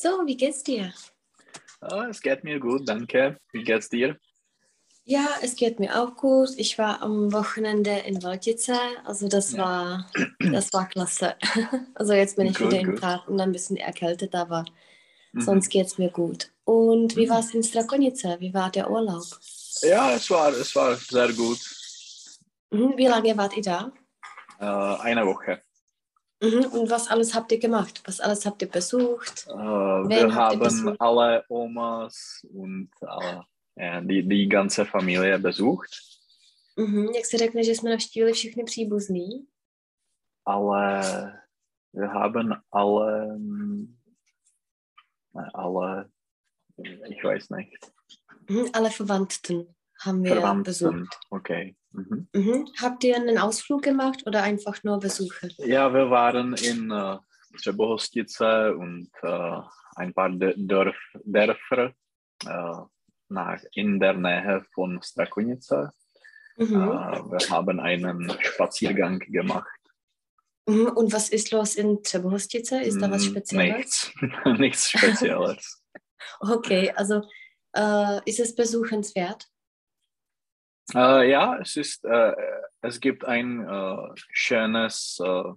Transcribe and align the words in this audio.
So, 0.00 0.24
wie 0.26 0.36
geht's 0.36 0.62
dir? 0.62 0.92
Oh, 1.80 2.02
es 2.08 2.22
geht 2.22 2.44
mir 2.44 2.60
gut, 2.60 2.88
danke. 2.88 3.36
Wie 3.50 3.64
geht's 3.64 3.88
dir? 3.88 4.16
Ja, 5.02 5.26
es 5.42 5.56
geht 5.56 5.80
mir 5.80 6.00
auch 6.00 6.14
gut. 6.14 6.50
Ich 6.56 6.78
war 6.78 7.02
am 7.02 7.32
Wochenende 7.32 7.90
in 8.06 8.22
Waldjice, 8.22 8.78
also 9.04 9.26
das 9.26 9.54
Ja. 9.54 9.58
war, 9.58 10.10
das 10.38 10.72
war 10.72 10.88
klasse. 10.88 11.34
Also 11.96 12.12
jetzt 12.12 12.36
bin 12.36 12.46
ich 12.46 12.56
Gut, 12.58 12.68
wieder 12.68 12.78
im 12.78 12.92
gut. 12.92 13.00
Garten, 13.00 13.40
ein 13.40 13.50
bisschen 13.50 13.76
erkältet, 13.76 14.36
aber 14.36 14.66
Mhm. 15.32 15.40
sonst 15.40 15.68
geht's 15.68 15.98
mir 15.98 16.10
gut. 16.10 16.52
Und 16.62 17.16
wie 17.16 17.26
Mhm. 17.26 17.30
war 17.30 17.40
es 17.40 17.52
in 17.52 17.64
Strakonice? 17.64 18.36
Wie 18.38 18.54
war 18.54 18.70
der 18.70 18.88
Urlaub? 18.88 19.24
Ja, 19.82 20.12
es 20.12 20.30
war, 20.30 20.52
es 20.52 20.76
war 20.76 20.94
sehr 20.94 21.32
gut. 21.32 21.58
Mhm. 22.70 22.96
Wie 22.96 23.06
lange 23.08 23.36
wart 23.36 23.56
ihr 23.56 23.64
da? 23.64 23.92
Äh, 24.60 25.02
eine 25.02 25.26
Woche. 25.26 25.60
Mhm. 26.40 26.66
Und 26.72 26.90
was 26.90 27.08
alles 27.08 27.34
habt 27.34 27.52
ihr 27.52 27.58
gemacht? 27.58 28.02
Was 28.06 28.20
alles 28.20 28.46
habt 28.46 28.62
ihr 28.62 28.68
besucht? 28.68 29.46
Äh, 29.48 29.52
wir 29.54 30.34
haben 30.34 30.58
besucht? 30.58 30.96
alle 31.00 31.44
Omas 31.48 32.40
und 32.52 32.90
alle, 33.02 33.44
ja, 33.76 34.00
die, 34.00 34.22
die 34.22 34.48
ganze 34.48 34.84
Familie 34.84 35.38
besucht. 35.38 35.90
Mhm. 36.76 37.08
Jak 37.14 37.26
se 37.26 37.38
řekne, 37.38 37.64
že 37.64 37.74
jsme 37.74 37.90
navštívili 37.90 38.32
všechny 38.32 38.64
příbuzný? 38.64 39.46
Alle, 40.46 41.02
wir 41.92 42.08
haben 42.08 42.54
alle, 42.72 43.26
hm, 43.36 43.96
alle, 45.54 46.08
ich 47.08 47.24
weiß 47.24 47.48
nicht, 47.50 47.90
Mhm. 48.48 48.70
Alle 48.72 48.90
Verwandten 48.90 49.74
haben 50.00 50.22
wir 50.24 50.34
Verwandten. 50.34 50.62
besucht. 50.64 51.20
Okay. 51.30 51.76
Mhm. 51.92 52.28
Mhm. 52.32 52.68
Habt 52.80 53.02
ihr 53.04 53.16
einen 53.16 53.38
Ausflug 53.38 53.82
gemacht 53.82 54.22
oder 54.26 54.42
einfach 54.42 54.82
nur 54.84 54.98
Besuche? 55.00 55.48
Ja, 55.58 55.92
wir 55.92 56.10
waren 56.10 56.54
in 56.54 56.90
äh, 56.90 57.16
Třebohostice 57.56 58.74
und 58.76 59.10
äh, 59.22 59.60
ein 59.96 60.12
paar 60.14 60.28
Dö- 60.28 60.54
Dörf, 60.56 60.96
Dörfer 61.24 61.92
äh, 62.46 62.76
nach, 63.30 63.60
in 63.72 63.98
der 63.98 64.14
Nähe 64.14 64.64
von 64.74 65.00
Strakonice. 65.02 65.90
Mhm. 66.56 66.74
Äh, 66.74 66.76
wir 66.76 67.50
haben 67.50 67.80
einen 67.80 68.32
Spaziergang 68.40 69.18
gemacht. 69.20 69.66
Mhm. 70.66 70.88
Und 70.88 71.12
was 71.12 71.30
ist 71.30 71.50
los 71.50 71.74
in 71.76 72.02
Třebohostice? 72.02 72.72
Ist 72.82 73.00
da 73.00 73.10
was 73.10 73.24
Mm, 73.24 73.30
Spezielles? 73.30 73.76
Nichts, 73.76 74.12
nichts 74.58 74.90
Spezielles. 74.90 75.82
Okay, 76.40 76.92
also 76.94 77.22
äh, 77.74 78.20
ist 78.28 78.38
es 78.40 78.54
besuchenswert? 78.54 79.48
Äh, 80.94 81.30
ja, 81.30 81.58
es 81.58 81.76
ist, 81.76 82.04
äh, 82.04 82.32
es 82.80 83.00
gibt 83.00 83.24
ein 83.24 83.66
äh, 83.68 83.96
schönes 84.32 85.18
äh, 85.22 85.52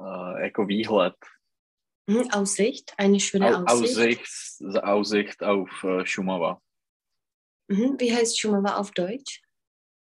äh, 0.00 0.46
Eco-Výhled. 0.46 1.14
Mhm. 2.06 2.30
Aussicht, 2.32 2.94
eine 2.96 3.20
schöne 3.20 3.46
Au- 3.58 3.64
Aussicht. 3.64 3.96
Aussicht, 3.98 4.82
Aussicht 4.82 5.42
auf 5.42 5.84
äh, 5.84 6.06
Šumava, 6.06 6.60
Mhm. 7.70 7.96
Wie 8.00 8.14
heißt 8.14 8.40
Schumava 8.40 8.76
auf 8.76 8.92
Deutsch? 8.92 9.42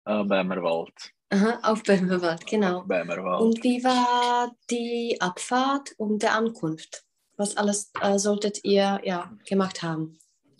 äh, 0.06 0.24
Bämerwald. 0.24 1.12
Aha, 1.30 1.60
auf 1.64 1.84
Böhmerwald, 1.84 2.46
genau. 2.48 2.82
Bämerwald. 2.84 3.40
Und 3.42 3.64
wie 3.64 3.84
war 3.84 4.52
die 4.70 5.16
Abfahrt 5.22 5.94
und 5.98 6.24
der 6.24 6.34
Ankunft? 6.34 7.04
Was 7.38 7.56
alles 7.56 7.92
äh, 8.02 8.18
solltet 8.18 8.64
ihr 8.66 9.00
ja, 9.04 9.32
gemacht 9.48 9.82
haben? 9.84 10.18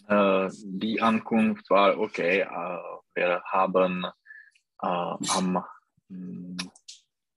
Äh, 0.08 0.48
die 0.64 1.02
Ankunft 1.02 1.70
war 1.72 1.98
okay. 2.00 2.42
Äh, 2.42 2.78
wir 3.16 3.42
haben 3.46 4.06
äh, 4.82 4.88
am 4.88 5.64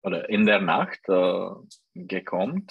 oder 0.02 0.28
in 0.28 0.44
der 0.46 0.60
Nacht 0.60 1.00
äh, 1.08 1.50
gekommen, 1.94 2.66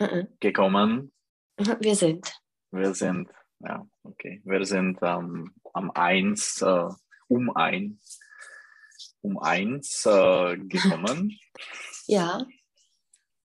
Mhm. 0.00 0.28
gekommen. 0.40 1.12
Mhm, 1.58 1.76
Wir 1.80 1.94
sind. 1.94 2.32
Wir 2.70 2.94
sind 2.94 3.28
ja 3.60 3.86
okay. 4.02 4.40
Wir 4.44 4.64
sind 4.64 4.98
ähm, 5.02 5.54
am 5.74 5.90
eins 5.92 6.62
äh, 6.62 6.88
um 7.28 7.54
eins 7.54 8.18
um 9.22 9.38
eins 9.38 10.06
äh, 10.06 10.56
gekommen. 10.56 11.38
Ja. 12.06 12.44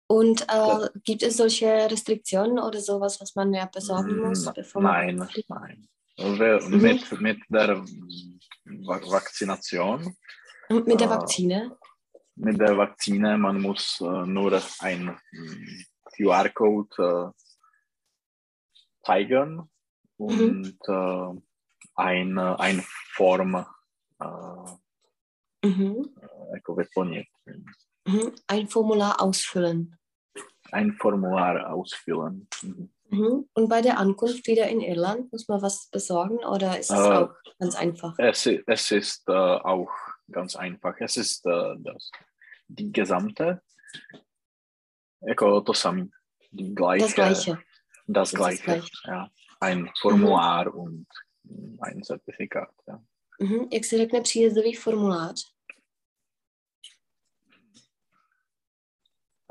Und 0.08 0.46
äh, 0.48 0.88
gibt 1.04 1.22
es 1.22 1.36
solche 1.36 1.66
Restriktionen 1.90 2.58
oder 2.58 2.80
sowas, 2.80 3.20
was 3.20 3.34
man 3.36 3.52
ja 3.54 3.66
besorgen 3.66 4.16
muss? 4.16 4.46
Mm, 4.46 4.50
Bevor 4.54 4.82
man 4.82 4.92
Nein, 5.16 5.28
fliegt? 5.28 5.50
nein. 5.50 5.88
Wir, 6.16 6.60
Mhm. 6.62 6.80
mit, 6.82 7.20
mit 7.20 7.38
der 7.50 7.84
Vakzination 8.86 10.16
Und 10.68 10.86
Mit 10.86 11.00
der 11.00 11.08
Ah. 11.10 11.16
Vakzine? 11.20 11.76
mit 12.36 12.60
der 12.60 12.76
Vakzine, 12.76 13.36
man 13.36 13.60
muss 13.60 14.00
äh, 14.00 14.04
nur 14.26 14.62
ein 14.80 15.18
mm, 15.32 15.84
QR-Code 16.16 17.32
äh, 17.34 19.04
zeigen 19.04 19.68
und 20.16 20.78
äh, 20.86 21.40
eine, 21.96 22.60
eine 22.60 22.84
Form 23.14 23.66
äh, 24.20 24.78
Mhm. 25.64 26.14
Mhm. 28.06 28.32
Ein 28.46 28.68
Formular 28.68 29.20
ausfüllen. 29.20 29.98
Ein 30.70 30.92
Formular 30.94 31.72
ausfüllen. 31.72 32.48
Mhm. 32.62 32.90
Mhm. 33.10 33.48
Und 33.54 33.68
bei 33.68 33.80
der 33.80 33.98
Ankunft 33.98 34.46
wieder 34.46 34.68
in 34.68 34.80
Irland 34.80 35.32
muss 35.32 35.48
man 35.48 35.62
was 35.62 35.88
besorgen 35.90 36.38
oder 36.44 36.78
ist 36.78 36.90
es 36.90 36.98
Äh, 36.98 37.02
auch 37.02 37.34
ganz 37.58 37.74
einfach? 37.74 38.14
Es, 38.18 38.46
es 38.46 38.90
ist 38.90 39.28
äh, 39.28 39.32
auch 39.32 39.90
ganz 40.30 40.56
einfach. 40.56 40.94
Es 41.00 41.16
ist 41.16 41.46
äh, 41.46 41.74
das, 41.78 42.10
die 42.68 42.92
gesamte 42.92 43.62
jako 45.20 45.60
to 45.60 45.72
samé. 45.72 46.10
Die 46.50 46.74
gleiche, 46.74 47.04
Das 47.06 47.14
Gleiche. 47.14 47.58
Das 48.06 48.32
ist 48.32 48.38
das 48.38 48.40
gleiche. 48.40 48.62
Gleiche. 48.64 48.90
Ja. 49.04 49.30
Ein 49.60 49.90
Formular 50.00 50.74
und 50.74 51.06
mm, 51.44 51.76
ein 51.80 52.02
Zertifikat. 52.02 52.70
Ja. 52.86 53.02
Mhm. 53.40 53.68
Jak 53.72 53.84
se 53.84 53.96
řekne 53.98 54.20
příjezdový 54.20 54.74
formulář? 54.74 55.42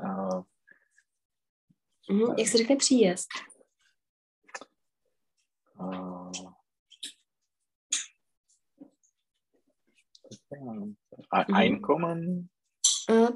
Äh, 0.00 0.42
Mhm. 2.10 2.34
Jak 2.38 2.48
se 2.48 2.58
řekne 2.58 2.76
příjezd? 2.76 3.28
Mhm. 10.50 10.94
Einkommen, 11.54 12.48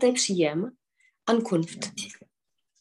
to 0.01 0.07
je 0.07 0.13
příjem. 0.13 0.71
Ankunft. 1.27 1.93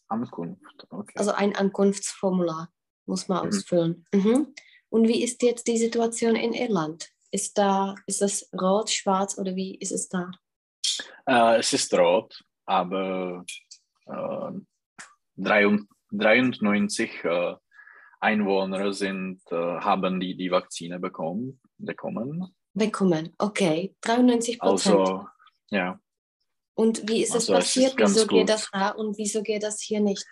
Ankunft. 0.10 0.84
Okay. 0.90 1.14
Also 1.16 1.32
ein 1.32 1.56
Ankunftsformular 1.56 2.68
muss 3.06 3.28
man 3.28 3.44
Mhm. 3.44 3.48
ausfüllen. 3.48 4.06
Mhm. 4.14 4.54
Und 4.90 5.08
wie 5.08 5.24
ist 5.24 5.42
jetzt 5.44 5.68
die 5.68 5.78
Situation 5.78 6.36
in 6.36 6.54
Irland? 6.54 7.10
Ist 7.32 7.58
da, 7.58 7.96
ist 8.08 8.22
das 8.22 8.50
rot, 8.54 8.90
schwarz 8.90 9.38
oder 9.38 9.56
wie 9.56 9.76
ist 9.78 9.92
es 9.92 10.10
da? 10.10 10.30
Äh, 11.26 11.60
es 11.60 11.72
ist 11.72 11.94
rot, 11.94 12.44
aber 12.66 13.46
äh, 14.08 14.52
93 15.44 15.88
93 16.12 17.24
äh, 17.24 17.56
Einwohner 18.20 18.94
sind, 18.94 19.42
äh, 19.52 19.56
haben 19.56 20.20
die, 20.20 20.36
die 20.36 20.52
Vakzine 20.52 21.00
bekommen, 21.00 21.60
bekommen. 21.78 22.54
Bekommen. 22.74 23.34
Okay, 23.38 23.96
93 24.02 24.60
Prozent. 24.60 24.96
Also, 25.00 25.28
ja, 25.72 26.00
und 26.76 27.08
wie 27.10 27.24
ist 27.24 27.30
es 27.36 27.50
also 27.50 27.54
es 27.56 27.76
ist 27.76 27.96
passiert? 27.96 28.00
wieso 28.00 28.28
geht 28.28 28.40
gut. 28.40 28.50
das 28.50 28.70
da 28.72 28.90
und 28.90 29.18
wieso 29.18 29.42
geht 29.44 29.64
das 29.64 29.82
hier 29.82 30.00
nicht? 30.02 30.26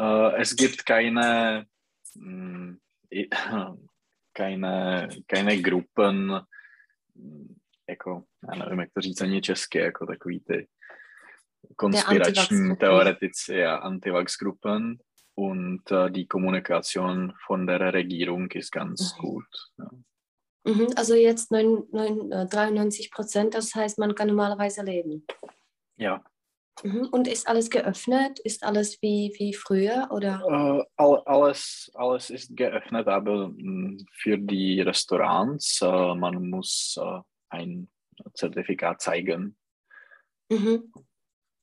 äh, 0.00 0.40
es 0.40 0.56
gibt 0.56 0.84
keine, 0.86 1.66
mh, 2.14 2.76
i- 3.12 3.30
keine, 4.34 5.08
keine 5.28 5.62
Gruppen, 5.62 6.40
jako, 7.88 8.24
já 8.52 8.64
nevím, 8.64 8.80
jak 8.80 8.90
to 8.94 9.00
říct 9.00 9.20
ani 9.22 9.40
česky, 9.40 9.78
jako 9.78 10.06
takový 10.06 10.40
ty 10.40 10.68
Antivax-Gruppen. 11.76 12.78
Theoretici 12.78 13.62
a 13.62 13.78
Antivax-Gruppen. 13.78 15.00
Und 15.36 15.90
äh, 15.90 16.10
die 16.12 16.26
Kommunikation 16.28 17.34
von 17.46 17.66
der 17.66 17.92
Regierung 17.92 18.50
ist 18.52 18.70
ganz 18.70 19.16
Mhm. 19.16 19.20
gut. 19.20 19.72
Ja. 19.78 19.90
Mhm. 20.66 20.88
Also 20.96 21.14
jetzt 21.14 21.50
neun, 21.50 21.84
neun, 21.90 22.30
äh, 22.32 22.46
93 22.46 23.10
Prozent, 23.10 23.54
das 23.54 23.74
heißt, 23.74 23.98
man 23.98 24.14
kann 24.14 24.28
normalerweise 24.28 24.82
leben. 24.82 25.26
ja. 25.96 26.22
Mhm. 26.82 27.08
Und 27.12 27.28
ist 27.28 27.46
alles 27.46 27.70
geöffnet? 27.70 28.40
Ist 28.40 28.64
alles 28.64 29.00
wie, 29.00 29.32
wie 29.38 29.54
früher? 29.54 30.08
Oder? 30.10 30.40
Äh, 30.44 30.84
all, 30.96 31.22
alles, 31.24 31.88
alles 31.94 32.30
ist 32.30 32.56
geöffnet, 32.56 33.06
aber 33.06 33.50
mh, 33.56 34.02
für 34.12 34.36
die 34.38 34.80
Restaurants, 34.80 35.80
äh, 35.82 36.14
man 36.16 36.50
muss 36.50 36.98
äh, 37.00 37.20
ein 37.50 37.88
Zertifikat 38.34 39.00
zeigen. 39.00 39.56
Mhm. 40.50 40.92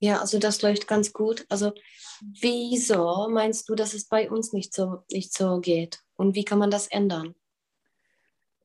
Ja, 0.03 0.19
also 0.19 0.39
das 0.39 0.63
läuft 0.63 0.87
ganz 0.87 1.13
gut. 1.13 1.45
Also 1.47 1.73
wieso 2.21 3.29
meinst 3.29 3.69
du, 3.69 3.75
dass 3.75 3.93
es 3.93 4.07
bei 4.07 4.31
uns 4.31 4.51
nicht 4.51 4.73
so, 4.73 5.05
nicht 5.11 5.31
so 5.31 5.59
geht? 5.59 5.99
Und 6.15 6.33
wie 6.35 6.43
kann 6.43 6.57
man 6.57 6.71
das 6.71 6.87
ändern? 6.87 7.35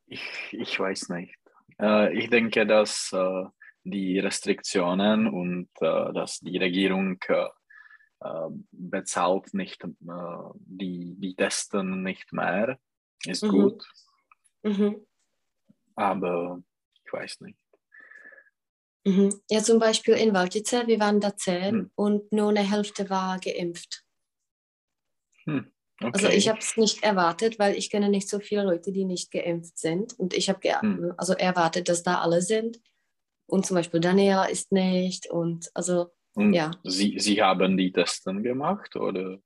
Ich, 0.06 0.22
ich 0.52 0.80
weiß 0.80 1.10
nicht. 1.10 1.36
Äh, 1.78 2.16
ich 2.18 2.30
denke, 2.30 2.66
dass 2.66 3.12
äh, 3.12 3.44
die 3.84 4.18
Restriktionen 4.18 5.28
und 5.28 5.68
äh, 5.80 6.12
dass 6.14 6.40
die 6.40 6.56
Regierung 6.56 7.18
äh, 7.28 7.48
äh, 8.20 8.48
bezahlt 8.70 9.52
nicht 9.52 9.84
äh, 9.84 9.88
die, 10.56 11.16
die 11.18 11.34
Testen 11.36 12.02
nicht 12.02 12.32
mehr. 12.32 12.78
Ist 13.26 13.42
Mhm. 13.44 13.48
gut, 13.50 13.84
Mhm. 14.62 15.06
aber 15.96 16.62
ich 17.04 17.12
weiß 17.12 17.40
nicht. 17.42 17.58
Mhm. 19.06 19.40
Ja, 19.48 19.62
zum 19.62 19.78
Beispiel 19.78 20.14
in 20.14 20.34
Waltice, 20.34 20.72
wir 20.86 20.98
waren 20.98 21.20
da 21.20 21.36
zehn 21.36 21.74
Hm. 21.74 21.90
und 21.94 22.32
nur 22.32 22.48
eine 22.50 22.68
Hälfte 22.68 23.08
war 23.08 23.38
geimpft. 23.38 24.02
Hm, 25.44 25.70
okay. 26.02 26.10
Also 26.12 26.28
ich 26.28 26.48
habe 26.48 26.58
es 26.58 26.76
nicht 26.76 27.04
erwartet, 27.04 27.60
weil 27.60 27.76
ich 27.76 27.88
kenne 27.88 28.08
nicht 28.08 28.28
so 28.28 28.40
viele 28.40 28.64
Leute, 28.64 28.90
die 28.90 29.04
nicht 29.04 29.30
geimpft 29.30 29.78
sind. 29.78 30.18
Und 30.18 30.34
ich 30.34 30.48
habe 30.48 30.60
Hm. 30.80 31.12
also 31.16 31.34
erwartet, 31.34 31.88
dass 31.88 32.02
da 32.02 32.20
alle 32.20 32.42
sind. 32.42 32.80
Und 33.48 33.64
zum 33.64 33.76
Beispiel 33.76 34.00
Daniela 34.00 34.46
ist 34.46 34.72
nicht. 34.72 35.30
Und 35.30 35.70
also 35.74 36.10
Und 36.34 36.52
ja. 36.52 36.72
Sie, 36.82 37.14
Sie 37.20 37.40
haben 37.40 37.76
die 37.76 37.92
Testen 37.92 38.42
gemacht 38.42 38.96
oder? 38.96 39.38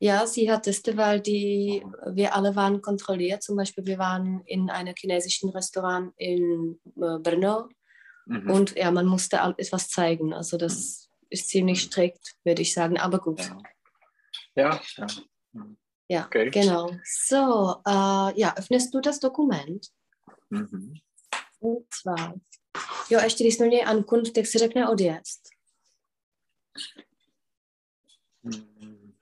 ja, 0.00 0.26
sie 0.26 0.50
hat 0.50 0.64
Teste, 0.64 0.96
weil 0.96 1.20
die, 1.20 1.82
wir 2.12 2.34
alle 2.34 2.56
waren 2.56 2.82
kontrolliert. 2.82 3.42
Zum 3.42 3.56
Beispiel, 3.56 3.86
wir 3.86 3.98
waren 3.98 4.42
in 4.46 4.68
einem 4.70 4.94
chinesischen 4.98 5.50
Restaurant 5.50 6.12
in 6.16 6.78
äh, 6.96 7.18
Brno. 7.20 7.68
Mhm. 8.26 8.50
Und 8.50 8.76
ja, 8.76 8.90
man 8.90 9.06
musste 9.06 9.38
etwas 9.58 9.88
zeigen. 9.88 10.32
Also 10.32 10.56
das 10.56 11.10
ist 11.30 11.48
ziemlich 11.48 11.82
strikt, 11.82 12.36
würde 12.44 12.62
ich 12.62 12.72
sagen. 12.72 12.98
Aber 12.98 13.18
gut. 13.18 13.40
ja. 13.40 13.60
ja, 14.54 14.80
ja. 14.98 15.06
Ja, 16.08 16.26
Okay. 16.26 16.50
genau. 16.50 16.90
So, 17.04 17.80
äh, 17.86 18.38
ja, 18.38 18.54
öffnest 18.56 18.92
du 18.94 19.00
das 19.00 19.20
Dokument? 19.20 19.90
Mhm. 20.50 21.00
Und 21.60 21.86
zwar, 21.94 22.34
jo, 23.08 23.20
ještě 23.20 23.44
když 23.44 23.54
jsme 23.54 23.66
měli 23.66 23.82
Ankunft, 23.84 24.34
tak 24.34 24.46
se 24.46 24.58
řekne. 24.58 24.86
Mhm. 28.42 29.14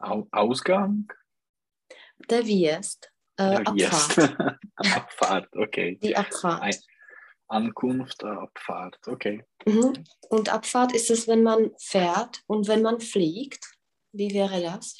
Au 0.00 0.24
Ausgang? 0.32 1.12
Der 2.30 2.44
Výjezd, 2.44 3.06
äh, 3.38 3.52
Ja, 3.52 3.58
Abfahrt. 3.60 3.78
yes. 3.78 4.18
Abfahrt, 4.96 5.48
okay. 5.56 5.98
Die 6.02 6.16
Abfahrt. 6.16 6.62
Ein- 6.62 6.74
Ankunft, 7.48 8.22
äh, 8.24 8.26
Abfahrt, 8.26 8.98
okay. 9.06 9.44
Mhm. 9.66 9.92
Und 10.30 10.48
Abfahrt 10.52 10.92
ist 10.94 11.10
es, 11.10 11.28
wenn 11.28 11.42
man 11.44 11.70
fährt 11.78 12.42
und 12.48 12.66
wenn 12.66 12.82
man 12.82 13.00
fliegt. 13.00 13.64
Wie 14.12 14.32
wäre 14.34 14.60
das? 14.62 14.96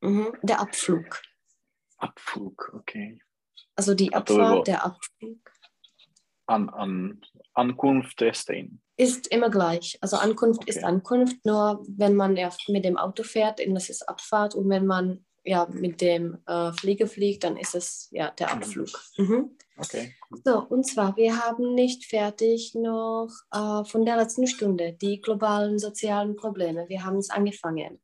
Mhm. 0.00 0.32
Der 0.42 0.60
Abflug. 0.60 1.22
Abflug, 1.98 2.70
okay. 2.74 3.18
Also 3.76 3.94
die 3.94 4.10
bylo- 4.10 4.16
Abfahrt, 4.16 4.66
der 4.66 4.84
Abflug. 4.84 5.50
An, 6.46 6.70
an, 6.70 7.20
Ankunft 7.54 8.20
je 8.20 8.34
stejný. 8.34 8.78
Ist 8.98 9.28
immer 9.28 9.48
gleich. 9.48 9.96
Also 10.00 10.16
Ankunft 10.16 10.68
ist 10.68 10.78
Okay. 10.78 10.86
Ankunft, 10.86 11.46
nur 11.46 11.84
wenn 11.88 12.14
man 12.14 12.36
ja 12.36 12.50
mit 12.68 12.84
dem 12.84 12.98
Auto 12.98 13.22
fährt, 13.22 13.60
das 13.66 13.88
ist 13.88 14.08
Abfahrt 14.08 14.54
und 14.54 14.68
wenn 14.68 14.86
man 14.86 15.24
ja 15.44 15.66
mit 15.70 16.00
dem 16.00 16.38
äh, 16.46 16.72
Flieger 16.72 17.06
fliegt, 17.06 17.44
dann 17.44 17.56
ist 17.56 17.74
es 17.74 18.08
ja 18.10 18.30
der. 18.32 18.52
Abflug. 18.52 18.88
Mhm. 19.16 19.56
Okay. 19.78 20.12
So, 20.44 20.66
und 20.68 20.84
zwar, 20.84 21.16
wir 21.16 21.38
haben 21.44 21.74
nicht 21.74 22.06
fertig 22.06 22.74
noch 22.74 23.30
äh, 23.52 23.84
von 23.84 24.04
der 24.04 24.16
letzten 24.16 24.48
Stunde 24.48 24.92
die 24.92 25.20
globalen 25.20 25.78
sozialen 25.78 26.34
Probleme. 26.34 26.88
Wir 26.88 27.04
haben 27.04 27.18
es 27.18 27.30
angefangen. 27.30 28.00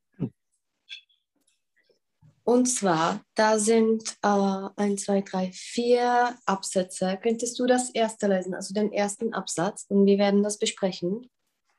Und 2.45 2.67
zwar, 2.67 3.21
da 3.33 3.57
sind 3.57 4.17
äh, 4.21 4.69
ein, 4.77 4.99
zwei, 4.99 5.21
drei, 5.21 5.51
vier 5.51 6.37
Absätze. 6.45 7.17
Könntest 7.21 7.57
du 7.59 7.65
das 7.65 7.89
erste 7.89 8.27
lesen, 8.27 8.53
also 8.53 8.71
den 8.71 8.93
ersten 8.93 9.33
Absatz? 9.33 9.85
Und 9.89 10.05
wir 10.05 10.19
werden 10.19 10.43
das 10.43 10.59
besprechen, 10.59 11.27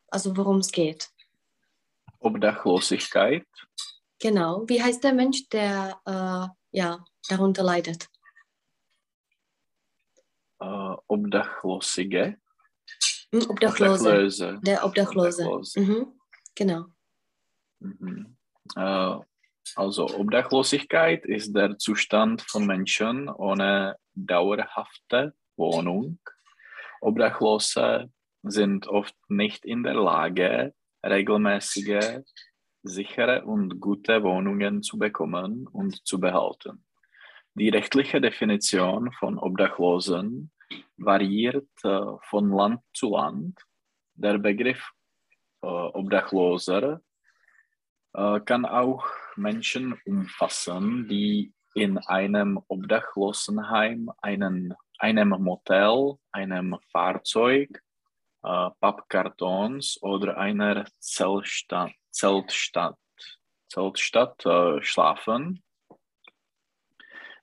also 0.09 0.37
worum 0.37 0.59
es 0.59 0.73
geht. 0.73 1.09
Obdachlosigkeit, 2.19 3.47
Genau. 4.19 4.65
Wie 4.67 4.83
heißt 4.83 5.05
der 5.05 5.13
Mensch, 5.13 5.49
der 5.51 6.01
äh, 6.05 6.77
ja, 6.77 7.05
darunter 7.29 7.63
leidet? 7.63 8.09
äh, 10.61 10.95
Obdachlosige, 11.07 12.39
Hm, 13.33 13.51
Obdachlose. 13.51 14.09
Obdachlose. 14.09 14.61
Der 14.63 14.85
Obdachlose. 14.85 15.43
Obdachlose. 15.45 15.81
Mhm. 15.81 16.21
Genau. 16.55 16.87
Mhm. 17.81 18.37
Äh, 18.75 19.19
also 19.75 20.07
Obdachlosigkeit 20.07 21.27
ist 21.27 21.55
der 21.55 21.79
Zustand 21.79 22.43
von 22.43 22.67
Menschen 22.67 23.29
ohne 23.29 23.97
dauerhafte 24.15 25.35
Wohnung. 25.57 26.19
Obdachlose 27.01 28.11
sind 28.43 28.87
oft 28.87 29.15
nicht 29.29 29.65
in 29.65 29.83
der 29.83 29.95
Lage, 29.95 30.75
regelmäßige, 31.05 32.21
sichere 32.83 33.45
und 33.45 33.81
gute 33.81 34.23
Wohnungen 34.23 34.83
zu 34.83 34.99
bekommen 34.99 35.67
und 35.67 36.07
zu 36.07 36.21
behalten. 36.21 36.85
Die 37.55 37.69
rechtliche 37.71 38.21
Definition 38.21 39.11
von 39.13 39.39
Obdachlosen 39.39 40.51
variiert 40.97 41.69
äh, 41.85 42.01
von 42.23 42.51
Land 42.51 42.81
zu 42.95 43.11
Land. 43.11 43.59
Der 44.15 44.39
Begriff 44.39 44.91
äh, 45.63 45.67
Obdachloser 45.67 47.01
äh, 48.17 48.41
kann 48.41 48.65
auch 48.65 49.07
Menschen 49.37 50.01
umfassen, 50.07 51.07
die 51.09 51.53
in 51.75 51.99
einem 51.99 52.59
Obdachlosenheim, 52.69 54.11
einen, 54.23 54.75
einem 54.99 55.29
Motel, 55.29 56.15
einem 56.33 56.79
Fahrzeug, 56.91 57.83
äh, 58.43 58.71
Pappkartons 58.81 60.03
oder 60.03 60.39
einer 60.39 60.87
Zeltstadt, 60.99 61.93
Zeltstadt, 62.11 62.97
Zeltstadt 63.69 64.47
äh, 64.47 64.83
schlafen. 64.83 65.63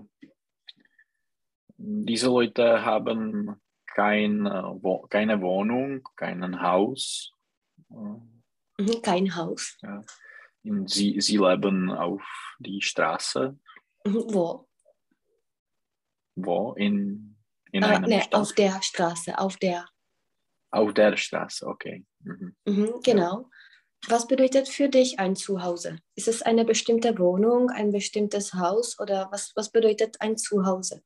diese 1.76 2.28
Leute 2.28 2.84
haben 2.84 3.60
kein, 3.86 4.46
äh, 4.46 4.62
wo 4.82 5.00
keine 5.08 5.40
Wohnung, 5.40 6.08
kein 6.16 6.62
Haus. 6.62 7.32
Äh, 7.90 8.20
Mhm. 8.78 9.02
Kein 9.02 9.34
Haus. 9.34 9.76
und 9.82 10.04
sie, 10.86 11.20
sie 11.20 11.36
leben 11.38 11.90
auf 11.90 12.22
die 12.58 12.80
Straße. 12.82 13.58
Mhm. 14.04 14.24
Wo? 14.28 14.68
Wo? 16.36 16.72
In, 16.74 17.36
in 17.72 17.82
Äh, 17.82 17.86
einem 17.86 18.08
nee, 18.08 18.20
Stadt. 18.22 18.34
auf 18.34 18.52
der 18.54 18.82
Straße, 18.82 19.38
auf 19.38 19.56
der. 19.56 19.86
Auf 20.70 20.92
der 20.94 21.16
Straße, 21.16 21.66
okay. 21.66 22.04
Mhm. 22.20 22.56
Mhm, 22.66 23.00
genau. 23.02 23.48
Was 24.08 24.28
bedeutet 24.28 24.68
für 24.68 24.88
dich 24.88 25.18
ein 25.18 25.34
Zuhause? 25.34 25.98
Ist 26.14 26.28
es 26.28 26.42
eine 26.42 26.64
bestimmte 26.64 27.18
Wohnung, 27.18 27.70
ein 27.70 27.90
bestimmtes 27.90 28.54
Haus 28.54 28.98
oder 29.00 29.28
was, 29.32 29.52
was 29.56 29.70
bedeutet 29.72 30.20
ein 30.20 30.36
Zuhause? 30.36 31.02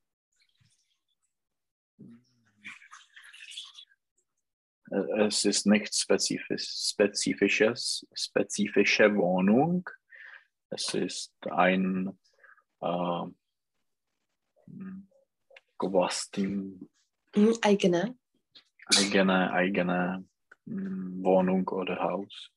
Es 5.27 5.45
ist 5.45 5.67
nicht 5.67 5.95
spezifisch, 5.95 6.67
spezifisches, 6.91 8.07
spezifische 8.15 9.15
Wohnung. 9.17 9.89
Es 10.71 10.93
ist 10.95 11.33
ein 11.51 12.19
äh, 12.81 13.25
vlastní, 15.79 16.89
Mhm, 17.35 17.57
eigene. 17.63 18.15
eigene, 18.87 19.53
eigene 19.53 20.25
hm, 20.67 21.25
Wohnung 21.25 21.67
oder 21.69 22.03
Haus. 22.03 22.51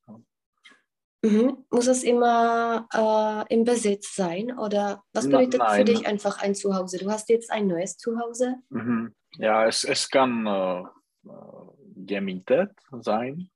Mhm. 1.24 1.66
Muss 1.72 1.88
es 1.88 2.04
immer 2.04 2.88
äh, 2.94 3.54
im 3.54 3.64
Besitz 3.64 4.16
sein 4.16 4.58
oder 4.58 5.04
was 5.14 5.26
bedeutet 5.26 5.62
für 5.62 5.78
nein. 5.78 5.86
dich 5.86 6.06
einfach 6.06 6.42
ein 6.42 6.54
Zuhause? 6.54 6.98
Du 7.00 7.10
hast 7.10 7.30
jetzt 7.30 7.52
ein 7.52 7.68
neues 7.68 7.98
Zuhause. 7.98 8.58
Mhm. 8.70 9.16
Ja, 9.38 9.66
es, 9.66 9.84
es 9.84 10.10
kann 10.10 10.46
äh, 10.46 10.82
äh, 10.82 11.75
gemietet 12.06 12.72
sein. 13.02 13.50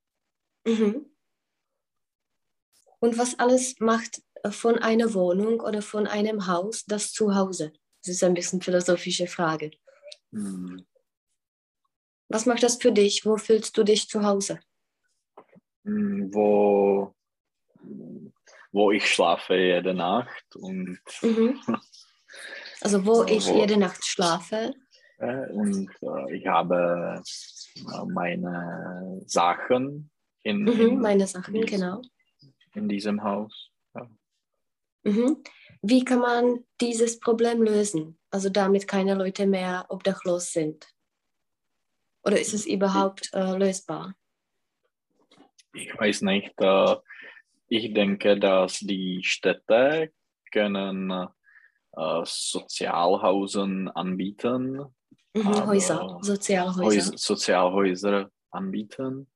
Mhm. 0.65 1.05
Und 2.99 3.17
was 3.17 3.39
alles 3.39 3.79
macht 3.79 4.21
äh, 4.43 4.51
von 4.51 4.77
einer 4.79 5.13
Wohnung 5.13 5.59
oder 5.61 5.81
von 5.81 6.07
einem 6.07 6.47
Haus 6.47 6.85
das 6.85 7.13
Zuhause? 7.13 7.71
Das 8.01 8.09
ist 8.15 8.23
ein 8.23 8.33
bisschen 8.33 8.61
philosophische 8.61 9.27
Frage. 9.27 9.71
Hm. 10.31 10.85
Was 12.29 12.45
macht 12.45 12.61
das 12.63 12.77
für 12.77 12.91
dich? 12.91 13.25
Wo 13.25 13.37
fühlst 13.37 13.77
du 13.77 13.83
dich 13.83 14.07
zu 14.07 14.23
Hause? 14.23 14.59
mm, 15.83 16.33
wo, 16.33 17.15
wo 18.71 18.91
ich 18.91 19.07
schlafe 19.11 19.55
jede 19.55 19.93
Nacht 19.93 20.55
und 20.55 20.99
Mhm. 21.21 21.59
Also 22.81 23.05
wo 23.05 23.23
ich 23.27 23.47
Wo- 23.47 23.59
jede 23.59 23.77
Nacht 23.77 24.05
schlafe. 24.05 24.73
äh, 25.17 25.49
und 25.51 25.89
äh, 26.01 26.35
ich 26.37 26.45
habe 26.47 27.21
meine 28.07 29.21
Sachen 29.25 30.09
in, 30.43 30.63
Mhm, 30.63 30.81
in, 30.81 30.99
meine 31.01 31.27
Sachen, 31.27 31.55
in, 31.55 31.65
genau. 31.65 32.01
in 32.73 32.87
diesem 32.87 33.23
Haus. 33.23 33.71
Mhm. 35.03 35.43
Wie 35.81 36.03
kann 36.03 36.19
man 36.19 36.65
dieses 36.81 37.19
Problem 37.19 37.61
lösen? 37.61 38.19
Also 38.31 38.49
damit 38.49 38.87
keine 38.87 39.15
Leute 39.15 39.47
mehr 39.47 39.85
obdachlos 39.89 40.51
sind? 40.51 40.87
Oder 42.23 42.39
ist 42.39 42.53
es 42.53 42.65
überhaupt 42.65 43.29
äh, 43.33 43.57
lösbar? 43.57 44.13
Ich 45.73 45.97
weiß 45.97 46.23
nicht. 46.23 46.53
Äh, 46.57 46.95
ich 47.69 47.93
denke, 47.93 48.37
dass 48.37 48.79
die 48.79 49.21
Städte 49.23 50.11
können 50.51 51.11
äh, 51.11 52.21
Sozialhausen 52.25 53.87
anbieten, 53.89 54.85
Mhm, 55.33 55.47
Aber- 55.47 55.67
Häuser, 55.67 56.17
Sozialhäuser. 56.21 57.11
Häus 57.11 57.21
Sozialhäuser 57.23 58.29
anbieten. 58.51 59.27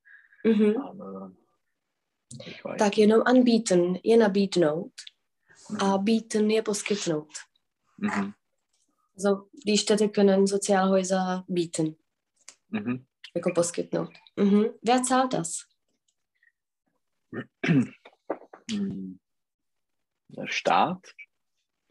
Mhm. 0.43 0.77
Aber. 0.77 1.31
Tak 2.77 2.97
jenom 2.97 3.21
anbieten, 3.25 3.99
je 4.03 4.17
nabídnout 4.17 4.91
Mhm. 5.69 5.79
a 5.81 5.97
bieten 5.97 6.49
je 6.51 6.61
poskytnout. 6.63 7.29
Mhm. 7.97 8.33
Also 9.15 9.49
die 9.53 9.77
Städte 9.77 10.09
können 10.09 10.47
Sozialhäuser 10.47 11.45
bieten, 11.47 11.95
Mhm. 12.69 13.05
jako 13.35 13.51
poskytnout. 13.53 14.09
Mhm. 14.35 14.73
Wer 14.81 15.03
zahlt 15.03 15.33
das? 15.33 15.67
Mhm. 18.71 19.19
Der 20.29 20.47
Staat. 20.47 21.13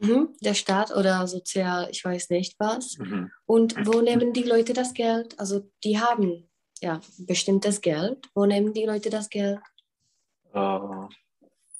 Mhm. 0.02 0.34
Der 0.40 0.54
Staat 0.54 0.90
oder 0.94 1.26
sozial, 1.26 1.88
ich 1.90 2.04
weiß 2.04 2.30
nicht 2.30 2.56
was. 2.58 2.98
Mhm. 2.98 3.30
Und 3.46 3.74
wo 3.86 4.00
nehmen 4.00 4.32
die 4.32 4.42
Leute 4.42 4.72
das 4.72 4.94
Geld? 4.94 5.38
Also 5.38 5.70
die 5.84 5.98
haben 6.00 6.48
ja 6.80 7.00
bestimmtes 7.18 7.80
Geld. 7.80 8.28
Wo 8.34 8.44
nehmen 8.44 8.72
die 8.72 8.84
Leute 8.84 9.10
das 9.10 9.30
Geld? 9.30 9.60
Äh, 10.52 10.78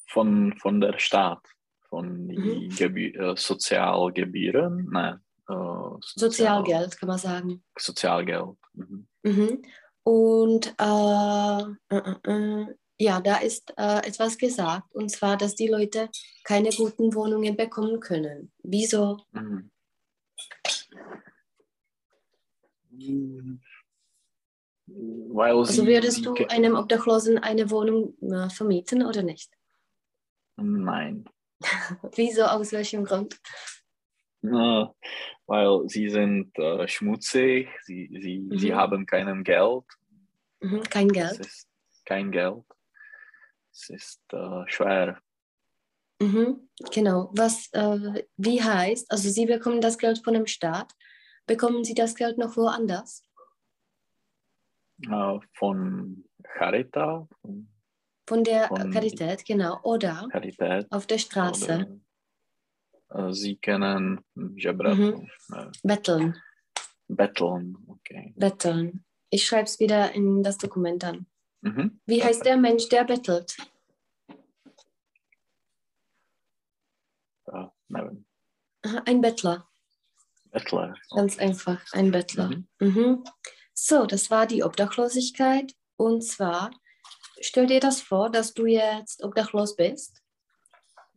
von, 0.06 0.54
von 0.58 0.80
der 0.80 0.98
Staat. 0.98 1.40
Von 1.88 2.26
Mhm. 2.26 2.70
Gebü 2.76 3.10
äh, 3.10 3.36
Sozialgebühren. 3.36 4.88
Nein. 4.90 5.20
Äh, 5.48 5.52
Sozial 5.52 6.00
Sozialgeld, 6.64 6.98
kann 6.98 7.08
man 7.08 7.18
sagen. 7.18 7.62
Sozialgeld. 7.76 8.56
Mhm. 8.74 9.06
Mhm. 9.24 9.62
Und 10.04 10.74
äh, 10.78 11.62
äh, 11.94 12.14
äh, 12.24 12.66
ja, 13.02 13.20
da 13.20 13.36
ist 13.38 13.72
äh, 13.76 14.06
etwas 14.06 14.38
gesagt, 14.38 14.94
und 14.94 15.10
zwar, 15.10 15.36
dass 15.36 15.54
die 15.56 15.66
Leute 15.68 16.08
keine 16.44 16.70
guten 16.70 17.14
Wohnungen 17.14 17.56
bekommen 17.56 17.98
können. 18.00 18.52
Wieso? 18.62 19.18
Mhm. 19.32 19.70
Weil 24.86 25.56
Also 25.56 25.82
sie, 25.82 25.86
würdest 25.88 26.16
sie 26.18 26.22
du 26.22 26.34
einem 26.48 26.74
Obdachlosen 26.76 27.38
eine 27.38 27.70
Wohnung 27.70 28.14
äh, 28.20 28.48
vermieten 28.50 29.04
oder 29.04 29.22
nicht? 29.22 29.50
Nein. 30.56 31.24
Wieso? 32.14 32.42
Aus 32.44 32.72
welchem 32.72 33.04
Grund? 33.04 33.40
Äh, 34.42 34.84
weil 35.46 35.88
sie 35.88 36.08
sind 36.10 36.56
äh, 36.58 36.86
schmutzig, 36.88 37.68
sie, 37.84 38.08
sie, 38.12 38.48
sie 38.58 38.70
Mhm. 38.72 38.76
haben 38.76 39.06
kein 39.06 39.44
Geld. 39.44 39.84
Mhm. 40.60 40.82
Kein 40.84 41.08
Geld. 41.08 41.40
kein 42.04 42.30
Geld. 42.30 42.64
Es 43.72 43.88
ist 43.90 44.20
äh, 44.32 44.62
schwer. 44.66 45.20
Mhm. 46.20 46.68
Genau. 46.92 47.30
Was, 47.34 47.68
äh, 47.72 48.24
wie 48.36 48.62
heißt, 48.62 49.10
also 49.10 49.28
sie 49.30 49.46
bekommen 49.46 49.80
das 49.80 49.98
Geld 49.98 50.22
von 50.22 50.34
dem 50.34 50.46
Staat. 50.46 50.92
Bekommen 51.46 51.82
sie 51.84 51.94
das 51.94 52.14
Geld 52.14 52.38
noch 52.38 52.56
woanders? 52.56 53.24
Äh, 55.04 55.38
von 55.54 56.24
Charita, 56.58 57.26
von 57.40 57.68
Von 58.28 58.44
der 58.44 58.68
Von- 58.68 58.90
Carität, 58.92 59.44
genau. 59.44 59.80
Oder 59.82 60.28
Carität. 60.30 60.86
auf 60.92 61.06
der 61.06 61.18
Straße. 61.18 62.00
Oder, 63.10 63.28
äh, 63.28 63.32
sie 63.32 63.56
können 63.56 64.20
Mhm. 64.34 65.28
äh, 65.54 65.66
Betteln. 65.82 66.36
betteln. 67.08 67.76
Okay. 67.88 68.32
Betteln. 68.36 69.04
Ich 69.30 69.44
schreibe 69.46 69.64
es 69.64 69.80
wieder 69.80 70.12
in 70.12 70.42
das 70.42 70.56
Dokument 70.58 71.02
an. 71.04 71.26
Mhm. 71.62 72.00
Wie 72.06 72.22
heißt 72.22 72.44
der 72.44 72.56
Mensch, 72.56 72.88
der 72.88 73.04
bettelt? 73.04 73.56
Nevím. 77.88 78.24
Aha, 78.82 79.02
Ein 79.06 79.20
Bettler. 79.20 79.68
Bettler. 80.50 80.94
Ganz 81.14 81.38
einfach, 81.38 81.80
ein 81.92 82.10
Bettler. 82.10 82.48
Mhm. 82.48 82.66
Mhm. 82.80 83.24
So, 83.74 84.06
das 84.06 84.30
war 84.30 84.46
die 84.46 84.62
Obdachlosigkeit. 84.64 85.74
Und 85.96 86.22
zwar, 86.22 86.70
stell 87.40 87.66
dir 87.66 87.80
das 87.80 88.00
vor, 88.00 88.30
dass 88.30 88.54
du 88.54 88.66
jetzt 88.66 89.22
obdachlos 89.22 89.76
bist, 89.76 90.22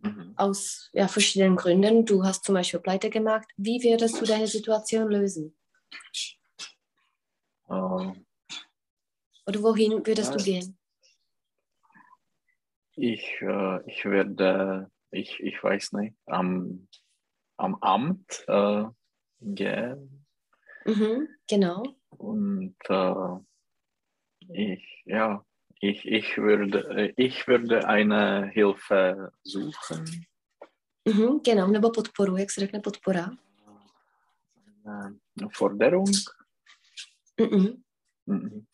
Mhm. 0.01 0.33
aus 0.37 0.89
ja, 0.93 1.07
verschiedenen 1.07 1.55
Gründen. 1.55 2.05
Du 2.05 2.23
hast 2.23 2.43
zum 2.43 2.53
Beispiel 2.55 2.79
Pleite 2.79 3.09
gemacht. 3.09 3.47
Wie 3.57 3.81
würdest 3.83 4.19
du 4.21 4.25
deine 4.25 4.47
Situation 4.47 5.09
lösen? 5.09 5.57
Äh, 7.69 8.11
Oder 9.47 9.61
wohin 9.61 10.05
würdest 10.05 10.33
du 10.35 10.43
gehen? 10.43 10.77
ich, 12.97 13.41
äh, 13.41 13.79
ich 13.89 14.05
werde, 14.05 14.89
ich, 15.11 15.39
ich 15.39 15.61
weiß 15.61 15.91
nicht, 15.93 16.15
am, 16.27 16.87
am 17.57 17.75
Amt 17.81 18.45
äh, 18.47 18.85
gehen 19.41 20.25
Mhm, 20.85 21.27
genau. 21.47 21.83
und 22.09 22.75
äh, 22.89 23.39
ich, 24.49 25.01
ja, 25.05 25.43
ich, 25.81 26.05
ich, 26.05 26.37
würde, 26.37 27.11
ich 27.17 27.47
würde 27.47 27.87
eine 27.87 28.47
Hilfe 28.49 29.31
suchen. 29.43 30.27
Mhm, 31.07 31.41
genau, 31.43 31.67
nebo 31.67 31.89
podporu, 31.89 32.37
jak 32.37 32.51
se 32.51 32.61
řekne 32.61 32.79
podpora? 32.79 33.31
Eine 34.85 35.49
Forderung. 35.49 36.11
Mhm. 37.39 37.83
Mhm. 38.27 38.65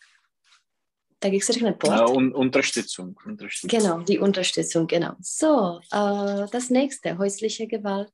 Tak 1.21 1.33
jak 1.33 1.43
se 1.43 1.53
řekne 1.53 1.73
pod? 1.73 1.89
Äh, 1.91 2.03
und 2.03 2.33
Unterstützung. 2.33 3.15
Unterstützung. 3.25 3.79
Genau, 3.79 3.99
die 4.01 4.19
Unterstützung, 4.19 4.87
genau. 4.87 5.15
So, 5.19 5.79
äh, 5.93 6.47
das 6.51 6.69
nächste, 6.69 7.17
häusliche 7.17 7.67
Gewalt. 7.67 8.11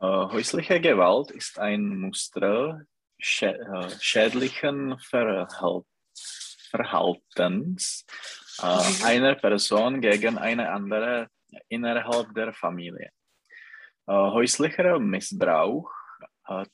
Äh, 0.00 0.06
häusliche 0.06 0.80
Gewalt 0.80 1.30
ist 1.30 1.58
ein 1.58 2.00
Muster 2.00 2.80
schä 3.18 3.46
äh, 3.46 3.90
schädlichen 4.00 4.98
Verhalt 4.98 5.86
Verhaltens 6.70 8.04
Mhm. 8.62 9.04
einer 9.04 9.34
Person 9.34 10.00
gegen 10.00 10.38
eine 10.38 10.70
andere 10.70 11.28
innerhalb 11.68 12.32
der 12.34 12.52
Familie. 12.52 13.10
Häuslicher 14.06 14.98
Missbrauch 15.00 15.90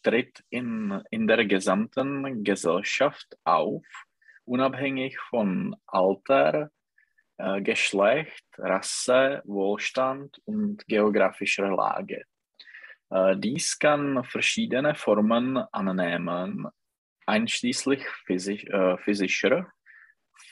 tritt 0.03 0.45
in, 0.51 1.01
in 1.11 1.27
der 1.27 1.47
gesamten 1.47 2.45
Gesellschaft 2.45 3.35
auf, 3.45 3.85
unabhängig 4.51 5.17
von 5.31 5.77
Alter, 5.87 6.71
äh, 7.39 7.63
Geschlecht, 7.63 8.45
Rasse, 8.59 9.43
Wohlstand 9.45 10.41
und 10.45 10.87
geografischer 10.89 11.69
Lage. 11.71 12.25
Äh, 13.11 13.37
Dies 13.37 13.79
kann 13.79 14.25
verschiedene 14.25 14.95
Formen 14.97 15.57
annehmen, 15.57 16.67
einschließlich 17.27 18.05
physisch, 18.27 18.65
äh, 18.65 18.99
physischer, 18.99 19.71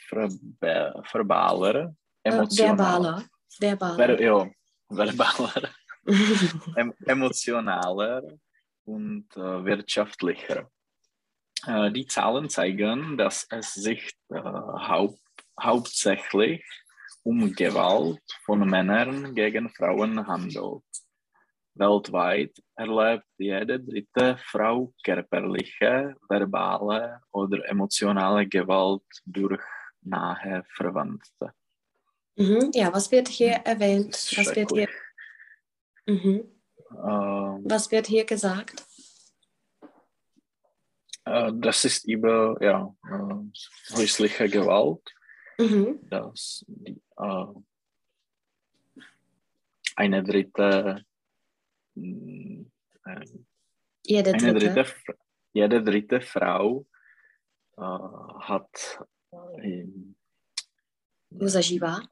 verba 0.09 1.03
verbaler, 1.11 1.95
emotionaler, 2.23 3.25
verbaler. 3.59 3.97
ver 3.97 4.23
ja, 4.23 4.51
verbaler, 4.89 5.71
em 6.77 6.95
emotionaler 7.05 8.23
und 8.85 9.27
äh, 9.37 9.65
wirtschaftlicher. 9.65 10.71
Äh, 11.67 11.91
die 11.91 12.07
Zahlen 12.07 12.49
zeigen, 12.49 13.17
dass 13.17 13.47
es 13.51 13.75
sich 13.75 14.15
äh, 14.31 14.41
haupt 14.41 15.19
hauptsächlich 15.61 16.65
um 17.25 17.53
Gewalt 17.53 18.23
von 18.45 18.61
Männern 18.61 19.35
gegen 19.35 19.69
Frauen 19.71 20.27
handelt. 20.27 20.85
Weltweit 21.75 22.53
erlebt 22.75 23.27
jede 23.39 23.79
dritte 23.81 24.37
Frau 24.39 24.93
körperliche, 25.05 26.17
verbale 26.29 27.21
oder 27.31 27.69
emotionale 27.69 28.47
Gewalt 28.47 29.03
durch 29.25 29.63
nahe 30.03 30.65
Verwandte. 30.75 31.53
Mhm, 32.37 32.71
ja, 32.75 32.93
was 32.93 33.11
wird 33.11 33.29
hier 33.29 33.61
erwähnt? 33.65 34.15
Das 34.15 34.33
ist 34.33 34.39
Was 34.39 34.57
wird 34.57 34.71
hier, 34.73 34.89
mhm. 36.07 36.45
Ähm, 36.91 37.65
was 37.65 37.91
wird 37.91 38.07
hier 38.07 38.25
gesagt? 38.25 38.88
Äh, 41.29 41.53
das 41.57 41.85
ist 41.85 42.07
über 42.09 42.57
ja, 42.61 42.95
äh, 43.05 43.95
häusliche 43.97 44.49
Gewalt. 44.49 45.03
Mhm. 45.61 45.99
dass 46.09 46.65
die, 46.69 47.03
äh, 47.17 47.47
eine 49.97 50.23
dritte, 50.23 51.05
mh, 51.97 52.65
äh, 53.05 53.27
Jede 54.05 54.35
eine 54.35 54.53
dritte. 54.55 54.67
dritte, 54.75 54.85
Fra- 54.85 55.15
jede 55.53 55.83
dritte 55.83 56.21
Frau 56.21 56.87
äh, 57.77 57.81
hat 57.83 59.05
ähm, 59.61 60.15
Zažívá. 61.35 62.07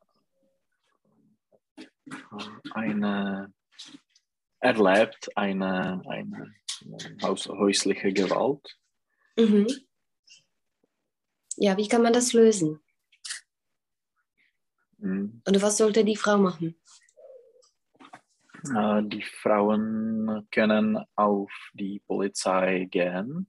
eine 2.75 3.53
erlebt 4.59 5.31
eine, 5.37 6.03
eine 6.09 6.53
haus, 7.23 7.47
häusliche 7.47 8.13
Gewalt. 8.13 8.77
Mhm. 9.37 9.67
Ja, 11.57 11.77
wie 11.77 11.89
kann 11.89 12.03
man 12.03 12.13
das 12.13 12.33
lösen? 12.33 12.81
Mhm. 14.99 15.43
Und 15.47 15.63
was 15.63 15.77
sollte 15.77 16.05
die 16.05 16.17
Frau 16.17 16.39
machen? 16.39 16.75
Äh, 18.75 19.03
die 19.05 19.23
Frauen 19.23 20.47
können 20.51 20.99
auf 21.15 21.53
die 21.75 22.01
Polizei 22.01 22.87
gehen, 22.91 23.47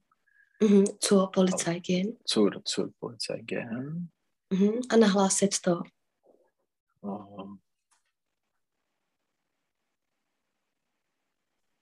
Mhm. 0.60 1.00
Zur 1.00 1.32
Polizei 1.32 1.78
gehen 1.80 2.18
zur, 2.26 2.64
zur 2.66 2.92
Polizei 3.00 3.42
gehen. 3.44 4.12
mhm. 4.50 4.82
a 4.90 4.98
nahlásit 4.98 5.62
to. 5.62 5.84
Äh, 7.04 7.08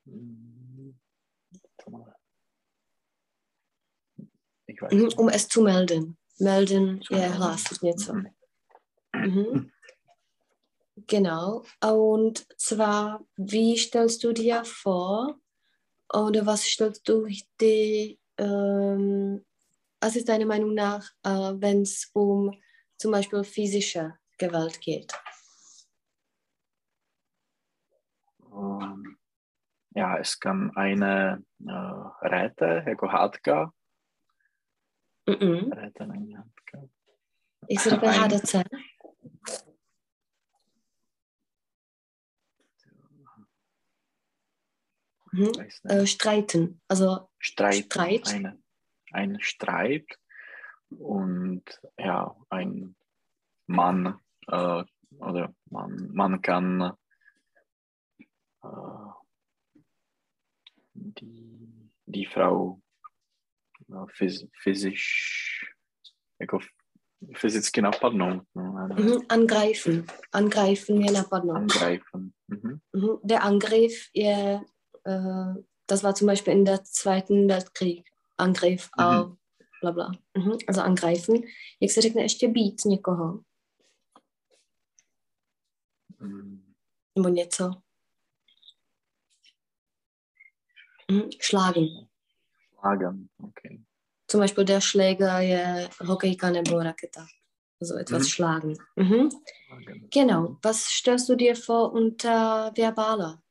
mm, 0.05 0.93
warte 1.77 1.91
mal. 1.91 2.15
Ich 4.75 4.81
weiß 4.81 4.91
Mhm. 4.91 5.09
Um 5.17 5.29
es 5.29 5.47
zu 5.47 5.61
melden. 5.61 6.17
Melden 6.39 7.01
Zu 7.01 7.13
je 7.13 7.19
melden. 7.19 7.37
hlásit 7.37 7.81
něco. 7.81 8.13
Mhm. 8.13 8.31
Mhm. 9.13 9.71
Genau. 11.07 11.63
Und 11.81 12.45
zwar, 12.57 13.21
wie 13.37 13.77
stellst 13.77 14.23
du 14.23 14.33
dir 14.33 14.63
vor, 14.65 15.35
oder 16.13 16.45
was 16.45 16.63
stellst 16.65 17.07
du 17.07 17.25
dir, 17.59 18.17
ähm, 18.37 19.45
was 20.01 20.15
ist 20.15 20.27
deine 20.27 20.45
Meinung 20.45 20.73
nach, 20.73 21.03
äh, 21.23 21.53
wenn 21.61 21.81
es 21.81 22.09
um 22.13 22.51
zum 22.97 23.11
Beispiel 23.11 23.43
physische 23.43 24.13
Gewalt 24.37 24.79
geht? 24.81 25.13
Um, 28.51 29.17
ja, 29.95 30.17
es 30.17 30.39
kann 30.39 30.71
eine 30.75 31.43
äh, 31.65 32.27
Räte, 32.27 32.83
jako 32.87 33.07
hádka, 33.11 33.71
Se 37.79 37.89
řekne 37.89 38.09
Ein- 38.09 38.29
HDC? 38.29 38.63
Mhm. 45.33 45.51
Äh, 45.89 46.05
streiten, 46.07 46.79
also 46.87 47.27
Streit, 47.39 47.85
Streit. 47.85 48.27
Eine, 48.27 48.57
ein 49.11 49.37
Streit 49.41 50.05
und 50.89 51.63
ja, 51.99 52.35
ein 52.49 52.95
Mann 53.67 54.19
äh, 54.47 54.83
oder 55.17 55.53
man, 55.69 56.09
man 56.13 56.41
kann 56.41 56.93
äh, 58.63 59.11
die, 60.93 61.91
die 62.05 62.25
Frau 62.25 62.81
äh, 63.89 64.05
phys, 64.17 64.45
physisch 64.63 65.75
jako 66.39 66.59
fyzicky 67.37 67.81
napadnout, 67.81 68.43
no, 68.55 68.63
mhm. 68.63 69.21
angreifen. 69.29 70.05
Angreifen 70.31 71.01
je 71.01 71.11
napadnout. 71.11 71.55
angreifen. 71.57 72.33
Mhm. 72.47 72.79
Mhm. 72.93 73.17
Der 73.23 73.43
Angriff, 73.43 74.09
je, 74.13 74.59
äh, 75.07 75.53
das 75.87 76.03
war 76.03 76.15
zum 76.15 76.27
Beispiel 76.27 76.53
in 76.53 76.65
der 76.65 76.83
Zweiten 76.83 77.47
Weltkrieg. 77.49 78.09
Angriff 78.37 78.89
Mhm. 78.97 79.05
auf 79.05 79.37
bla 79.81 79.91
bla. 79.91 80.11
Mhm. 80.37 80.57
Also 80.67 80.81
angreifen. 80.81 81.41
Jak 81.79 81.91
se 81.91 82.01
řekne 82.01 82.21
ještě 82.21 82.47
být 82.47 82.85
někoho? 82.85 83.41
Mm, 86.19 86.73
Nebo 87.17 87.29
něco? 87.29 87.71
Mhm. 91.11 91.29
Schlagen. 91.41 91.85
Schlagen, 92.85 93.29
okay. 93.41 93.81
Zum 94.27 94.39
Beispiel 94.41 94.63
der 94.65 94.79
Schläger 94.81 95.39
je 95.39 95.89
hokejka 96.07 96.49
nebo 96.51 96.77
raketa. 96.79 97.25
Also 97.81 97.97
etwas 97.97 98.21
Mhm. 98.23 98.27
schlagen. 98.29 98.77
Mhm. 98.95 99.29
Schlagen. 99.65 100.09
Genau. 100.13 100.57
Was 100.61 100.85
stellst 100.85 101.27
du 101.29 101.35
dir 101.35 101.55
vor 101.55 101.91
unter 101.93 102.71
verbaler 102.75 103.41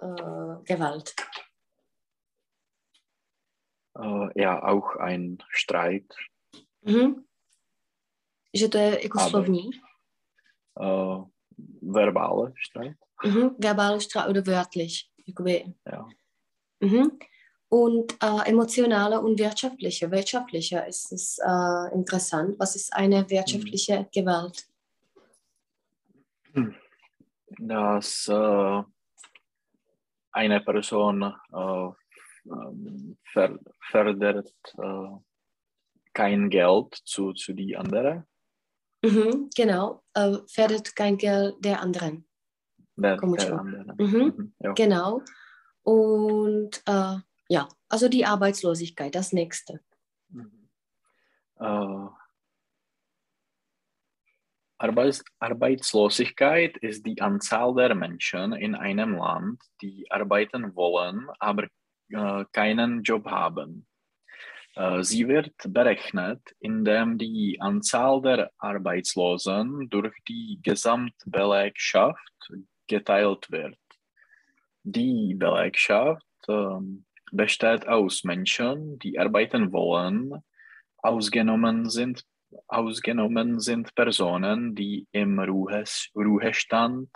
äh, 0.00 0.64
Gewalt? 0.64 1.14
Äh, 3.98 4.40
ja, 4.40 4.62
auch 4.62 4.96
ein 4.96 5.38
Streit. 5.50 6.14
Mhm. 6.82 7.24
Že 8.54 8.68
to 8.68 8.78
je 8.78 9.02
jako 9.02 9.18
slovní? 9.18 9.70
Äh, 10.80 11.24
verbale 11.82 12.52
Streit. 12.56 12.96
Mhm. 13.24 13.56
Verbale 13.58 14.00
Streit 14.00 14.28
oder 14.28 14.46
wörtlich? 14.46 15.10
Jakoby. 15.26 15.74
Ja. 15.84 16.08
Mhm. 16.80 17.18
Und 17.68 18.12
äh, 18.22 18.48
emotionale 18.48 19.20
und 19.20 19.38
wirtschaftliche. 19.38 20.10
Wirtschaftliche 20.10 20.84
ist 20.88 21.12
es 21.12 21.38
äh, 21.38 21.94
interessant. 21.94 22.56
Was 22.58 22.76
ist 22.76 22.94
eine 22.94 23.28
wirtschaftliche 23.28 24.08
Gewalt? 24.12 24.66
dass 27.58 28.28
äh, 28.28 28.82
eine 30.32 30.60
Person 30.60 31.22
äh, 31.22 31.88
ähm, 32.50 33.16
ver 33.32 33.58
fördert 33.90 34.54
äh, 34.78 35.08
kein 36.14 36.48
Geld 36.48 36.94
zu, 37.04 37.32
zu 37.34 37.52
die 37.52 37.76
andere, 37.76 38.26
Mhm. 39.06 39.50
Genau. 39.54 40.02
Äh, 40.14 40.38
fördert 40.46 40.94
kein 40.96 41.16
Geld 41.16 41.56
der 41.64 41.80
anderen. 41.80 42.26
der, 42.96 43.16
der 43.16 43.40
schon. 43.40 43.58
andere. 43.58 43.94
Mhm. 43.98 44.34
Mhm, 44.36 44.52
ja. 44.58 44.72
Genau. 44.72 45.22
Und 45.82 46.82
ja, 47.48 47.68
also 47.88 48.08
die 48.08 48.24
Arbeitslosigkeit, 48.24 49.14
das 49.14 49.32
nächste. 49.32 49.80
Mhm. 50.28 50.68
Äh, 51.58 52.08
Arbeits 54.78 55.24
Arbeitslosigkeit 55.38 56.76
ist 56.78 57.06
die 57.06 57.20
Anzahl 57.22 57.74
der 57.74 57.94
Menschen 57.94 58.52
in 58.52 58.74
einem 58.74 59.16
Land, 59.16 59.62
die 59.80 60.06
arbeiten 60.10 60.74
wollen, 60.76 61.28
aber 61.38 61.68
äh, 62.10 62.44
keinen 62.52 63.02
Job 63.02 63.26
haben. 63.26 63.86
Äh, 64.74 65.02
Sie 65.02 65.26
wird 65.28 65.54
berechnet, 65.66 66.42
indem 66.60 67.16
die 67.16 67.58
Anzahl 67.58 68.20
der 68.20 68.50
Arbeitslosen 68.58 69.88
durch 69.88 70.14
die 70.28 70.60
Gesamtbelegschaft 70.62 72.50
geteilt 72.86 73.50
wird. 73.50 73.78
Die 74.82 75.34
Belegschaft 75.34 76.22
ähm, 76.48 77.05
besteht 77.32 77.86
aus 77.88 78.24
Menschen, 78.24 78.98
die 78.98 79.18
arbeiten 79.18 79.72
wollen, 79.72 80.42
ausgenommen 80.98 81.88
sind, 81.90 82.24
ausgenommen 82.68 83.60
sind 83.60 83.94
Personen, 83.94 84.74
die 84.74 85.06
im 85.12 85.38
Ruhes, 85.38 86.08
Ruhestand 86.14 87.10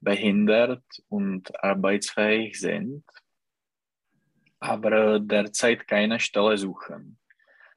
behindert 0.00 0.84
und 1.08 1.52
arbeitsfähig 1.62 2.58
sind, 2.58 3.04
aber 4.60 5.20
derzeit 5.20 5.86
keine 5.86 6.18
Stelle 6.20 6.56
suchen. 6.58 7.18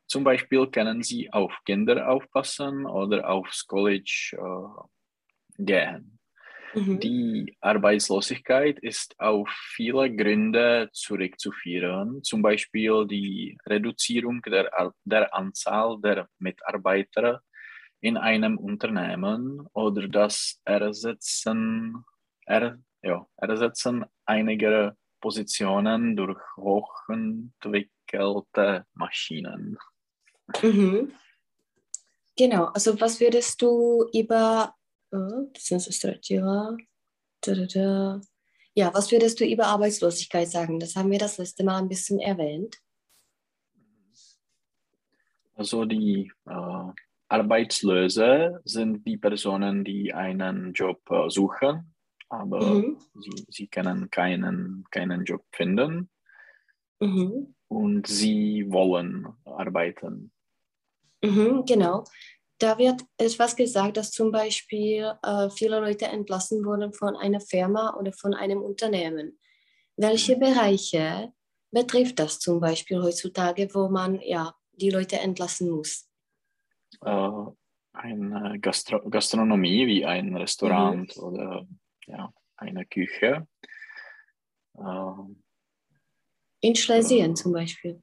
Zum 0.08 0.24
Beispiel 0.24 0.68
können 0.68 1.02
sie 1.02 1.32
auf 1.32 1.52
Kinder 1.66 2.10
aufpassen 2.10 2.86
oder 2.86 3.28
aufs 3.30 3.66
College 3.66 4.38
äh, 4.38 5.64
gehen. 5.64 6.15
Mhm. 6.76 7.00
Die 7.00 7.58
Arbeitslosigkeit 7.62 8.80
ist 8.80 9.18
auf 9.20 9.48
viele 9.76 10.14
Gründe 10.14 10.90
zurückzuführen, 10.92 12.22
zum 12.22 12.42
Beispiel 12.42 13.08
die 13.08 13.58
Reduzierung 13.66 14.42
der, 14.42 14.70
der 15.06 15.34
Anzahl 15.34 15.98
der 16.02 16.28
Mitarbeiter 16.38 17.42
in 18.02 18.18
einem 18.18 18.58
Unternehmen 18.58 19.66
oder 19.74 20.10
das 20.10 20.60
Ersetzen, 20.66 22.04
er, 22.46 22.78
ja, 23.02 23.26
Ersetzen 23.38 24.04
einiger 24.26 24.98
Positionen 25.22 26.14
durch 26.16 26.40
hochentwickelte 26.58 28.86
Maschinen. 28.94 29.78
Mhm. 30.62 31.14
Genau, 32.38 32.66
also 32.66 33.00
was 33.00 33.22
würdest 33.22 33.62
du 33.62 34.10
über, 34.14 34.75
ja, 38.74 38.94
was 38.94 39.12
würdest 39.12 39.40
du 39.40 39.46
über 39.46 39.68
Arbeitslosigkeit 39.68 40.50
sagen? 40.50 40.80
Das 40.80 40.96
haben 40.96 41.12
wir 41.12 41.20
das 41.20 41.38
letzte 41.38 41.64
Mal 41.64 41.78
ein 41.78 41.88
bisschen 41.90 42.20
erwähnt. 42.20 42.78
Also 45.56 45.86
die 45.86 46.32
äh, 46.46 46.92
Arbeitslose 47.30 48.62
sind 48.66 49.08
die 49.08 49.18
Personen, 49.18 49.86
die 49.86 50.14
einen 50.14 50.74
Job 50.74 51.00
äh, 51.10 51.30
suchen, 51.30 51.96
aber 52.30 52.60
Mhm. 52.62 52.98
sie, 53.16 53.46
sie 53.50 53.68
können 53.68 54.10
keinen, 54.10 54.84
keinen 54.92 55.24
Job 55.24 55.46
finden 55.54 56.10
Mhm. 57.00 57.56
und 57.70 58.08
sie 58.08 58.66
wollen 58.70 59.28
arbeiten. 59.46 60.32
Mhm, 61.24 61.64
genau. 61.66 62.04
Da 62.58 62.78
wird 62.78 63.02
etwas 63.18 63.56
gesagt, 63.56 63.98
dass 63.98 64.12
zum 64.12 64.32
Beispiel 64.32 65.14
äh, 65.24 65.50
viele 65.50 65.80
Leute 65.80 66.06
entlassen 66.06 66.64
wurden 66.66 66.94
von 66.94 67.16
einer 67.18 67.42
Firma 67.42 67.96
oder 68.00 68.14
von 68.14 68.34
einem 68.34 68.62
Unternehmen. 68.62 69.38
Welche 69.98 70.38
Bereiche 70.38 71.34
betrifft 71.72 72.20
das 72.20 72.40
zum 72.40 72.60
Beispiel 72.62 73.02
heutzutage, 73.02 73.68
wo 73.74 73.90
man 73.90 74.22
ja 74.22 74.56
die 74.72 74.90
Leute 74.90 75.20
entlassen 75.20 75.70
muss? 75.70 76.10
Äh, 77.04 77.32
eine 77.94 78.60
Gastro 78.60 79.00
Gastronomie 79.10 79.86
wie 79.88 80.06
ein 80.06 80.36
Restaurant 80.36 81.16
oder 81.18 81.68
ja, 82.08 82.34
eine 82.58 82.86
Küche. 82.86 83.48
Äh, 84.78 85.36
In 86.62 86.76
Schlesien 86.76 87.32
Äh. 87.32 87.36
zum 87.36 87.52
Beispiel. 87.52 88.02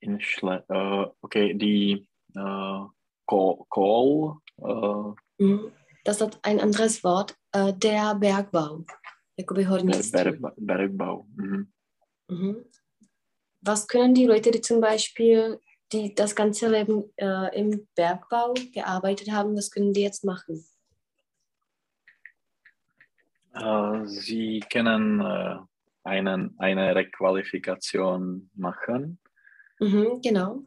in 0.00 0.20
Schle 0.20 0.64
äh, 0.68 1.06
okay, 1.20 1.54
die 1.54 2.06
äh, 2.34 2.84
Kohl, 3.30 4.36
äh, 4.58 5.44
Mhm. 5.44 5.72
Das 6.04 6.20
hat 6.20 6.38
ein 6.42 6.60
anderes 6.60 7.02
Wort, 7.02 7.36
äh, 7.52 7.72
der 7.72 8.14
Bergbau. 8.14 8.84
Jakoby 9.36 9.64
hornictví. 9.64 10.12
Berg, 10.12 10.38
Bergbau. 10.56 11.26
Mhm. 11.36 11.72
Mhm. 12.28 12.64
Was 13.62 13.86
können 13.86 14.14
die 14.14 14.26
Leute, 14.26 14.50
die 14.50 14.60
zum 14.60 14.80
Beispiel 14.80 15.60
die 15.92 16.14
das 16.14 16.36
ganze 16.36 16.68
Leben 16.68 17.04
äh, 17.16 17.58
im 17.58 17.88
Bergbau 17.96 18.54
gearbeitet 18.72 19.30
haben, 19.32 19.56
was 19.56 19.70
können 19.70 19.92
die 19.92 20.02
jetzt 20.02 20.24
machen? 20.24 20.64
Äh, 23.54 24.06
sie 24.06 24.60
können 24.70 25.20
äh, 25.20 25.56
einen, 26.04 26.54
eine 26.58 26.94
Requalifikation 26.94 28.50
machen. 28.54 29.18
Mhm, 29.80 30.20
genau. 30.22 30.62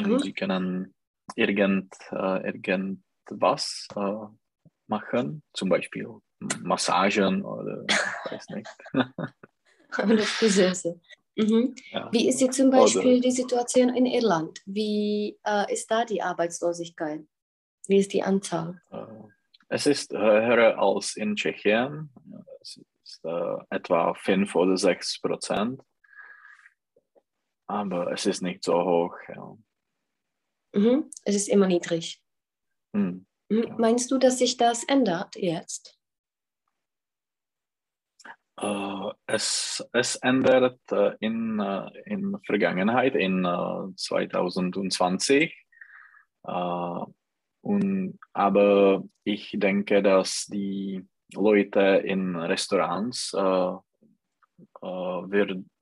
Mhm. 0.00 0.18
Sie 0.18 0.32
können 0.32 0.94
irgend, 1.34 1.94
äh, 2.10 2.46
irgendwas 2.46 3.86
äh, 3.96 4.26
machen, 4.86 5.42
zum 5.52 5.68
Beispiel 5.68 6.08
Massagen 6.62 7.42
oder 7.44 7.84
weiß 8.30 8.48
nicht. 8.50 8.70
Oder 9.98 10.18
Friseuse. 10.18 11.00
Mhm. 11.36 11.74
Ja. 11.90 12.10
Wie 12.12 12.28
ist 12.28 12.40
jetzt 12.40 12.56
zum 12.56 12.68
Oder- 12.68 12.80
Beispiel 12.80 13.20
die 13.20 13.30
Situation 13.30 13.94
in 13.94 14.04
Irland? 14.04 14.60
Wie 14.66 15.38
äh, 15.44 15.72
ist 15.72 15.90
da 15.90 16.04
die 16.04 16.20
Arbeitslosigkeit? 16.20 17.24
Wie 17.88 17.98
ist 17.98 18.12
die 18.12 18.22
Anzahl? 18.22 18.82
Es 19.68 19.86
ist 19.86 20.12
höher 20.12 20.78
als 20.78 21.16
in 21.16 21.36
Tschechien. 21.36 22.10
Es 22.60 22.80
ist 23.02 23.24
etwa 23.70 24.12
5 24.14 24.54
oder 24.56 24.76
6 24.76 25.20
Prozent. 25.20 25.80
Aber 27.66 28.12
es 28.12 28.26
ist 28.26 28.42
nicht 28.42 28.64
so 28.64 28.74
hoch. 28.74 29.14
Ja. 29.28 29.56
Mhm. 30.76 31.10
Es 31.24 31.34
ist 31.34 31.48
immer 31.48 31.66
niedrig. 31.66 32.22
Hm. 32.94 33.26
Mhm. 33.48 33.74
Meinst 33.78 34.10
du, 34.10 34.18
dass 34.18 34.38
sich 34.38 34.58
das 34.58 34.84
ändert 34.84 35.34
jetzt? 35.36 35.98
Äh, 38.60 39.10
es, 39.26 39.86
es 39.92 40.16
ändert 40.16 40.80
äh, 40.90 41.14
in, 41.20 41.60
äh, 41.60 41.88
in 42.04 42.36
Vergangenheit, 42.44 43.14
in 43.14 43.44
äh, 43.44 43.94
2020. 43.96 45.54
Äh, 46.44 47.00
und, 47.62 48.18
aber 48.34 49.02
ich 49.24 49.56
denke, 49.58 50.02
dass 50.02 50.46
die 50.46 51.02
Leute 51.34 52.02
in 52.04 52.36
Restaurants 52.36 53.32
wird, 53.32 53.82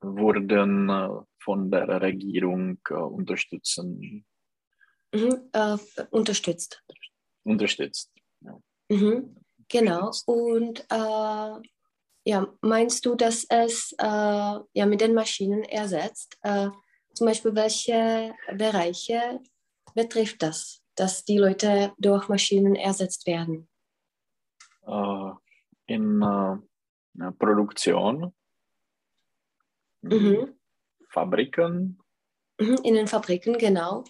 wurden 0.01 1.25
von 1.37 1.69
der 1.69 2.01
Regierung 2.01 2.79
unterstützen, 2.89 4.25
Mhm. 5.15 5.49
Äh, 5.53 5.77
unterstützt. 6.11 6.83
unterstützt. 7.43 8.11
Mhm. 8.89 9.35
Genau. 9.67 10.11
Und 10.25 10.81
äh, 10.91 11.69
ja, 12.27 12.47
meinst 12.61 13.05
du, 13.05 13.15
dass 13.15 13.45
es 13.49 13.93
äh, 13.97 14.05
ja 14.05 14.85
mit 14.85 15.01
den 15.01 15.13
Maschinen 15.13 15.63
ersetzt? 15.63 16.37
Äh, 16.41 16.69
zum 17.13 17.27
Beispiel, 17.27 17.55
welche 17.55 18.33
Bereiche 18.55 19.39
betrifft 19.93 20.41
das, 20.43 20.81
dass 20.95 21.23
die 21.23 21.37
Leute 21.37 21.93
durch 21.97 22.27
Maschinen 22.27 22.75
ersetzt 22.75 23.25
werden? 23.25 23.67
Äh, 24.85 25.31
in 25.87 26.21
äh, 26.21 27.31
Produktion, 27.39 28.33
Mhm. 30.05 30.55
Fabriken. 31.09 31.99
In 32.83 32.95
den 32.95 33.07
Fabriken, 33.07 33.53
genau. 33.53 34.03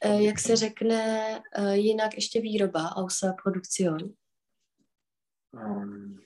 Eh, 0.00 0.22
jak 0.22 0.38
se 0.38 0.56
řekne 0.56 1.40
eh, 1.54 1.76
jinak 1.76 2.14
ještě 2.14 2.40
výroba, 2.40 2.88
außer 2.88 3.34
Produktion? 3.42 3.98
ähm, 5.54 6.18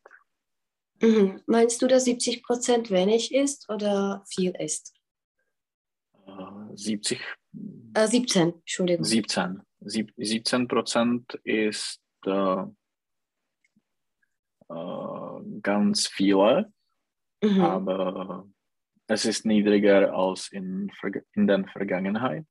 Mhm. 1.02 1.42
Meinst 1.48 1.82
du, 1.82 1.88
dass 1.88 2.06
70 2.06 2.44
Prozent 2.44 2.90
wenig 2.92 3.34
ist 3.34 3.70
oder 3.70 4.24
viel 4.28 4.52
ist? 4.60 4.94
Äh, 6.26 6.76
70, 6.76 7.20
Äh, 7.94 8.08
17, 8.08 8.54
Entschuldigung. 8.54 9.04
17. 9.04 9.62
Sieb- 9.82 10.14
17 10.18 10.68
Prozent 10.68 11.34
ist 11.44 12.00
äh, 12.26 12.64
äh, 14.70 15.42
ganz 15.62 16.08
viele, 16.08 16.72
Mhm. 17.44 17.62
aber 17.62 18.48
es 19.08 19.26
ist 19.26 19.46
niedriger 19.46 20.14
als 20.14 20.48
in, 20.52 20.90
in 21.34 21.48
der 21.48 21.66
Vergangenheit. 21.68 22.46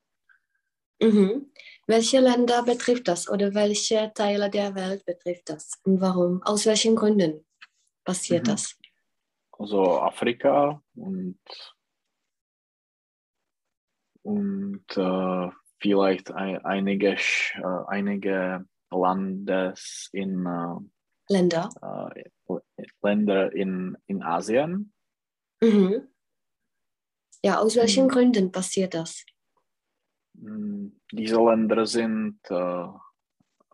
Mhm. 1.01 1.51
Welche 1.87 2.21
Länder 2.21 2.63
betrifft 2.63 3.09
das 3.09 3.29
oder 3.29 3.55
welche 3.55 4.13
Teile 4.15 4.51
der 4.51 4.75
Welt 4.75 5.05
betrifft 5.07 5.49
das 5.49 5.81
und 5.85 6.01
warum? 6.01 6.43
Aus 6.43 6.67
welchen 6.67 6.95
Gründen 6.95 7.45
passiert 8.05 8.47
Mhm. 8.47 8.51
das? 8.51 8.79
Also 9.53 10.01
Afrika 10.01 10.83
und, 10.95 11.39
und 14.23 14.85
äh, 14.97 15.51
vielleicht 15.81 16.31
ein, 16.33 16.65
einige, 16.65 17.13
äh, 17.13 17.85
einige 17.89 18.65
Landes 18.91 20.09
in, 20.13 20.47
äh, 20.47 21.33
Länder? 21.33 21.71
äh, 21.83 22.55
Länder 23.03 23.53
in, 23.53 23.97
in 24.07 24.23
Asien. 24.23 24.93
Mhm. 25.61 26.09
Ja, 27.45 27.59
aus 27.59 27.77
welchen 27.77 28.05
Mhm. 28.07 28.11
Gründen 28.11 28.53
passiert 28.53 28.95
das? 28.95 29.25
Mm, 30.35 30.89
Diese 31.11 31.37
Länder 31.37 31.87
sind 31.87 32.39
äh, 32.51 32.85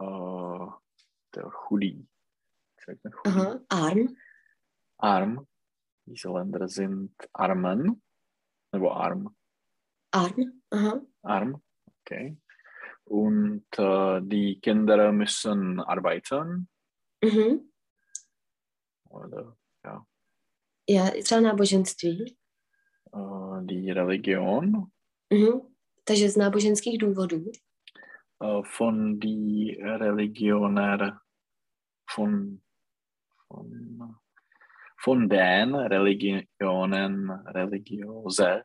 äh, 0.00 0.66
der 1.34 1.52
Hoodie. 1.68 2.07
Man 3.04 3.12
Hoodie? 3.12 3.40
Aha. 3.40 3.60
Arm? 3.68 4.16
Arm. 4.98 5.46
Diese 6.06 6.28
Länder 6.32 6.68
sind 6.68 7.10
Armen. 7.34 8.02
Nebo 8.72 8.90
arm. 8.92 9.34
Arm? 10.12 10.62
Aha. 10.70 11.00
Arm. 11.22 11.62
Okay. 12.00 12.36
Und 13.04 13.64
äh, 13.78 14.20
die 14.22 14.60
Kinder 14.60 15.12
müssen 15.12 15.80
arbeiten. 15.80 16.68
Mhm. 17.24 17.70
Oder 19.10 19.56
Ja, 20.90 21.10
třeba 21.22 21.40
náboženství. 21.40 22.36
äh, 23.12 23.66
die 23.66 23.92
Religion. 23.92 24.90
Mhm. 25.32 25.60
Takže 26.04 26.28
z 26.30 26.36
náboženských 26.36 26.98
důvodů. 26.98 27.50
Äh, 28.42 28.62
von 28.78 29.18
die 29.18 29.76
Religioner 29.98 31.18
von, 32.16 32.58
von, 33.48 34.16
von 34.98 35.28
den 35.28 35.74
Religionen, 35.74 37.30
religiöse, 37.30 38.64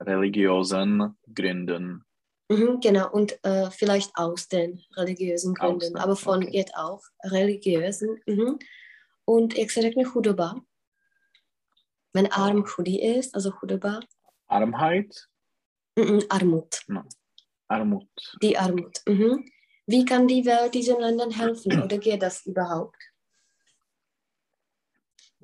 religiösen 0.00 1.16
Gründen. 1.34 2.04
Mhm, 2.50 2.80
genau, 2.80 3.10
und 3.10 3.38
äh, 3.42 3.70
vielleicht 3.70 4.10
aus 4.14 4.48
den 4.48 4.82
religiösen 4.96 5.54
Gründen, 5.54 5.94
den, 5.94 5.96
aber 5.96 6.14
von 6.14 6.42
okay. 6.42 6.50
geht 6.50 6.76
auch 6.76 7.02
religiösen. 7.24 8.20
Mhm. 8.26 8.58
Und 9.24 9.56
jak 9.56 9.70
se 9.70 9.80
řekne 9.82 10.04
chudoba? 10.04 10.60
Wenn 12.12 12.30
arm 12.30 12.64
chudý 12.64 13.00
ist, 13.00 13.34
also 13.34 13.50
chudoba, 13.50 14.00
Armheit, 14.46 15.28
mhm, 15.96 16.22
Armut, 16.28 16.84
Armut. 17.68 18.08
die 18.42 18.56
Armut. 18.56 19.00
Mhm. 19.06 19.44
Wie 19.86 20.04
kann 20.04 20.28
die 20.28 20.44
Welt 20.44 20.74
diesen 20.74 21.00
Ländern 21.00 21.30
helfen 21.30 21.82
oder 21.82 21.98
geht 21.98 22.22
das 22.22 22.46
überhaupt? 22.46 22.96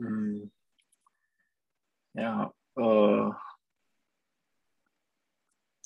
Mm. 0.00 0.50
Ja, 2.14 2.52
äh, 2.76 3.30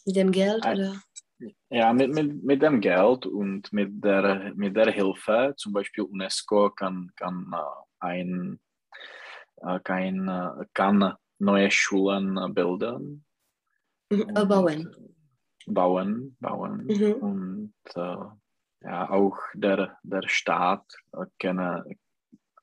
Mit 0.07 0.17
dem 0.17 0.31
Geld 0.31 0.65
oder? 0.65 1.03
ja 1.69 1.93
mit, 1.93 2.15
mit, 2.15 2.45
mit 2.45 2.63
dem 2.63 2.81
Geld 2.81 3.27
und 3.27 3.73
mit 3.73 4.05
der, 4.05 4.53
mit 4.55 4.77
der 4.77 4.91
Hilfe, 4.93 5.55
zum 5.57 5.73
Beispiel 5.73 6.05
UNESCO 6.05 6.71
kann, 6.71 7.11
kann, 7.17 7.53
äh, 7.53 7.59
ein, 7.99 8.61
äh, 9.57 9.81
kann, 9.81 10.29
äh, 10.29 10.65
kann 10.73 11.15
neue 11.39 11.71
Schulen 11.71 12.55
bilden. 12.55 13.25
Mhm, 14.11 14.33
bauen. 14.49 14.97
Bauen, 15.67 16.37
bauen. 16.41 16.87
Mhm. 16.87 17.13
Und 17.15 17.75
äh, 17.97 18.17
ja, 18.83 19.11
auch 19.11 19.39
der, 19.55 19.99
der 20.03 20.29
Staat 20.29 20.85
kann, 21.39 21.85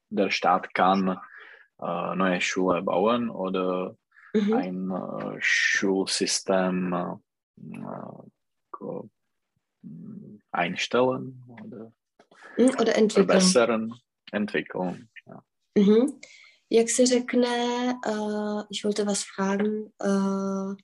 der 0.09 0.29
Staat 0.29 0.73
kann 0.73 1.19
äh, 1.81 2.15
neue 2.15 2.41
Schulen 2.41 2.85
bauen 2.85 3.29
oder 3.29 3.95
Mhm. 4.33 4.53
ein 4.53 4.91
äh, 4.91 5.37
Schulsystem 5.41 6.93
äh, 6.93 7.15
äh, 8.85 9.03
einstellen 10.51 11.43
oder 11.47 11.91
Mhm, 12.57 12.69
Oder 12.79 12.95
entwickeln. 12.95 13.27
verbessern, 13.27 13.93
entwickeln. 14.31 15.09
Ja. 15.25 15.43
Mhm. 15.77 16.19
Jak 16.69 16.89
se 16.89 17.05
řekne, 17.05 17.47
uh, 18.07 18.63
ich 18.69 18.83
wollte 18.83 19.05
was 19.05 19.23
fragen, 19.23 19.91
uh, 20.03 20.75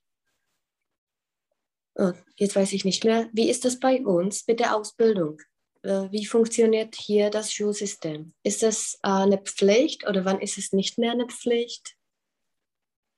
oh, 1.96 2.14
jetzt 2.36 2.56
weiß 2.56 2.74
ich 2.74 2.86
nicht 2.86 3.04
mehr, 3.06 3.30
wie 3.34 3.50
ist 3.50 3.64
das 3.66 3.80
bei 3.80 4.06
uns 4.06 4.48
mit 4.48 4.60
der 4.60 4.76
Ausbildung? 4.76 5.42
Äh, 5.88 6.12
wie 6.12 6.26
funktioniert 6.26 6.96
hier 6.96 7.30
das 7.30 7.54
Schulsystem? 7.54 8.34
Ist 8.44 8.62
das 8.62 9.00
äh, 9.04 9.08
eine 9.08 9.38
Pflicht 9.38 10.06
oder 10.06 10.26
wann 10.26 10.42
ist 10.42 10.58
es 10.58 10.74
nicht 10.74 10.98
mehr 10.98 11.14
eine 11.14 11.28
Pflicht? 11.28 11.96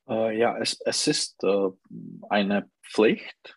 Äh, 0.08 0.38
ja, 0.38 0.56
es, 0.60 0.80
es 0.82 1.08
ist 1.08 1.44
eine 2.30 2.70
Pflicht. 2.84 3.56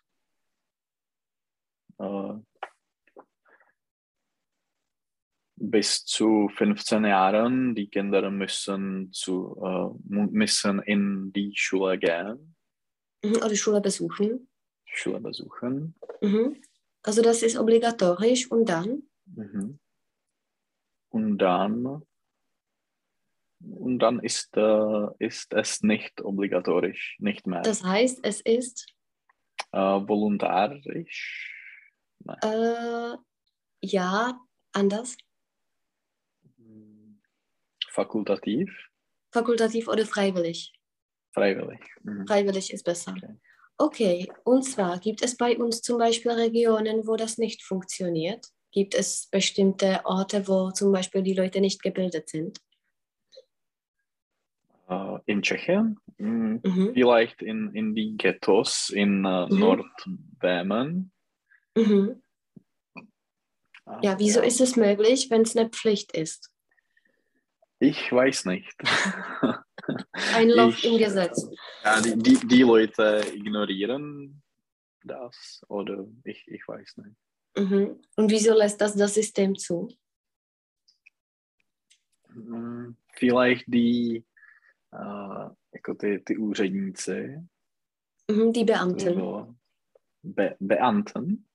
Bis 5.55 6.03
zu 6.03 6.49
15 6.49 7.05
Jahren, 7.05 7.75
die 7.75 7.87
Kinder 7.87 8.29
müssen, 8.29 9.13
zu, 9.13 9.99
müssen 10.09 10.81
in 10.81 11.31
die 11.31 11.53
Schule 11.55 11.97
gehen, 11.97 12.53
Mhm, 13.23 13.37
oder 13.37 13.55
Schule 13.55 13.81
besuchen? 13.81 14.49
Schule 14.85 15.19
besuchen. 15.21 15.95
Mhm. 16.21 16.61
Also 17.03 17.21
das 17.21 17.43
ist 17.43 17.57
obligatorisch 17.57 18.49
und 18.49 18.65
dann? 18.69 19.03
Mhm. 19.25 19.79
Und 21.09 21.37
dann, 21.37 22.01
und 23.59 23.99
dann 23.99 24.19
ist, 24.19 24.55
äh, 24.57 25.07
ist 25.19 25.53
es 25.53 25.83
nicht 25.83 26.21
obligatorisch, 26.21 27.17
nicht 27.19 27.45
mehr. 27.45 27.61
Das 27.61 27.83
heißt, 27.83 28.19
es 28.23 28.41
ist 28.41 28.87
Äh, 29.71 29.77
voluntarisch. 29.77 31.51
äh, 32.41 33.17
ja 33.81 34.39
anders, 34.71 35.17
Fakultativ, 37.89 38.71
fakultativ 39.31 39.87
oder 39.87 40.05
freiwillig. 40.05 40.73
freiwillig. 41.31 41.79
Mhm. 42.03 42.25
Freiwillig 42.27 42.73
ist 42.73 42.83
besser. 42.83 43.11
Okay. 43.15 43.35
Okay, 43.77 44.31
und 44.43 44.63
zwar 44.63 44.99
gibt 44.99 45.23
es 45.23 45.35
bei 45.35 45.57
uns 45.57 45.81
zum 45.81 45.97
Beispiel 45.97 46.31
Regionen, 46.31 47.07
wo 47.07 47.15
das 47.15 47.37
nicht 47.37 47.63
funktioniert. 47.63 48.47
Gibt 48.71 48.95
es 48.95 49.27
bestimmte 49.31 50.01
Orte, 50.05 50.47
wo 50.47 50.71
zum 50.71 50.91
Beispiel 50.91 51.21
die 51.21 51.33
Leute 51.33 51.59
nicht 51.59 51.81
gebildet 51.81 52.29
sind? 52.29 52.59
Äh, 54.89 55.19
in 55.25 55.41
Tschechien, 55.41 55.99
Mhm. 56.17 56.61
Mhm. 56.63 56.91
vielleicht 56.93 57.41
in, 57.41 57.73
in 57.73 57.95
die 57.95 58.15
Ghettos 58.17 58.89
in 58.89 59.25
äh, 59.25 59.47
Mhm. 59.47 59.59
Nordböhmen. 59.59 61.11
Mhm. 61.75 62.21
Äh, 62.95 63.01
Ja, 64.03 64.19
wieso 64.19 64.41
ist 64.41 64.61
es 64.61 64.75
möglich, 64.75 65.29
wenn 65.29 65.41
es 65.41 65.57
eine 65.57 65.69
Pflicht 65.69 66.11
ist? 66.15 66.52
Ich 67.83 68.09
weiß 68.11 68.45
nicht. 68.45 68.73
Ein 70.35 70.49
Loch 70.49 70.69
Ich- 70.69 70.85
im 70.85 70.97
Gesetz. 70.97 71.49
Ja, 71.83 71.99
die, 72.01 72.15
die, 72.17 72.47
die 72.47 72.61
Leute 72.63 73.21
ignorieren 73.33 74.41
das 75.03 75.61
oder 75.67 76.05
ich, 76.23 76.47
ich 76.47 76.65
weiß 76.65 76.97
nicht. 76.97 77.17
Mhm. 77.57 78.01
Und 78.15 78.31
wieso 78.31 78.53
lässt 78.53 78.79
das 78.79 78.95
das 78.95 79.13
System 79.13 79.55
zu? 79.55 79.89
Mm, 82.29 82.95
Vielleicht 83.15 83.65
die, 83.67 84.23
uh, 84.95 85.51
jako 85.73 85.95
ty, 85.95 86.19
ty 86.25 86.37
úředníci, 86.37 87.39
Mhm, 88.31 88.51
die 88.53 88.63
Beamten. 88.63 89.13
bylo 89.15 89.55
Be 90.23 90.55
Beamten, 90.59 91.45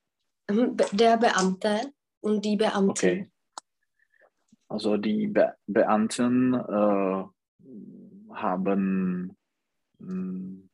Mhm, 0.51 0.77
Der 0.93 1.17
Beamte 1.17 1.81
und 2.23 2.45
die 2.45 2.55
Beamtin. 2.55 2.89
okay. 2.91 3.29
Also 4.69 4.97
die 4.97 5.27
Be 5.27 5.53
Beamten 5.67 6.53
äh, 6.53 7.23
haben 8.33 9.35
mm, 9.99 10.69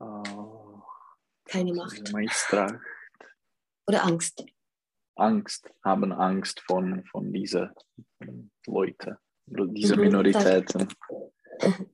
äh, 0.00 0.04
Keine 1.50 1.74
Macht. 1.74 2.12
mají 2.12 2.28
strach, 2.30 2.72
Oder 3.88 4.04
Angst. 4.04 4.44
Angst, 5.16 5.68
haben 5.84 6.12
Angst 6.12 6.60
von, 6.66 7.02
von 7.10 7.32
diesen 7.32 7.70
Leuten. 8.66 9.16
diese 9.46 9.96
Mhm, 9.96 10.02
Minoritäten. 10.02 10.88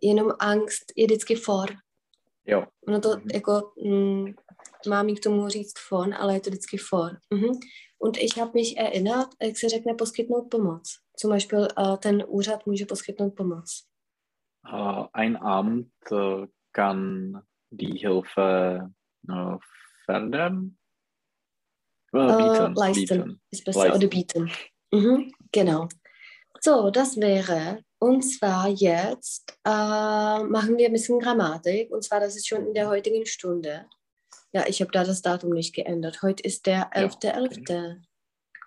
Jenom 0.00 0.32
angst 0.38 0.92
je 0.96 1.06
vždycky 1.06 1.34
for. 1.36 1.66
Jo. 2.46 2.66
Ono 2.88 3.00
to 3.00 3.16
Mhm. 3.16 3.30
jako, 3.34 3.72
mm, 3.84 4.34
mám 4.88 5.14
k 5.14 5.20
tomu 5.20 5.48
říct 5.48 5.74
von, 5.90 6.14
ale 6.14 6.34
je 6.34 6.40
to 6.40 6.50
vždycky 6.50 6.76
for. 6.78 7.16
Mhm. 7.30 7.48
Und 7.98 8.16
ich 8.16 8.40
habe 8.40 8.50
mich 8.54 8.76
erinnert, 8.76 9.28
jak 9.42 9.58
se 9.58 9.68
řekne 9.68 9.94
poskytnout 9.94 10.50
pomoc. 10.50 10.98
Zum 11.16 11.30
Beispiel 11.30 11.68
ten 11.98 12.24
úřad 12.28 12.66
může 12.66 12.86
poskytnout 12.86 13.30
pomoc. 13.30 13.84
Ein 15.12 15.36
Amt 15.36 15.88
äh, 16.12 16.46
kann 16.72 17.42
die 17.70 17.98
Hilfe 17.98 18.90
äh, 19.28 19.58
fördern? 20.06 20.76
Äh, 22.12 22.36
bieten, 22.36 22.74
leisten. 22.74 23.18
bieten. 23.18 23.40
Ist 23.50 23.64
besser 23.64 23.80
Leisten. 23.80 23.98
oder 23.98 24.08
bieten. 24.08 24.50
Mhm. 24.92 25.32
Genau. 25.52 25.88
So, 26.60 26.90
das 26.90 27.16
wäre, 27.16 27.82
und 27.98 28.22
zwar 28.22 28.68
jetzt 28.68 29.58
äh, 29.64 30.42
machen 30.44 30.78
wir 30.78 30.86
ein 30.86 30.92
bisschen 30.92 31.18
Grammatik. 31.18 31.90
Und 31.90 32.02
zwar, 32.02 32.20
das 32.20 32.36
ist 32.36 32.48
schon 32.48 32.66
in 32.66 32.74
der 32.74 32.88
heutigen 32.88 33.26
Stunde. 33.26 33.86
Ja, 34.54 34.64
ich 34.68 34.80
habe 34.80 34.92
da 34.92 35.02
das 35.02 35.20
Datum 35.20 35.50
nicht 35.50 35.74
geändert. 35.74 36.22
Heute 36.22 36.44
ist 36.44 36.66
der 36.66 36.92
11.11. 36.92 37.96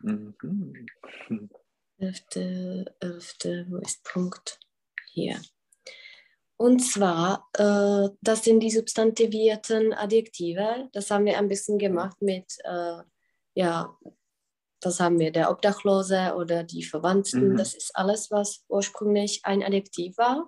Mhm. 0.01 0.75
11. 1.97 2.23
11. 2.99 3.35
Wo 3.69 3.77
ist 3.77 4.03
Punkt? 4.03 4.59
Hier. 5.13 5.39
Und 6.57 6.79
zwar, 6.79 7.47
äh, 7.53 8.09
das 8.21 8.43
sind 8.43 8.59
die 8.59 8.69
substantivierten 8.69 9.93
Adjektive. 9.93 10.89
Das 10.91 11.09
haben 11.09 11.23
wir 11.23 11.37
ein 11.37 11.47
bisschen 11.47 11.77
gemacht 11.79 12.21
mit, 12.21 12.57
äh, 12.65 12.97
ja, 13.53 13.97
was 14.81 14.99
haben 14.99 15.19
wir, 15.19 15.31
der 15.31 15.49
Obdachlose 15.49 16.35
oder 16.35 16.63
die 16.65 16.83
Verwandten. 16.83 17.53
Mhm. 17.53 17.57
Das 17.57 17.73
ist 17.73 17.95
alles, 17.95 18.29
was 18.29 18.65
ursprünglich 18.67 19.39
ein 19.43 19.63
Adjektiv 19.63 20.17
war. 20.17 20.45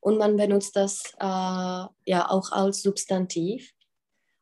Und 0.00 0.16
man 0.16 0.38
benutzt 0.38 0.74
das 0.74 1.02
äh, 1.18 1.86
ja 2.06 2.30
auch 2.30 2.50
als 2.50 2.80
Substantiv. 2.80 3.74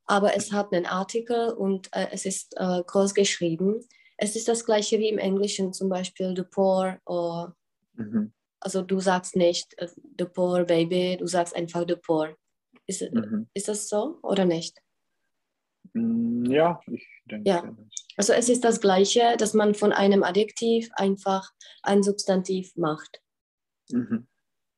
Aber 0.07 0.37
es 0.37 0.53
hat 0.53 0.73
einen 0.73 0.87
Artikel 0.87 1.51
und 1.53 1.89
äh, 1.93 2.09
es 2.11 2.25
ist 2.27 2.55
äh, 2.59 2.83
groß 2.85 3.15
geschrieben. 3.15 3.81
Es 4.17 4.37
ist 4.37 4.49
das 4.49 4.65
gleiche 4.65 4.99
wie 4.99 5.09
im 5.09 5.19
Englischen, 5.19 5.73
zum 5.73 5.89
Beispiel 5.89 6.35
the 6.37 6.43
poor 6.45 6.99
oder 7.07 7.55
Mhm. 7.95 8.33
also 8.61 8.81
du 8.83 9.01
sagst 9.01 9.37
nicht 9.37 9.79
äh, 9.79 9.87
the 10.19 10.25
poor 10.25 10.65
baby, 10.65 11.17
du 11.19 11.27
sagst 11.27 11.55
einfach 11.55 11.85
the 11.87 11.97
poor. 11.97 12.35
Ist, 12.87 13.03
Mhm. 13.13 13.49
ist 13.55 13.69
das 13.69 13.89
so 13.89 14.19
oder 14.23 14.45
nicht? 14.45 14.79
Mm, 15.93 16.51
Ja, 16.51 16.81
ich 16.87 17.07
denke. 17.27 17.49
Ja. 17.49 17.77
Also 18.17 18.33
es 18.33 18.49
ist 18.49 18.65
das 18.65 18.81
gleiche, 18.81 19.37
dass 19.37 19.55
man 19.55 19.75
von 19.75 19.93
einem 19.93 20.23
Adjektiv 20.23 20.91
einfach 20.95 21.51
ein 21.83 22.03
Substantiv 22.03 22.75
macht. 22.77 23.21
Mhm. 23.91 24.27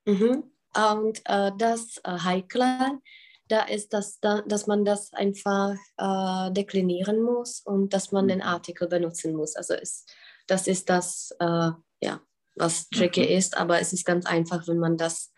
Mhm. 0.06 0.44
Und 0.92 1.22
äh, 1.26 1.52
das 1.56 1.98
äh, 2.04 2.18
Heikle, 2.18 3.00
da 3.48 3.62
ist 3.64 3.92
das, 3.92 4.18
da, 4.20 4.42
dass 4.42 4.66
man 4.66 4.84
das 4.84 5.12
einfach 5.12 5.74
äh, 5.98 6.52
deklinieren 6.52 7.22
muss 7.22 7.60
und 7.60 7.92
dass 7.92 8.10
man 8.12 8.28
den 8.28 8.38
Mhm. 8.38 8.44
Artikel 8.44 8.88
benutzen 8.88 9.34
muss. 9.34 9.54
Also 9.56 9.74
es, 9.74 10.06
das 10.46 10.66
ist 10.66 10.88
das, 10.88 11.30
äh, 11.40 11.70
ja, 12.02 12.20
was 12.56 12.88
tricky 12.88 13.22
Mhm. 13.22 13.36
ist, 13.38 13.56
aber 13.56 13.80
es 13.80 13.92
ist 13.92 14.04
ganz 14.06 14.26
einfach, 14.26 14.66
wenn 14.68 14.78
man 14.78 14.96
das 14.96 15.32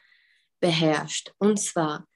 beherrscht. 0.60 1.32
Und 1.38 1.58
zwar, 1.60 2.06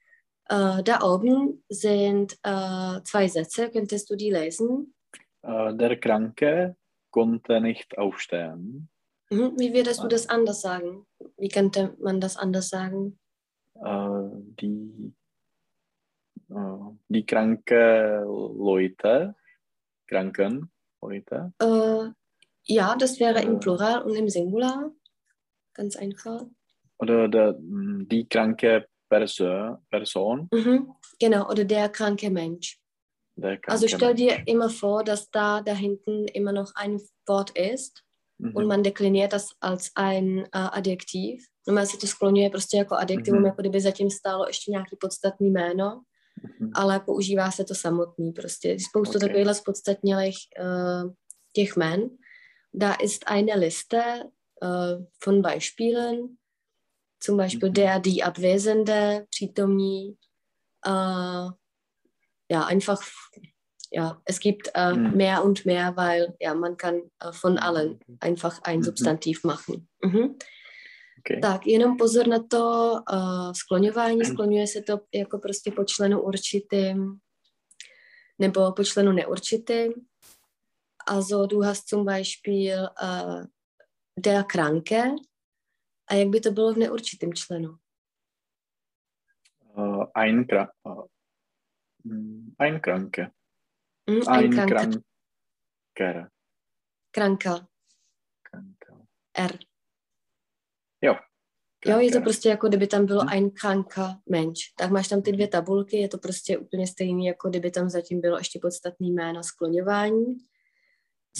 äh, 0.49 0.81
da 0.83 1.01
oben 1.03 1.63
sind 1.69 2.33
äh, 2.43 3.01
zwei 3.03 3.27
Sätze, 3.27 3.69
könntest 3.69 4.09
du 4.09 4.15
die 4.15 4.31
lesen? 4.31 4.93
Äh, 5.43 5.73
der 5.75 5.99
Kranke 5.99 6.75
konnte 7.11 7.59
nicht 7.61 7.97
aufstehen. 7.97 8.89
Mhm. 9.29 9.59
Wie 9.59 9.73
würdest 9.73 9.99
du 10.01 10.05
Ah. 10.05 10.09
das 10.09 10.29
anders 10.29 10.61
sagen? 10.61 11.05
Wie 11.37 11.49
könnte 11.49 11.95
man 11.99 12.19
das 12.21 12.37
anders 12.37 12.69
sagen? 12.69 13.19
Äh, 13.75 14.29
die, 14.61 14.67
äh, 14.67 15.13
die 17.09 17.25
kranke 17.25 18.23
Leute, 18.25 19.35
kranken 20.07 20.71
Leute, 21.01 21.53
Äh, 21.59 22.11
ja, 22.65 22.95
das 22.95 23.19
wäre 23.19 23.41
im 23.41 23.55
Äh. 23.55 23.59
Plural 23.59 24.01
und 24.03 24.15
im 24.15 24.29
Singular. 24.29 24.91
Ganz 25.73 25.95
einfach. 25.95 26.43
oder 26.99 27.27
der, 27.27 27.53
mm, 27.59 28.07
die 28.09 28.27
kranke 28.29 28.85
Person, 29.09 29.77
Person 29.89 30.47
Mhm. 30.53 30.93
Genau, 31.19 31.49
oder 31.49 31.63
der 31.65 31.89
kranke 31.89 32.29
Mensch. 32.29 32.77
der 33.35 33.57
kranke 33.57 33.71
Also 33.71 33.87
stell 33.87 34.13
dir 34.13 34.33
Mensch. 34.33 34.43
immer 34.47 34.69
vor, 34.69 35.03
dass 35.03 35.31
da 35.31 35.61
da 35.61 35.73
hinten 35.73 36.25
immer 36.27 36.51
noch 36.51 36.71
ein 36.75 36.99
Wort 37.27 37.57
ist 37.57 38.03
Mhm. 38.37 38.55
und 38.55 38.67
man 38.67 38.83
dekliniert 38.83 39.33
das 39.33 39.55
als 39.61 39.91
ein 39.95 40.39
uh, 40.55 40.69
adjektiv. 40.77 41.47
No 41.67 41.85
se 41.85 41.97
to 41.97 42.07
skloňuje 42.07 42.49
prostě 42.49 42.77
jako 42.77 42.95
adjektivum, 42.95 43.39
Mhm. 43.39 43.45
jako 43.47 43.61
kdyby 43.61 43.81
zatím 43.81 44.09
stálo 44.09 44.47
ještě 44.47 44.71
nějaký 44.71 44.95
podstatný 44.99 45.49
jméno. 45.49 46.03
Ale 46.73 46.99
používá 46.99 47.51
se 47.51 47.63
to 47.63 47.75
samotný. 47.75 48.31
Prostě 48.31 48.77
spoustu 48.79 49.17
Okay. 49.17 49.29
takovýchhle 49.29 49.55
spodstatnělých 49.55 50.37
uh, 50.59 51.11
těch 51.53 51.75
men. 51.75 52.09
Da 52.73 52.93
ist 52.93 53.23
eine 53.27 53.55
Liste 53.55 54.23
uh, 54.63 55.05
von 55.25 55.41
Beispielen, 55.41 56.37
zum 57.23 57.37
Beispiel 57.37 57.69
Mhm. 57.69 57.73
der, 57.73 57.99
die 57.99 58.23
Abwesende, 58.23 59.25
přítomní. 59.29 60.15
Uh, 60.87 61.51
ja, 62.51 62.63
einfach, 62.63 63.01
ja, 63.93 64.21
es 64.25 64.39
gibt 64.39 64.67
uh, 64.77 64.97
Mhm. 64.97 65.17
mehr 65.17 65.43
und 65.43 65.65
mehr, 65.65 65.95
weil 65.97 66.33
ja, 66.39 66.53
man 66.53 66.77
kann 66.77 66.95
uh, 66.95 67.31
von 67.31 67.57
allen 67.59 67.99
einfach 68.19 68.61
ein 68.63 68.79
Mhm. 68.79 68.83
Substantiv 68.83 69.43
machen. 69.43 69.87
Mhm. 70.03 70.37
Okay. 71.21 71.39
Tak, 71.41 71.67
jenom 71.67 71.97
pozor 71.97 72.27
na 72.27 72.43
to 72.43 72.93
uh, 73.13 73.51
skloňování. 73.53 74.25
Skloňuje 74.25 74.67
se 74.67 74.81
to 74.81 74.99
jako 75.13 75.39
prostě 75.39 75.71
po 75.71 75.83
členu 75.83 76.21
určitým 76.21 77.19
nebo 78.39 78.71
po 78.71 78.83
členu 78.83 79.11
neurčitým. 79.11 79.93
Also 81.07 81.45
du 81.45 81.61
hast 81.61 81.89
zum 81.89 82.05
Beispiel 82.05 82.89
uh, 83.03 83.45
der 84.19 84.43
Kranke. 84.43 85.03
A 86.09 86.13
jak 86.13 86.27
by 86.27 86.39
to 86.39 86.51
bylo 86.51 86.73
v 86.73 86.77
neurčitém 86.77 87.33
členu? 87.33 87.77
Äh, 89.77 90.05
ein, 90.13 90.45
Kra 90.45 90.67
mm, 92.03 92.55
ein 92.59 92.79
Kranke. 92.79 93.31
Hm? 94.09 94.21
Ein 94.27 94.51
Kranke. 94.51 95.01
Kranker. 95.93 96.29
Kranka. 97.11 97.67
Kranker. 98.43 98.97
R. 99.33 99.70
Jo. 101.01 101.15
Jo, 101.85 101.99
je 101.99 102.11
to 102.11 102.21
prostě 102.21 102.49
jako 102.49 102.67
kdyby 102.67 102.87
tam 102.87 103.05
bylo 103.05 103.21
Hm. 103.23 103.29
ein 103.29 103.49
kranka 103.49 104.21
mensch. 104.29 104.61
Tak 104.77 104.91
máš 104.91 105.07
tam 105.07 105.21
ty 105.21 105.31
dvě 105.31 105.47
tabulky, 105.47 105.97
je 105.97 106.07
to 106.07 106.17
prostě 106.17 106.57
úplně 106.57 106.87
stejný, 106.87 107.25
jako 107.25 107.49
kdyby 107.49 107.71
tam 107.71 107.89
zatím 107.89 108.21
bylo 108.21 108.37
ještě 108.37 108.59
podstatný 108.59 109.11
jméno 109.11 109.43
skloňování. 109.43 110.37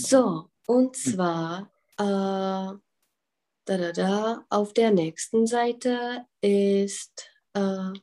So, 0.07 0.47
und 0.67 0.97
zwar, 0.97 1.63
äh, 2.01 2.79
da, 3.69 3.77
da, 3.77 3.91
da, 3.91 4.43
auf 4.51 4.73
der 4.73 4.93
nächsten 4.93 5.47
Seite 5.47 6.25
ist, 6.41 7.11
äh, 7.57 7.93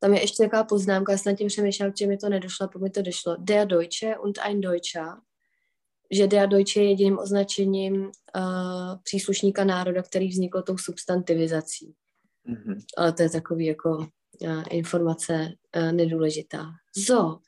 tam 0.00 0.14
je 0.14 0.20
ještě 0.20 0.42
taková 0.42 0.64
poznámka, 0.64 1.12
já 1.12 1.18
jsem 1.18 1.32
nad 1.32 1.38
tím 1.38 1.48
přemýšlel, 1.48 1.92
že 1.98 2.06
mi 2.06 2.16
to 2.16 2.28
nedošlo, 2.28 2.68
po 2.68 2.78
mi 2.78 2.90
to 2.90 3.02
došlo. 3.02 3.36
Der 3.36 3.66
Deutsche 3.66 4.18
und 4.18 4.38
ein 4.38 4.60
Deutscher. 4.60 5.20
Že 6.14 6.26
der 6.26 6.48
Deutsche 6.48 6.80
je 6.80 6.88
jediným 6.88 7.18
označením 7.18 7.94
uh, 8.04 8.12
příslušníka 9.02 9.64
národa, 9.64 10.02
který 10.02 10.28
vznikl 10.28 10.62
tou 10.62 10.78
substantivizací. 10.78 11.94
Mhm. 12.44 12.78
Ale 12.96 13.12
to 13.12 13.22
je 13.22 13.30
takový 13.30 13.66
jako 13.66 13.96
uh, 13.98 14.62
informace 14.70 15.54
uh, 15.76 15.92
nedůležitá. 15.92 16.66
So, 16.96 17.40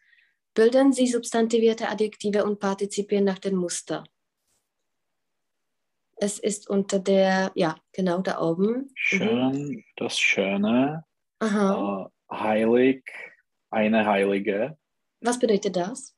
bilden 0.55 0.93
Sie 0.93 1.13
substantivierte 1.13 1.87
Adjektive 1.87 2.43
und 2.45 2.59
Partizipien 2.59 3.25
nach 3.25 3.39
den 3.39 3.57
Muster. 3.57 4.03
Es 6.23 6.39
ist 6.39 6.71
unter 6.71 6.99
der, 6.99 7.51
ja, 7.55 7.75
genau 7.97 8.23
da 8.23 8.39
oben. 8.39 8.73
Mhm. 8.73 8.89
Schön, 8.95 9.83
das 10.01 10.19
Schöne, 10.19 11.05
Aha. 11.41 11.75
äh, 11.75 12.35
heilig, 12.37 13.05
eine 13.71 14.07
Heilige, 14.07 14.77
Was 15.21 15.39
bedeutet 15.39 15.77
das? 15.77 16.15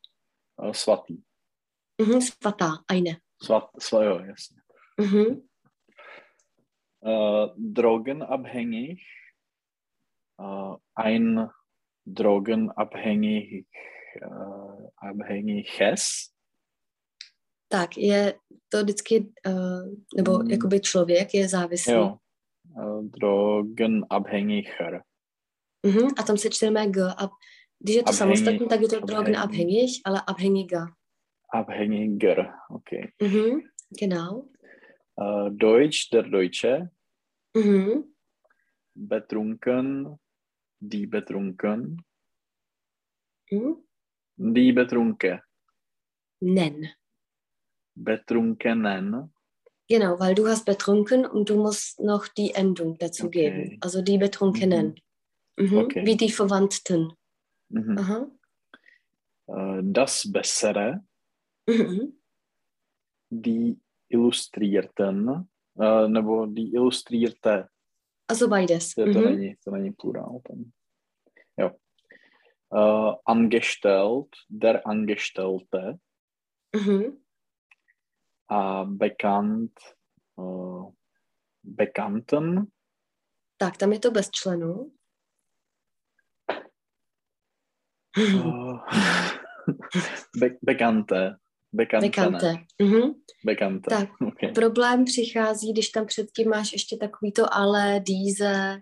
äh, 0.61 0.73
svatý. 0.75 1.23
Mhm, 2.01 2.21
svatá, 2.21 2.71
eine. 2.89 3.17
Svat, 3.43 3.71
sva, 3.79 4.05
jo, 4.05 4.19
jasně. 4.19 4.57
Mhm. 5.01 5.43
Äh, 7.05 7.47
drogenabhängig, 7.57 9.01
äh, 10.41 10.77
ein 10.97 11.49
drogenabhängig, 12.07 13.67
äh, 14.23 14.89
abhängiges, 15.09 16.31
Tak, 17.71 17.97
je 17.99 18.35
to 18.69 18.83
vždycky, 18.83 19.33
uh, 19.47 19.83
nebo 20.17 20.39
Mm. 20.39 20.51
jakoby 20.51 20.81
člověk 20.81 21.35
je 21.35 21.49
závislý. 21.49 21.93
jo, 21.93 22.17
äh, 22.79 23.03
drogenabhängiger. 23.03 25.03
Mhm, 25.87 26.09
a 26.19 26.23
tam 26.23 26.37
se 26.37 26.51
čteme 26.51 26.87
G. 26.87 27.03
A 27.19 27.29
když 27.79 27.97
je 27.97 28.03
to 28.03 28.09
Abhängig, 28.09 28.19
samostatný, 28.19 28.69
tak 28.69 28.81
je 28.81 28.89
to 28.89 28.97
abhängig. 28.97 29.07
drogen 29.07 29.37
abhängig, 29.37 29.91
ale 30.05 30.23
abhängiga. 30.27 30.87
Abhängiger, 31.49 32.55
okay. 32.69 33.13
Mhm. 33.21 33.71
Genau. 33.91 34.51
Äh, 35.17 35.51
Deutsch, 35.53 36.11
der 36.11 36.25
Deutsche. 36.25 36.91
Mhm. 37.55 38.05
Betrunken, 38.95 40.19
die 40.81 41.07
Betrunken. 41.07 42.05
Mhm. 43.51 43.77
Die 44.37 44.73
Betrunke. 44.73 45.43
Nen. 46.41 46.89
Betrunkenen. 47.95 49.33
Genau, 49.89 50.21
weil 50.21 50.35
du 50.35 50.47
hast 50.47 50.67
betrunken 50.67 51.25
und 51.27 51.49
du 51.49 51.57
musst 51.57 51.99
noch 51.99 52.29
die 52.29 52.55
Endung 52.55 52.99
dazu 52.99 53.27
Okay. 53.27 53.51
geben. 53.51 53.79
Also 53.81 54.03
die 54.03 54.19
Betrunkenen. 54.19 55.01
Mhm. 55.57 55.79
Okay. 55.79 56.07
Wie 56.07 56.17
die 56.17 56.31
Verwandten. 56.31 57.13
Mhm. 57.71 57.99
Aha. 57.99 58.31
Äh, 59.49 59.81
das 59.83 60.31
Bessere. 60.31 61.05
Mhm. 61.69 62.13
Die 63.31 63.81
Illustrierten. 64.09 65.49
Äh, 65.81 66.09
nebo 66.09 66.47
die 66.47 66.73
Illustrierte. 66.75 67.69
Also 68.29 68.49
beides. 68.49 68.95
To, 68.95 69.05
to, 69.05 69.11
Mhm. 69.11 69.25
není, 69.25 69.57
to 69.65 69.71
není 69.71 69.93
plurál. 69.93 70.41
Tam. 70.49 70.71
Jo. 71.57 71.71
Äh, 72.73 73.15
angestellt, 73.27 74.29
der 74.49 74.83
Angestellte. 74.87 75.99
Mhm. 76.77 77.23
A 78.49 78.85
bekannt, 78.85 79.73
äh, 80.39 80.93
Bekannten. 81.63 82.67
Tak, 83.57 83.77
tam 83.77 83.93
je 83.93 83.99
to 83.99 84.11
bez 84.11 84.31
členů. 84.31 84.93
Äh, 88.19 88.79
Be 90.41 90.57
Bekannte. 90.63 91.37
Bekannte. 91.73 92.09
Bekante. 92.09 92.55
Mhm. 92.83 93.15
Bekannte. 93.45 93.91
Tak. 93.91 94.09
Okay. 94.27 94.53
Problém 94.53 95.05
přichází, 95.05 95.73
když 95.73 95.89
tam 95.89 96.07
předtím 96.07 96.49
máš 96.49 96.73
ještě 96.73 96.97
takový 96.97 97.33
to 97.33 97.55
ale, 97.55 98.01
díze. 98.07 98.81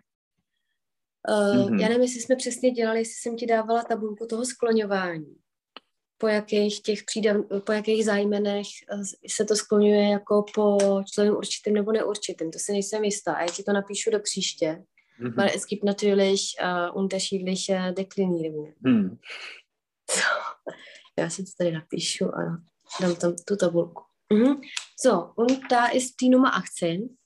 Uh, 1.29 1.67
Mhm. 1.67 1.79
Já 1.81 1.89
nevím, 1.89 2.03
jestli 2.03 2.21
jsme 2.21 2.37
přesně 2.37 2.71
dělali, 2.71 2.99
jestli 2.99 3.15
jsem 3.15 3.37
ti 3.37 3.47
dávala 3.47 3.83
tabulku 3.83 4.27
toho 4.27 4.45
skloňování. 4.45 5.37
Po 6.19 6.27
jakých 6.27 6.83
těch 6.83 7.05
přídav, 7.05 7.37
po 7.65 7.73
jakých 7.73 8.05
zájmenech 8.05 8.67
eh, 8.93 9.29
se 9.29 9.45
to 9.45 9.57
skloňuje 9.57 10.11
jako 10.11 10.45
po 10.55 10.79
členu 11.15 11.37
určitým 11.37 11.75
nebo 11.75 11.93
neurčitým. 11.93 12.51
To 12.51 12.59
si 12.59 12.73
nejsem 12.73 13.05
jistá. 13.05 13.35
A 13.35 13.41
já 13.41 13.47
ti 13.49 13.63
to 13.63 13.73
napíšu 13.73 14.11
do 14.11 14.21
příště. 14.21 14.83
Mhm. 15.21 15.33
Weil 15.37 15.51
es 15.55 15.65
gibt 15.67 15.85
natürlich 15.85 16.41
uh, 16.63 17.03
unterschiedliche 17.03 17.93
Deklinierungen. 17.97 18.75
Hm. 18.87 19.19
Já 21.19 21.31
si 21.31 21.45
to 21.45 21.51
tady 21.59 21.73
napíšu 21.73 22.25
a 22.25 22.63
dám 23.01 23.17
tam 23.17 23.37
tu 23.37 23.57
tabulku. 23.57 24.03
Mhm. 24.33 24.61
So, 24.97 25.33
und 25.37 25.71
da 25.71 25.87
ist 25.87 26.21
die 26.21 26.29
Nummer 26.29 26.55
18. 26.55 27.19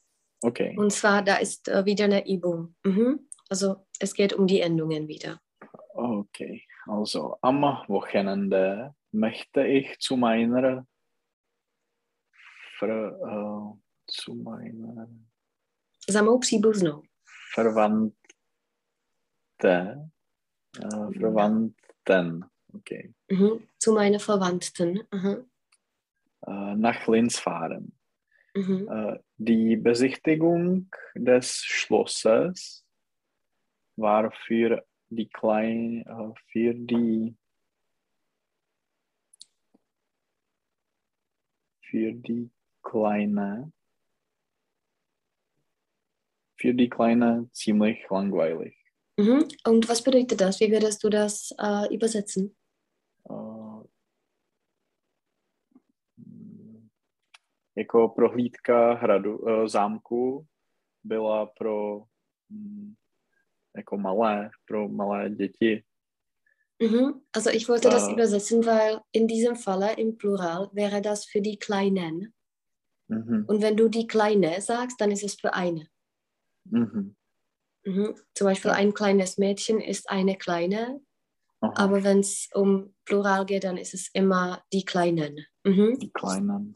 Okay. 0.43 0.77
Und 0.79 0.93
zwar, 0.93 1.23
da 1.23 1.37
ist 1.37 1.69
äh, 1.69 1.85
wieder 1.85 2.05
eine 2.05 2.27
Übung. 2.29 2.75
Mhm. 2.85 3.29
Also, 3.49 3.87
es 3.99 4.15
geht 4.15 4.33
um 4.33 4.47
die 4.47 4.61
Endungen 4.61 5.09
wieder. 5.09 5.41
Okay. 5.95 6.63
Also, 6.87 7.37
am 7.43 7.63
Wochenende 7.89 8.95
möchte 9.13 9.67
ich 9.67 9.99
zu 9.99 10.17
meiner 10.17 10.87
Ver, 12.79 12.89
äh, 12.89 13.79
zu 14.07 14.35
meiner 14.35 15.09
Za 16.11 16.23
mou 16.23 16.39
příbuznou. 16.39 17.03
Verwandte, 17.55 18.15
äh, 19.63 21.13
Verwandten, 21.21 22.45
okay, 22.75 23.15
Mhm. 23.31 23.69
Zu 23.79 23.93
meiner 23.93 24.19
Verwandten. 24.19 25.07
Aha. 25.11 25.45
Äh, 26.47 26.75
nach 26.77 27.07
Linz 27.07 27.39
fahren. 27.39 27.93
Mhm. 28.55 28.89
Äh, 28.91 29.19
die 29.37 29.77
Besichtigung 29.77 30.91
des 31.15 31.57
Schlosses 31.65 32.85
war 33.97 34.31
für 34.33 34.85
die 35.09 35.29
klein, 35.29 36.05
äh, 36.07 36.33
für 36.51 36.75
die 36.75 37.37
für 41.83 42.13
die 42.13 42.51
kleine 42.83 43.73
für 46.57 46.75
die 46.75 46.89
kleine 46.91 47.49
ziemlich 47.53 47.99
langweilig. 48.11 48.77
Mhm. 49.17 49.49
Und 49.65 49.89
was 49.89 50.03
bedeutet 50.03 50.41
das? 50.41 50.61
Wie 50.61 50.71
würdest 50.71 51.03
du 51.03 51.09
das 51.09 51.55
äh, 51.59 51.93
übersetzen? 51.93 52.57
Uh, 53.29 53.70
jako 57.81 58.09
prohlídka 58.09 58.95
hradu, 58.95 59.39
uh, 59.39 59.67
zámku 59.67 60.47
byla 61.05 61.47
pro 61.47 62.03
mm, 62.49 62.95
jako 63.77 63.97
malé, 63.99 64.51
pro 64.67 64.89
malé 64.89 65.31
děti. 65.31 65.85
Mhm. 66.83 67.21
Also, 67.37 67.51
ich 67.51 67.69
wollte 67.69 67.91
das 67.91 68.09
Äh. 68.09 68.13
übersetzen, 68.13 68.65
weil 68.67 69.01
in 69.13 69.27
diesem 69.27 69.57
Falle 69.57 69.93
im 69.97 70.17
Plural 70.17 70.71
wäre 70.73 71.01
das 71.03 71.25
für 71.25 71.41
die 71.43 71.59
Kleinen. 71.59 72.33
Mhm. 73.09 73.45
Und 73.49 73.63
wenn 73.63 73.77
du 73.77 73.89
die 73.89 74.07
Kleine 74.07 74.61
sagst, 74.61 75.01
dann 75.01 75.11
ist 75.11 75.25
es 75.25 75.35
für 75.41 75.53
eine. 75.53 75.87
Mhm. 76.65 77.15
Mhm. 77.87 78.15
Zum 78.35 78.47
Beispiel 78.47 78.71
ein 78.71 78.93
kleines 78.95 79.39
Mädchen 79.39 79.81
ist 79.81 80.11
eine 80.11 80.37
Kleine, 80.37 81.01
Aha, 81.61 81.73
aber 81.77 82.03
wenn 82.03 82.21
es 82.21 82.49
um 82.55 82.95
Plural 83.05 83.45
geht, 83.47 83.65
dann 83.65 83.77
ist 83.77 83.95
es 83.95 84.09
immer 84.15 84.63
die 84.73 84.85
Kleinen. 84.85 85.47
Mhm. 85.65 85.99
die 85.99 86.11
kleinen. 86.11 86.75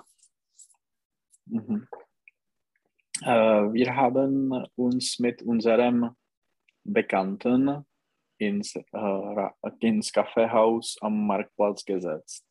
Mhm. 1.55 1.87
Äh, 3.23 3.73
wir 3.73 3.95
haben 3.95 4.53
uns 4.75 5.21
mit 5.21 5.41
unserem 5.43 6.17
Bekannten 6.83 7.87
ins, 8.39 8.75
äh, 8.75 8.83
Ra- 8.93 9.55
ins 9.79 10.13
Kaffeehaus 10.13 10.99
am 11.01 11.27
Marktplatz 11.27 11.85
gesetzt. 11.85 12.45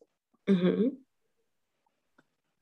Mhm. 0.48 1.04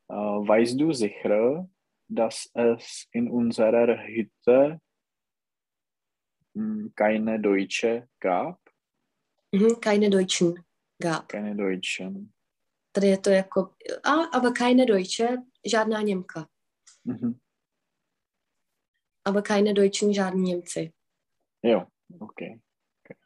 Äh, 0.09 0.15
weißt 0.15 0.81
du 0.81 0.93
sicher, 0.93 1.69
dass 2.09 2.51
es 2.55 3.07
in 3.13 3.31
unserer 3.31 3.97
Hütte 4.05 4.81
mh, 6.55 6.91
keine 6.97 7.39
Deutsche 7.41 8.09
gab? 8.19 8.59
Mhm. 9.53 9.81
Keine 9.81 10.11
Deutschen 10.11 10.59
gab. 11.01 11.29
Keine 11.29 11.55
Deutschen. 11.55 12.33
Tady 12.95 13.07
je 13.07 13.17
to 13.19 13.31
jako, 13.31 13.75
a, 14.05 14.29
aber 14.37 14.53
keine 14.53 14.85
Deutsche, 14.87 15.39
žádná 15.71 16.03
Němka. 16.03 16.49
Mhm. 17.05 17.39
Aber 19.25 19.43
keine 19.43 19.73
Deutschen, 19.73 20.15
žádní 20.15 20.43
Němci. 20.43 20.93
Jo, 21.63 21.87
okay. 22.21 22.61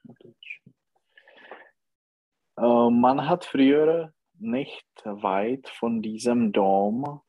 Deutsche. 0.05 0.71
Äh, 2.59 2.91
man 2.91 3.29
hat 3.29 3.45
früher 3.45 4.13
nicht 4.39 4.87
weit 5.05 5.69
von 5.81 6.03
diesem 6.03 6.53
Dom 6.53 7.21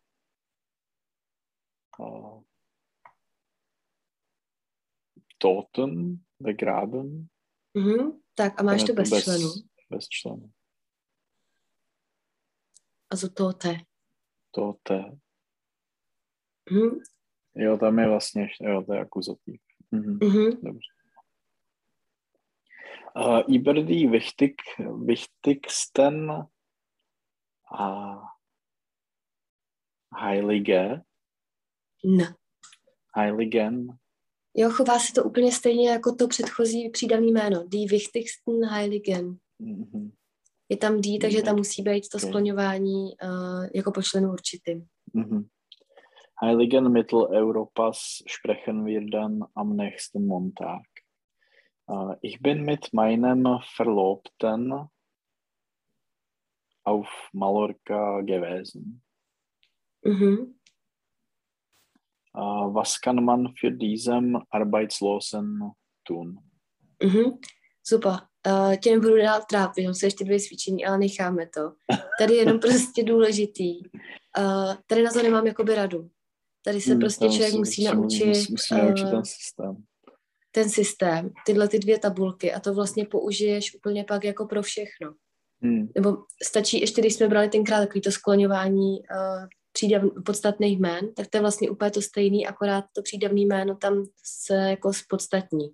äh, 2.00 2.42
Toten 5.40 6.26
begraben. 6.40 7.30
Mhm. 7.74 8.22
Tak 8.36 8.60
a 8.60 8.64
máš 8.64 8.84
to 8.84 8.92
je 8.92 8.96
bez 8.96 9.10
členů. 9.24 9.50
Bez 9.90 10.08
členů. 10.10 10.52
Also 13.10 13.30
Tote. 13.30 13.78
Tote. 14.58 15.18
Mhm. 16.72 17.00
Jo, 17.56 17.78
tam 17.78 18.00
je 18.00 18.08
vlastně, 18.08 18.48
jo, 18.62 18.84
to 18.84 18.94
je 18.94 19.00
akuzativ. 19.00 19.62
Mhm. 19.92 20.20
Mhm. 20.24 20.62
Dobře. 20.62 20.94
Uh, 23.16 23.56
über 23.56 23.76
die 23.86 24.12
wichtig, 24.12 24.56
wichtigsten 25.06 26.32
uh, 27.72 28.26
Heilige, 30.22 31.02
N. 32.06 32.36
Heiligen, 33.16 33.98
Jo, 34.60 34.70
chová 34.70 35.00
se 35.00 35.14
to 35.14 35.24
úplně 35.24 35.52
stejně 35.52 35.90
jako 35.90 36.16
to 36.16 36.28
předchozí 36.28 36.90
přídavný 36.90 37.32
jméno. 37.32 37.64
Die 37.68 37.88
wichtigsten 37.88 38.66
Heiligen. 38.66 39.38
mhm, 39.60 40.12
Je 40.70 40.78
tam 40.78 41.02
die, 41.02 41.20
takže 41.20 41.42
tam 41.42 41.56
musí 41.56 41.82
být 41.82 42.10
to 42.12 42.20
skloňování 42.20 43.04
uh, 43.24 43.68
jako 43.76 43.92
po 43.92 44.02
členu 44.02 44.32
určitým. 44.32 44.86
mhm. 45.14 45.48
Heiligen 46.42 46.92
Mitteleuropas 46.92 48.24
sprechen 48.28 48.86
wir 48.86 49.10
dann 49.10 49.46
am 49.56 49.76
nächsten 49.76 50.28
Montag. 50.28 50.84
Uh, 51.90 52.14
ich 52.22 52.40
bin 52.42 52.66
mit 52.66 52.94
meinem 52.94 53.60
Verlobten 53.76 54.90
auf 56.84 57.08
Mallorca 57.34 58.22
gewesen. 58.22 59.02
Mhm. 60.06 60.54
Uh, 62.34 62.74
was 62.74 63.02
kann 63.02 63.26
man 63.26 63.56
für 63.56 63.72
diesen 63.72 64.38
Arbeitslosen 64.52 65.74
tun? 66.06 66.40
Mhm. 67.02 67.40
Super. 67.82 68.30
Uh, 68.48 68.76
tě 68.76 68.92
nebudu 68.92 69.18
dál 69.18 69.42
trápit, 69.50 69.86
mám 69.86 69.94
se 69.94 70.06
ještě 70.06 70.24
dvě 70.24 70.40
cvičení, 70.40 70.86
ale 70.86 70.98
necháme 70.98 71.48
to. 71.48 71.62
Tady 72.20 72.34
je 72.34 72.40
jenom 72.40 72.60
prostě 72.60 73.04
důležitý. 73.04 73.82
Uh, 74.40 74.74
tady 74.88 75.04
na 75.04 75.12
to 75.12 75.24
nemám 75.24 75.48
jakoby 75.48 75.76
radu. 75.76 76.10
Tady 76.66 76.82
se 76.82 76.92
hmm, 76.92 77.00
prostě 77.00 77.30
člověk 77.30 77.54
musí, 77.54 77.82
musí 77.82 77.96
naučit, 77.96 78.26
musí, 78.26 78.52
musí 78.52 78.76
naučit 78.76 79.04
uh, 79.04 79.12
ten 79.12 79.26
systém. 79.26 79.84
Ten 80.52 80.70
systém, 80.70 81.30
tyhle 81.46 81.68
ty 81.68 81.80
dvě 81.80 82.00
tabulky 82.00 82.54
a 82.54 82.60
to 82.60 82.74
vlastně 82.74 83.06
použiješ 83.06 83.76
úplně 83.76 84.04
pak 84.04 84.24
jako 84.24 84.46
pro 84.46 84.62
všechno. 84.62 85.14
Hmm. 85.62 85.90
Nebo 85.96 86.18
stačí, 86.44 86.82
ještě 86.82 87.02
když 87.02 87.14
jsme 87.14 87.28
brali 87.28 87.50
tenkrát 87.50 87.80
takový 87.80 88.02
to 88.02 88.12
skloňování 88.12 89.00
uh, 89.00 89.48
přídav, 89.72 90.04
podstatných 90.26 90.80
jmén, 90.80 91.14
tak 91.14 91.28
to 91.28 91.38
je 91.38 91.42
vlastně 91.42 91.70
úplně 91.70 91.92
to 91.92 92.02
stejný, 92.02 92.48
akorát 92.48 92.86
to 92.96 93.02
přídavný 93.02 93.46
jméno 93.46 93.76
tam 93.76 94.04
se 94.24 94.56
jako 94.56 94.94
spodstatní. 94.94 95.74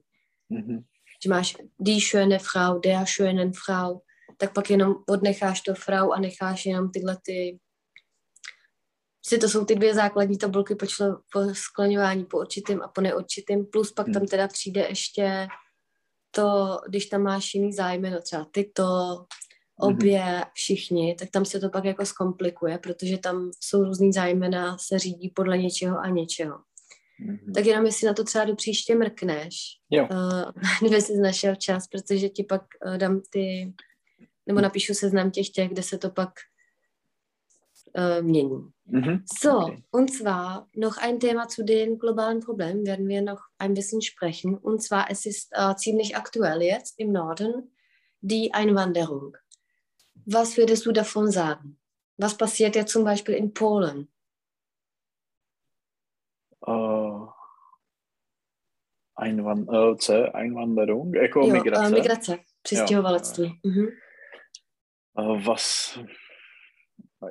Mm-hmm. 0.52 0.84
Že 1.24 1.30
máš 1.30 1.58
die 1.80 2.02
schöne 2.02 2.40
Frau, 2.40 2.80
der 2.80 3.06
schönen 3.06 3.54
Frau, 3.54 4.02
tak 4.38 4.54
pak 4.54 4.70
jenom 4.70 4.96
odnecháš 5.08 5.62
to 5.62 5.76
Frau 5.76 6.12
a 6.12 6.20
necháš 6.20 6.66
jenom 6.66 6.92
tyhle 6.92 7.18
ty 7.26 7.60
si 9.26 9.38
to 9.38 9.50
jsou 9.50 9.66
ty 9.66 9.76
dvě 9.76 9.94
základní 9.94 10.38
tabulky 10.38 10.76
po, 10.76 10.86
člo, 10.86 11.20
po 11.34 11.40
skloňování 11.54 12.26
po 12.26 12.40
určitým 12.40 12.82
a 12.82 12.88
po 12.88 13.02
neurčitým, 13.02 13.66
plus 13.66 13.92
pak 13.92 14.06
tam 14.06 14.16
hmm. 14.22 14.28
teda 14.28 14.48
přijde 14.48 14.82
ještě 14.90 15.48
to, 16.32 16.80
když 16.88 17.06
tam 17.06 17.22
máš 17.22 17.54
jiný 17.54 17.74
zájmy, 17.74 18.10
no 18.10 18.22
třeba 18.22 18.46
tyto, 18.52 18.84
obě, 19.76 20.20
mm-hmm. 20.20 20.46
všichni, 20.54 21.16
tak 21.20 21.30
tam 21.30 21.46
se 21.46 21.60
to 21.60 21.70
pak 21.70 21.86
jako 21.86 22.06
zkomplikuje, 22.06 22.78
protože 22.78 23.18
tam 23.18 23.52
jsou 23.60 23.84
různý 23.84 24.14
zájmena, 24.14 24.78
se 24.78 25.00
řídí 25.00 25.30
podle 25.30 25.58
něčeho 25.58 26.00
a 26.00 26.10
něčeho. 26.10 26.60
Mm-hmm. 27.24 27.54
Tak 27.54 27.66
jenom 27.66 27.86
jestli 27.86 28.08
na 28.08 28.14
to 28.14 28.24
třeba 28.24 28.46
do 28.46 28.56
příště 28.56 28.96
mrkneš, 28.96 29.80
jo. 29.90 30.08
Uh, 30.12 30.52
kdyby 30.82 31.02
jsi 31.02 31.18
našel 31.18 31.56
čas, 31.56 31.88
protože 31.88 32.30
ti 32.30 32.44
pak 32.44 32.62
uh, 32.86 32.98
dám 32.98 33.22
ty, 33.30 33.74
nebo 34.46 34.62
napíšu 34.62 34.94
seznam 34.94 35.32
těch 35.32 35.50
těch, 35.50 35.70
kde 35.70 35.84
se 35.84 35.98
to 35.98 36.10
pak 36.10 36.30
uh, 37.98 38.26
mění. 38.26 38.70
Mm-hmm. 38.92 39.24
So, 39.40 39.58
okay. 39.58 39.84
und 39.92 40.14
zwar 40.14 40.68
noch 40.76 40.98
ein 40.98 41.20
Thema 41.20 41.48
zu 41.48 41.64
den 41.64 41.98
globalen 41.98 42.42
Problemen 42.42 42.86
werden 42.86 43.08
wir 43.08 43.22
noch 43.22 43.42
ein 43.60 43.74
bisschen 43.74 44.02
sprechen. 44.02 44.58
Und 44.58 44.84
zwar, 44.84 45.10
es 45.10 45.26
ist 45.26 45.54
uh, 45.58 45.74
ziemlich 45.76 46.16
aktuell 46.16 46.62
jetzt 46.62 47.00
im 47.00 47.12
Norden, 47.12 47.72
die 48.22 48.54
Einwanderung. 48.54 49.38
Was 50.26 50.58
würdest 50.58 50.86
du 50.86 50.92
davon 50.92 51.32
sagen? 51.32 51.78
Was 52.18 52.38
passiert 52.38 52.76
jetzt 52.76 52.92
zum 52.92 53.04
Beispiel 53.04 53.36
in 53.36 53.54
Polen? 53.54 54.08
Uh, 56.66 57.03
Einwan 59.16 59.68
uh, 59.70 59.96
Einwanderung, 60.34 61.16
jako 61.16 61.40
jo, 61.40 61.54
migrace. 61.54 61.88
Uh, 61.88 61.94
migrace, 61.94 62.38
přistěhovalectví. 62.62 63.60
Jo. 63.64 63.72
Uh-huh. 63.72 63.90
Uh, 65.20 65.46
was 65.46 66.00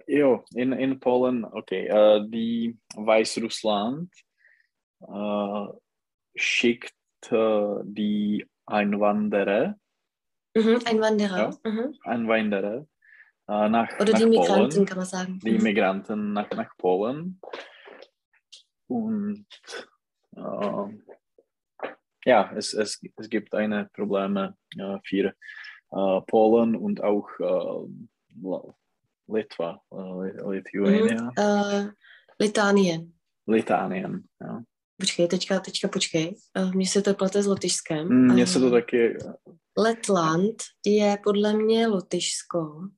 jo, 0.09 0.45
in, 0.57 0.73
in 0.73 1.01
Polen, 1.01 1.45
okay, 1.45 1.89
uh, 1.93 2.31
die 2.31 2.77
Weißrussland 2.97 4.09
uh, 5.09 5.69
schickt 6.39 7.33
uh, 7.33 7.83
die 7.85 8.47
Einwanderer 8.67 9.75
Mhm, 10.55 10.81
Einwanderer. 10.85 11.39
Ja? 11.39 11.71
Mhm. 11.71 11.95
Einwanderer. 12.05 12.87
Äh, 13.49 13.69
nach, 13.69 13.89
Oder 13.99 14.13
nach 14.13 14.19
die 14.19 14.27
Migranten, 14.27 14.71
Polen. 14.71 14.87
kann 14.87 14.97
man 14.99 15.07
sagen. 15.07 15.39
Die 15.43 15.53
mhm. 15.53 15.63
Migranten 15.63 16.33
nach, 16.33 16.51
nach 16.51 16.77
Polen. 16.77 17.41
Und 18.87 19.47
äh, 20.37 21.12
ja, 22.25 22.53
es, 22.57 22.75
es, 22.75 23.01
es 23.17 23.29
gibt 23.29 23.55
eine 23.55 23.89
Probleme 23.93 24.57
äh, 24.79 24.99
für 25.05 25.35
äh, 25.93 26.21
Polen 26.27 26.77
und 26.77 27.03
auch 27.03 27.29
äh, 27.39 27.89
Litwa, 29.29 29.83
äh, 29.91 30.51
Lithuania. 30.51 31.33
Mhm, 31.37 31.93
Litánien. 32.39 33.13
Litánien, 33.47 34.29
ja. 34.41 34.63
Počkej, 34.99 35.29
teďka, 35.29 35.61
teďka 35.61 35.89
počkej. 35.89 36.35
Mně 36.75 36.87
se 36.87 37.03
to 37.03 37.15
plete 37.15 37.43
s 37.43 37.47
Lotyšskem. 37.47 38.33
Mně 38.33 38.47
se 38.47 38.61
to 38.61 38.71
taky 38.71 39.17
Letland 39.79 40.63
je 40.87 41.19
podle 41.25 41.53
mě 41.53 41.87
Lotyšsko. 41.87 42.89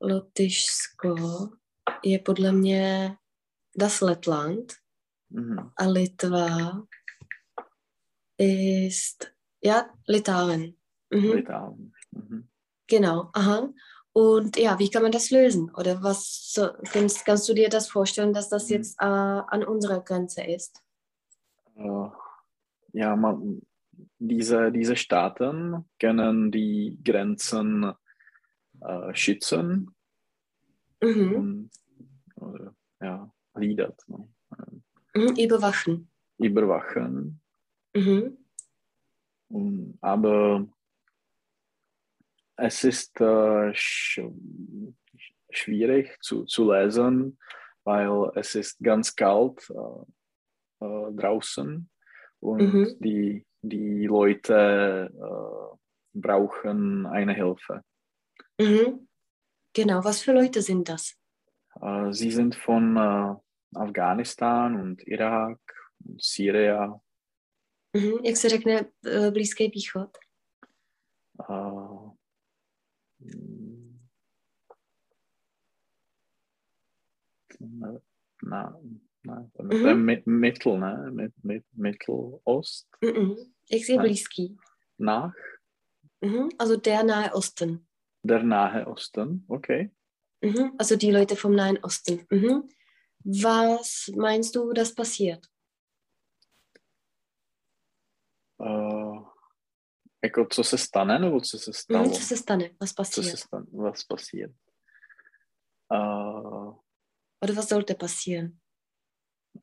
Lotyšsko 0.00 1.16
je 2.04 2.18
podle 2.18 2.52
mě 2.52 3.16
das 3.76 4.00
Letland 4.00 4.72
mm-hmm. 5.32 5.70
a 5.76 5.86
Litva 5.86 6.48
ist 8.36 9.34
ja 9.60 9.88
Litauen. 10.06 10.76
Mhm. 11.10 11.32
Litauen. 11.32 11.94
Mhm. 12.10 12.48
Genau, 12.86 13.30
aha. 13.32 13.72
Und 14.12 14.56
ja, 14.56 14.78
wie 14.78 14.90
kann 14.90 15.02
man 15.02 15.12
das 15.12 15.30
lösen? 15.30 15.70
Oder 15.74 16.02
was 16.02 16.54
kannst, 16.92 17.24
kannst 17.24 17.48
du 17.48 17.54
dir 17.54 17.68
das 17.68 17.88
vorstellen, 17.88 18.32
dass 18.32 18.48
das 18.48 18.68
mhm. 18.68 18.76
jetzt 18.76 19.00
äh, 19.00 19.04
an 19.04 19.64
unserer 19.64 20.00
Grenze 20.00 20.44
ist? 20.44 20.82
Uh, 21.76 22.10
ja, 22.92 23.16
man, 23.16 23.62
diese, 24.18 24.70
diese 24.70 24.94
Staaten 24.94 25.84
können 25.98 26.52
die 26.52 27.00
Grenzen 27.02 27.92
äh, 28.80 29.14
schützen 29.14 29.94
mhm. 31.02 31.34
und, 31.34 31.70
oder, 32.36 32.74
ja, 33.00 33.30
leadet. 33.54 34.00
Ne? 34.06 34.28
Mhm, 35.14 35.36
überwachen. 35.36 36.08
Überwachen. 36.38 37.40
Mhm. 37.94 38.38
Aber 40.00 40.66
es 42.56 42.84
ist 42.84 43.20
äh, 43.20 43.72
sch 43.74 44.20
schwierig 45.50 46.16
zu, 46.20 46.44
zu 46.44 46.72
lesen, 46.72 47.38
weil 47.84 48.30
es 48.34 48.56
ist 48.56 48.82
ganz 48.82 49.14
kalt 49.14 49.70
äh, 49.70 50.84
äh, 50.84 51.12
draußen 51.12 51.88
und 52.40 52.74
mhm. 52.74 52.96
die 52.98 53.46
die 53.64 54.06
Leute 54.06 55.10
äh, 55.14 55.76
brauchen 56.12 57.06
eine 57.06 57.34
Hilfe. 57.34 57.82
Mhm. 58.60 59.08
Genau, 59.72 60.04
was 60.04 60.22
für 60.22 60.32
Leute 60.32 60.62
sind 60.62 60.88
das? 60.88 61.16
Äh, 61.80 62.12
sie 62.12 62.30
sind 62.30 62.54
von 62.54 62.96
äh, 62.96 63.34
Afghanistan 63.76 64.80
und 64.80 65.02
Irak 65.06 65.58
und 66.04 66.22
Syrien. 66.22 67.00
Mhm. 67.96 68.24
Jak 68.24 68.36
se 68.36 68.48
řekne 68.48 68.80
uh, 68.80 69.30
Blízký 69.30 69.68
východ? 69.68 70.18
Uh, 71.50 72.10
na, 78.50 78.76
na, 79.26 79.50
to 79.52 79.62
je 79.62 79.94
mm-hmm. 79.94 80.22
Mittel, 80.26 80.78
ne? 80.78 81.10
Mit, 81.10 81.32
mit, 81.44 81.64
Mittelost. 81.76 82.88
Mm-mm. 83.02 83.36
Ich 83.70 83.86
sehe 83.86 83.98
blízký. 83.98 84.56
Nach? 84.98 85.34
Mhm, 86.20 86.48
also 86.58 86.76
der 86.76 87.02
Nahe 87.02 87.32
Osten. 87.32 87.86
Der 88.22 88.42
Nahe 88.42 88.86
Osten, 88.86 89.44
okay. 89.48 89.90
Mhm, 90.40 90.72
also 90.78 90.96
die 90.96 91.10
Leute 91.10 91.36
vom 91.36 91.54
Nahen 91.54 91.78
Osten. 91.82 92.26
Mhm. 92.30 92.68
Was 93.24 94.10
meinst 94.16 94.54
du, 94.54 94.72
das 94.72 94.94
passiert? 94.94 95.46
Uh, 98.64 99.28
jako 100.24 100.46
co 100.50 100.64
se 100.64 100.78
stane, 100.78 101.18
nebo 101.18 101.40
co 101.40 101.58
se 101.58 101.72
stalo? 101.72 102.04
Mhm, 102.04 102.12
co 102.12 102.22
se 102.22 102.36
stane, 102.36 102.70
was 102.80 102.92
passiert. 102.92 103.24
Co 103.24 103.30
se 103.30 103.36
stane, 103.36 103.66
was 103.72 104.04
passiert. 104.04 104.52
Uh, 105.92 106.74
Oder 107.42 107.56
was 107.56 107.68
sollte 107.68 107.94
passieren? 107.94 108.60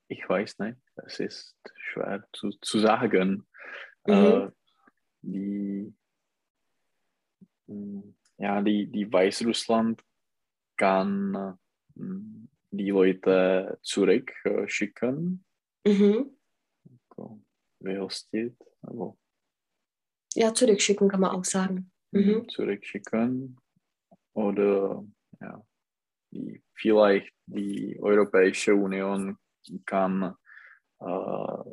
Ich 0.08 0.30
weiß 0.30 0.60
nicht, 0.60 0.80
es 1.08 1.20
ist 1.20 1.56
schwer 1.78 2.24
zu, 2.32 2.52
zu 2.62 2.80
sagen. 2.80 3.48
Mhm. 4.08 4.14
Äh, 4.14 4.52
die, 5.22 5.94
hm, 7.68 8.16
ja, 8.38 8.62
die, 8.62 8.86
die 8.88 9.12
Weißrussland 9.12 10.04
kann 10.78 11.58
hm, 11.96 12.50
die 12.72 12.92
Leute 12.92 13.80
zurückschicken. 13.82 15.44
Mhm. 15.86 16.38
Vyhostit, 17.80 18.56
nebo... 18.82 19.18
Ja, 20.36 20.54
zurückschicken 20.54 21.10
kann 21.10 21.20
man 21.20 21.32
auch 21.32 21.46
sagen. 21.46 21.92
Mhm. 22.12 22.22
mhm. 22.22 22.50
Zurückschicken. 22.50 23.58
Oder 24.34 25.04
ja, 25.42 25.62
die, 26.32 26.64
vielleicht 26.74 27.34
die 27.46 28.00
Europäische 28.00 28.74
Union 28.74 29.38
kann 29.86 30.36
äh, 31.00 31.64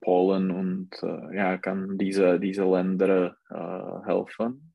Polen 0.00 0.50
und 0.50 0.90
äh, 1.02 1.36
ja, 1.36 1.58
kann 1.58 1.96
diese, 1.98 2.40
diese 2.40 2.64
Länder 2.64 3.36
äh, 3.50 4.06
helfen? 4.06 4.74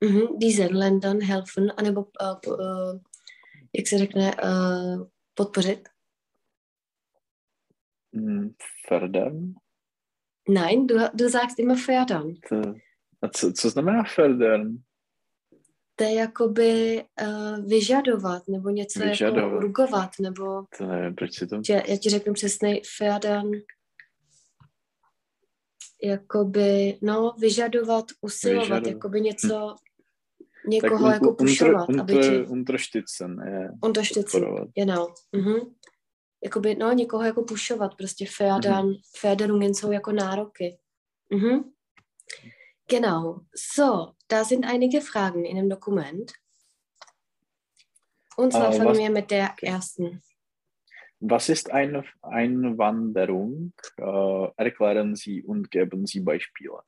Mhm, 0.00 0.38
diese 0.38 0.68
Ländern 0.68 1.20
helfen, 1.20 1.70
anebo 1.70 2.10
jak 3.72 3.86
se 3.86 3.98
řekne, 3.98 4.34
podpořit? 5.34 5.88
Mm, 8.12 8.54
fördern? 8.88 9.54
Nein, 10.48 10.86
du, 10.86 10.94
du 11.14 11.28
sagst 11.30 11.58
immer 11.58 11.76
fördern. 11.76 12.34
A 13.22 13.28
co, 13.28 13.52
co 13.52 13.70
znamená 13.70 14.04
fördern? 14.14 14.76
To 15.96 16.04
je 16.04 16.14
jakoby 16.14 17.04
uh, 17.22 17.66
vyžadovat, 17.68 18.48
nebo 18.48 18.70
něco 18.70 19.00
Vyžadovat. 19.00 19.42
jako 19.52 19.56
urgovat, 19.56 20.10
nebo 20.20 20.64
To 20.78 20.86
nevím, 20.86 21.14
proč 21.14 21.38
si 21.38 21.46
to... 21.46 21.60
že, 21.66 21.82
já 21.88 21.96
ti 21.96 22.10
řeknu 22.10 22.32
přesně 22.32 22.80
fördern. 22.96 23.50
Jakoby, 26.02 26.98
no, 27.02 27.34
vyžadovat, 27.40 28.04
usilovat, 28.20 28.62
Vyžadovat. 28.68 28.92
jakoby 28.92 29.20
něco, 29.20 29.48
Tak 29.48 30.70
někoho 30.70 31.04
un- 31.06 31.12
jako 31.12 31.34
pušovat, 31.34 31.88
unter, 31.88 32.00
aby 32.00 32.12
ti 32.12 32.18
unter, 32.38 32.52
unterstützen 32.52 33.36
je 33.48 33.70
unterstützen. 33.82 34.40
podporovat. 34.40 34.68
Genau. 34.74 35.14
Mhm. 35.32 35.54
Jakoby, 36.44 36.74
no, 36.74 36.92
někoho 36.92 37.24
jako 37.24 37.42
pušovat, 37.42 37.94
prostě 37.94 38.26
fördern, 38.26 38.94
Förderungen 39.16 39.74
jsou 39.74 39.92
jako 39.92 40.12
nároky. 40.12 40.78
Mhm. 41.30 41.72
Genau. 42.90 43.40
So, 43.74 44.12
da 44.30 44.44
sind 44.44 44.64
einige 44.64 45.00
Fragen 45.00 45.44
in 45.44 45.56
dem 45.56 45.68
Dokument. 45.68 46.32
Und 48.36 48.52
zwar 48.52 48.72
Äh, 48.72 48.78
fangen 48.78 48.98
wir 48.98 49.10
mit 49.10 49.30
der 49.30 49.54
ersten. 49.62 50.22
Was 51.20 51.48
ist 51.48 51.70
eine 51.72 52.04
Einwanderung? 52.22 53.72
Äh, 53.98 54.48
erklären 54.56 55.16
Sie 55.16 55.42
und 55.42 55.70
geben 55.70 56.06
Sie 56.06 56.20
Beispiele. 56.20 56.78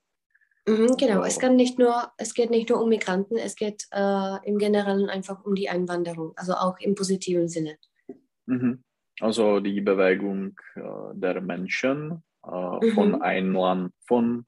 Mhm, 0.68 0.96
genau, 0.96 1.24
es, 1.24 1.38
kann 1.38 1.56
nicht 1.56 1.78
nur, 1.78 2.12
es 2.16 2.34
geht 2.34 2.50
nicht 2.50 2.68
nur 2.68 2.80
um 2.80 2.88
Migranten, 2.88 3.36
es 3.36 3.56
geht 3.56 3.88
äh, 3.90 4.48
im 4.48 4.58
Generellen 4.58 5.08
einfach 5.08 5.44
um 5.44 5.54
die 5.54 5.68
Einwanderung, 5.68 6.32
also 6.36 6.54
auch 6.54 6.78
im 6.78 6.94
positiven 6.94 7.48
Sinne. 7.48 7.76
Mhm. 8.46 8.84
Also 9.20 9.60
die 9.60 9.80
Bewegung 9.82 10.58
äh, 10.74 10.80
der 11.14 11.40
Menschen 11.40 12.22
äh, 12.44 12.50
Mhm. 12.50 12.92
von, 12.94 13.22
ein 13.22 13.52
Land, 13.52 13.94
von 14.06 14.44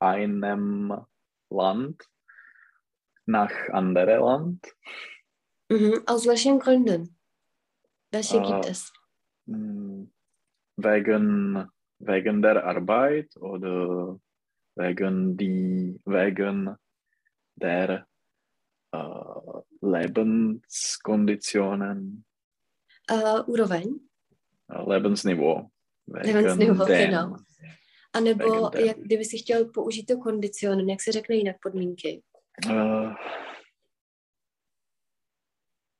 einem 0.00 0.92
Land 1.50 2.02
nach 3.26 3.52
anderem 3.70 4.22
Land. 4.22 4.74
Mhm. 5.68 6.02
Aus 6.06 6.26
welchen 6.26 6.58
Gründen? 6.58 7.16
Welche 8.10 8.40
gibt 8.40 8.64
Äh, 8.66 8.70
es? 8.70 8.92
mh, 9.46 10.06
Wegen, 10.76 11.68
wegen 12.00 12.42
der 12.42 12.64
Arbeit 12.64 13.36
oder 13.36 14.18
wegen, 14.74 15.36
die, 15.36 16.00
wegen 16.04 16.74
der 17.56 18.06
äh, 18.92 19.60
Lebenskonditionen, 19.80 22.24
Äh, 23.06 23.42
Úroveň? 23.46 24.00
Lebensniveau. 24.86 25.68
Lebensniveau, 26.06 26.86
genau. 26.86 27.36
A 28.12 28.20
nebo 28.20 28.70
jak, 28.78 28.98
kdyby 28.98 29.24
si 29.24 29.38
chtěl 29.38 29.64
použít 29.64 30.06
to 30.06 30.18
kondicionem, 30.18 30.88
jak 30.88 31.02
se 31.02 31.12
řekne 31.12 31.36
jinak 31.36 31.56
podmínky? 31.62 32.22
Äh, 32.66 33.14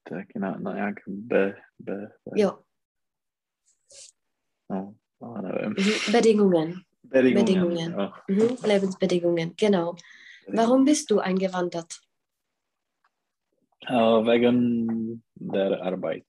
tak 0.08 0.26
na, 0.36 0.56
na 0.58 0.76
jak 0.76 0.94
be, 1.08 1.56
be, 1.78 1.96
be 1.96 2.40
Jo, 2.40 2.58
no, 4.70 4.94
no, 5.22 5.42
nevím. 5.42 5.74
mhm. 5.78 6.12
Bedingungen. 6.12 6.74
Bedingungen. 7.04 7.44
Bedingungen. 7.44 7.92
jo. 7.92 8.12
Mhm. 8.28 8.56
Lebensbedingungen, 8.66 9.52
genau. 9.60 9.94
Warum 10.56 10.84
bist 10.84 11.10
du 11.10 11.20
eingewandert? 11.20 11.86
Äh, 13.88 14.26
wegen 14.26 15.22
der 15.34 15.82
Arbeit. 15.82 16.26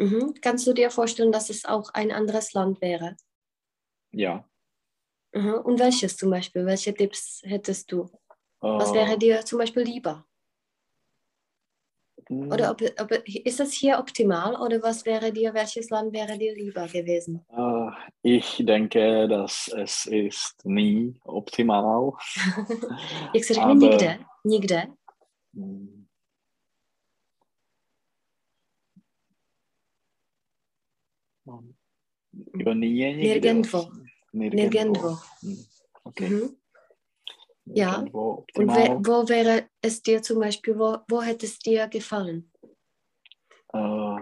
Mhm. 0.00 0.34
Kannst 0.40 0.66
du 0.66 0.72
dir 0.72 0.90
vorstellen, 0.90 1.30
dass 1.30 1.50
es 1.50 1.64
auch 1.66 1.90
ein 1.92 2.10
anderes 2.10 2.52
Land 2.54 2.80
wäre? 2.80 3.16
Ja. 4.12 4.48
Mhm. 5.32 5.54
Und 5.62 5.78
welches 5.78 6.16
zum 6.16 6.30
Beispiel? 6.30 6.64
Welche 6.64 6.94
Tipps 6.94 7.42
hättest 7.44 7.92
du? 7.92 8.10
Was 8.60 8.90
Äh, 8.90 8.94
wäre 8.94 9.18
dir 9.18 9.44
zum 9.44 9.58
Beispiel 9.58 9.82
lieber? 9.82 10.24
Oder 12.28 12.70
ob, 12.70 12.80
ob, 13.00 13.10
ist 13.28 13.58
es 13.60 13.72
hier 13.72 13.98
optimal 13.98 14.54
oder 14.54 14.80
was 14.82 15.04
wäre 15.04 15.32
dir, 15.32 15.52
welches 15.52 15.90
Land 15.90 16.12
wäre 16.12 16.38
dir 16.38 16.54
lieber 16.54 16.86
gewesen? 16.86 17.44
äh, 17.48 17.90
ich 18.22 18.56
denke, 18.64 19.26
dass 19.28 19.68
es 19.76 20.06
ist 20.06 20.64
nie 20.64 21.18
optimal. 21.24 22.12
Jak 23.34 23.44
se 23.44 23.54
řekne 23.54 23.70
Aber- 23.70 23.74
nikde? 23.74 24.18
Nikde? 24.44 24.96
Hm. 25.54 25.96
Um, 31.46 31.74
Nirgendwo. 32.52 33.78
vlastně. 33.78 34.10
Nirgendwo. 34.32 35.18
Hm, 35.42 35.64
Okay. 36.04 36.28
Mhm. 36.30 36.56
Ja. 37.74 37.90
Nirgendwo 37.98 38.30
Und 38.30 38.38
optimal. 38.70 38.98
wo 39.06 39.28
wäre 39.28 39.68
es 39.82 40.02
dir 40.02 40.22
zum 40.22 40.40
Beispiel, 40.40 40.74
wo, 40.78 40.98
wo 41.08 41.22
hätte 41.22 41.46
es 41.46 41.58
dir 41.58 41.88
gefallen? 41.88 42.50
Äh, 43.72 44.20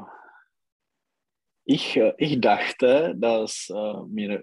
ich, 1.64 1.96
äh, 1.96 2.14
ich 2.18 2.40
dachte, 2.40 3.14
dass 3.16 3.68
äh, 3.70 4.02
mir, 4.08 4.42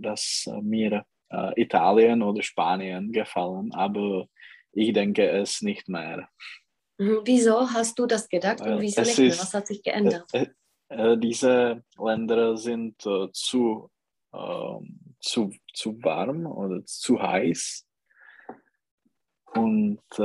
dass 0.00 0.48
mir 0.62 1.04
äh, 1.30 1.60
Italien 1.62 2.22
oder 2.22 2.42
Spanien 2.42 3.12
gefallen, 3.12 3.72
aber 3.74 4.26
ich 4.72 4.92
denke 4.92 5.28
es 5.28 5.62
nicht 5.62 5.88
mehr. 5.88 6.28
Mhm. 6.98 7.20
Wieso 7.24 7.60
hast 7.70 7.98
du 7.98 8.06
das 8.06 8.28
gedacht 8.28 8.60
und 8.60 8.80
wieso 8.80 9.00
es 9.02 9.08
nicht 9.08 9.18
mehr? 9.18 9.28
ist- 9.28 9.40
Was 9.40 9.54
hat 9.54 9.66
sich 9.66 9.82
geändert? 9.82 10.24
Äh, 10.32 10.46
äh, 10.92 11.18
diese 11.18 11.82
Länder 11.98 12.56
sind 12.56 13.04
äh, 13.06 13.28
zu, 13.32 13.90
ähm, 14.34 15.00
zu, 15.20 15.52
zu 15.74 16.02
warm 16.02 16.46
oder 16.46 16.84
zu 16.84 17.20
heiß. 17.20 17.86
Und 19.54 20.00
äh, 20.18 20.22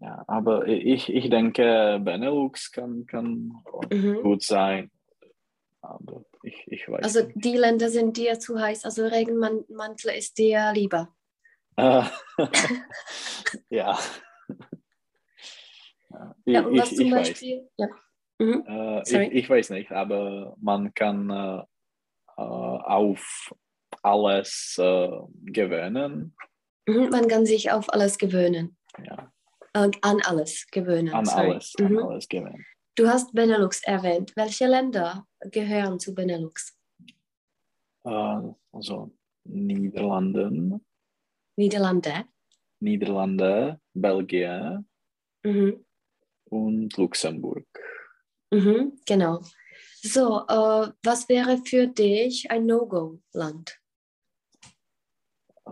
ja, 0.00 0.24
aber 0.26 0.66
ich, 0.66 1.12
ich 1.12 1.30
denke, 1.30 2.00
Benelux 2.02 2.70
kann, 2.72 3.06
kann 3.06 3.52
Mhm. 3.90 4.22
gut 4.22 4.42
sein. 4.42 4.90
Aber 5.80 6.24
ich, 6.42 6.64
ich 6.68 6.88
weiß 6.88 7.04
Also 7.04 7.26
nicht. 7.26 7.44
die 7.44 7.56
Länder 7.56 7.88
sind 7.88 8.16
dir 8.16 8.38
zu 8.38 8.58
heiß, 8.60 8.84
also 8.84 9.06
Regenmantel 9.06 10.10
ist 10.16 10.38
dir 10.38 10.72
lieber. 10.74 11.14
Äh, 11.76 12.04
ja. 13.70 13.98
Ja, 16.10 16.36
Ja, 16.46 16.66
und 16.66 16.78
was 16.78 16.92
ich, 16.92 16.98
zum. 16.98 17.10
Beispiel? 17.10 17.68
Ja. 17.76 17.88
Mhm. 18.42 18.64
Äh, 18.66 19.02
ich, 19.26 19.32
ich 19.32 19.50
weiß 19.50 19.70
nicht, 19.70 19.90
aber 19.92 20.56
man 20.60 20.92
kann 20.94 21.30
äh, 21.30 21.58
äh, 22.36 22.42
auf 22.42 23.54
alles 24.02 24.76
äh, 24.78 25.08
gewöhnen. 25.44 26.34
Mhm. 26.88 27.10
Man 27.10 27.28
kann 27.28 27.46
sich 27.46 27.70
auf 27.70 27.92
alles 27.92 28.18
gewöhnen. 28.18 28.76
Ja, 29.04 29.32
Äh, 29.74 29.90
an 30.02 30.20
alles 30.22 30.66
gewöhnen. 30.72 31.14
an 31.14 31.24
sorry. 31.26 31.52
alles, 31.52 31.72
an 31.78 31.92
Mhm. 31.92 31.98
alles 31.98 32.28
gewöhnen. 32.28 32.66
Du 32.96 33.06
hast 33.08 33.32
Benelux 33.32 33.82
erwähnt. 33.84 34.32
Welche 34.36 34.66
Länder 34.66 35.26
gehören 35.50 35.98
zu 35.98 36.14
Benelux? 36.14 36.76
Äh, 38.04 38.38
also 38.72 39.12
Niederlanden, 39.44 40.84
Niederlande. 41.56 42.24
Niederlande, 42.80 43.80
Belgien 43.94 44.88
Mhm. 45.44 45.84
und 46.50 46.96
Luxemburg. 46.96 47.66
Mhm. 48.52 49.00
Genau. 49.06 49.40
So, 50.02 50.46
äh, 50.46 50.92
was 51.02 51.28
wäre 51.28 51.58
für 51.64 51.86
dich 51.86 52.50
ein 52.50 52.66
No-Go-Land? 52.66 53.78
Äh, 55.64 55.70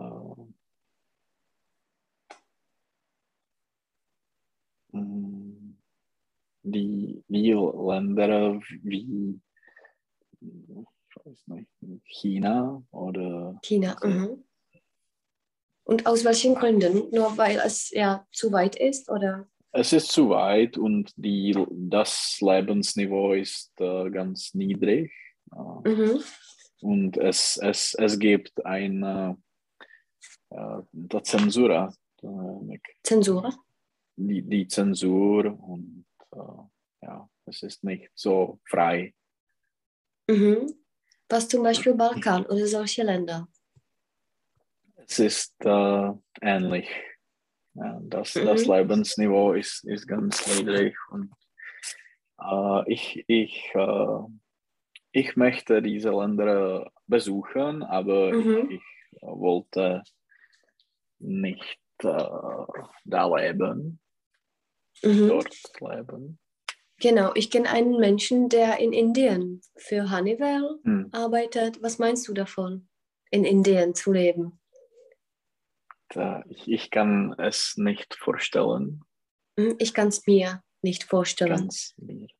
mm, 4.93 5.77
die, 6.63 7.23
die 7.27 7.51
Länder 7.51 8.59
wie 8.83 9.39
ich 10.39 11.25
weiß 11.25 11.47
nicht, 11.47 11.69
China 12.05 12.83
oder 12.89 13.59
China. 13.61 13.95
Okay. 13.97 14.07
Mhm. 14.07 14.43
Und 15.83 16.05
aus 16.07 16.23
welchen 16.23 16.55
Gründen? 16.55 17.13
Nur 17.13 17.37
weil 17.37 17.61
es 17.63 17.91
ja 17.91 18.25
zu 18.31 18.51
weit 18.51 18.75
ist 18.75 19.09
oder? 19.09 19.50
Es 19.73 19.93
ist 19.93 20.11
zu 20.11 20.29
weit 20.29 20.77
und 20.77 21.11
die, 21.15 21.57
das 21.69 22.37
Lebensniveau 22.41 23.33
ist 23.33 23.71
äh, 23.79 24.09
ganz 24.09 24.53
niedrig. 24.53 25.11
Äh, 25.51 25.89
Mhm. 25.89 26.23
Und 26.81 27.17
es, 27.17 27.57
es, 27.57 27.93
es 27.93 28.17
gibt 28.17 28.65
eine 28.65 29.37
äh, 30.49 30.81
die 30.91 31.21
Zensur, 31.21 31.93
äh, 32.23 32.79
Zensur? 33.03 33.53
die, 34.15 34.41
die 34.41 34.67
Zensur 34.67 35.45
und 35.45 36.05
äh, 36.31 37.03
ja, 37.03 37.29
es 37.45 37.61
ist 37.61 37.83
nicht 37.83 38.09
so 38.15 38.59
frei. 38.67 39.13
Mhm. 40.27 40.73
Was 41.29 41.47
zum 41.47 41.63
Beispiel 41.63 41.93
Balkan 41.93 42.45
oder 42.47 42.65
solche 42.67 43.03
Länder? 43.03 43.47
Es 44.95 45.19
ist 45.19 45.53
äh, 45.63 46.11
ähnlich. 46.41 46.89
Ja, 47.73 47.99
das, 48.03 48.35
Mhm. 48.35 48.45
das 48.45 48.65
Lebensniveau 48.65 49.53
ist, 49.53 49.83
ist 49.85 50.07
ganz 50.07 50.45
niedrig 50.57 50.95
und 51.09 51.31
äh, 52.41 52.91
ich, 52.91 53.23
ich, 53.27 53.71
äh, 53.73 54.19
ich 55.13 55.35
möchte 55.37 55.81
diese 55.81 56.09
Länder 56.11 56.91
besuchen, 57.07 57.83
aber 57.83 58.33
Mhm. 58.33 58.67
ich, 58.71 58.81
ich 59.11 59.21
wollte 59.21 60.03
nicht 61.19 61.79
äh, 62.03 62.07
da 63.05 63.35
leben, 63.35 63.99
Mhm. 65.03 65.27
dort 65.27 65.55
leben. 65.79 66.39
Genau, 66.99 67.31
ich 67.33 67.49
kenne 67.49 67.69
einen 67.69 67.99
Menschen, 67.99 68.47
der 68.49 68.77
in 68.79 68.93
Indien 68.93 69.61
für 69.75 70.11
Honeywell 70.11 70.79
Hm. 70.83 71.09
arbeitet. 71.11 71.81
Was 71.81 71.97
meinst 71.97 72.27
du 72.27 72.33
davon, 72.33 72.87
in 73.31 73.43
Indien 73.43 73.95
zu 73.95 74.11
leben? 74.11 74.60
Da, 76.13 76.43
ich, 76.49 76.67
ich 76.69 76.91
kann 76.91 77.33
es 77.37 77.77
nicht 77.77 78.15
vorstellen, 78.15 79.03
Hm, 79.57 79.75
Ich 79.79 79.93
kann 79.93 80.07
es 80.09 80.25
mir 80.27 80.61
nicht 80.81 81.03
vorstellen. 81.03 81.51
ganz 81.51 81.93
mir 81.97 82.15
nicht 82.15 82.37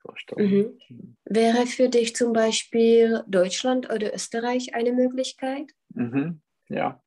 vorstellen. 0.00 0.50
Mhm. 0.50 0.78
Hm. 0.88 1.16
Wäre 1.26 1.66
für 1.66 1.88
dich 1.88 2.14
zum 2.16 2.32
Beispiel 2.32 3.22
Deutschland 3.26 3.90
oder 3.90 4.14
Österreich 4.14 4.74
eine 4.74 4.92
Möglichkeit? 4.92 5.72
Mhm. 5.94 6.40
Ja, 6.68 7.00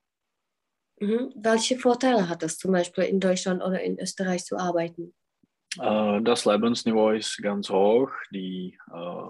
Mhm. 0.99 1.31
Welche 1.35 1.77
Vorteile 1.77 2.27
hat 2.27 2.41
es 2.41 2.57
zum 2.57 2.71
Beispiel 2.71 3.03
in 3.03 3.19
Deutschland 3.19 3.61
oder 3.61 3.81
in 3.83 3.99
Österreich 3.99 4.43
zu 4.45 4.57
arbeiten? 4.57 5.13
äh, 5.79 6.21
das 6.23 6.45
Lebensniveau 6.45 7.11
ist 7.11 7.37
ganz 7.41 7.69
hoch. 7.69 8.09
Die, 8.31 8.77
äh, 8.91 9.29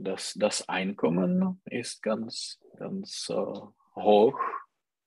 das, 0.00 0.34
das 0.34 0.68
Einkommen 0.68 1.60
ist 1.64 2.02
ganz, 2.02 2.60
ganz 2.78 3.28
äh, 3.30 3.34
hoch 3.96 4.38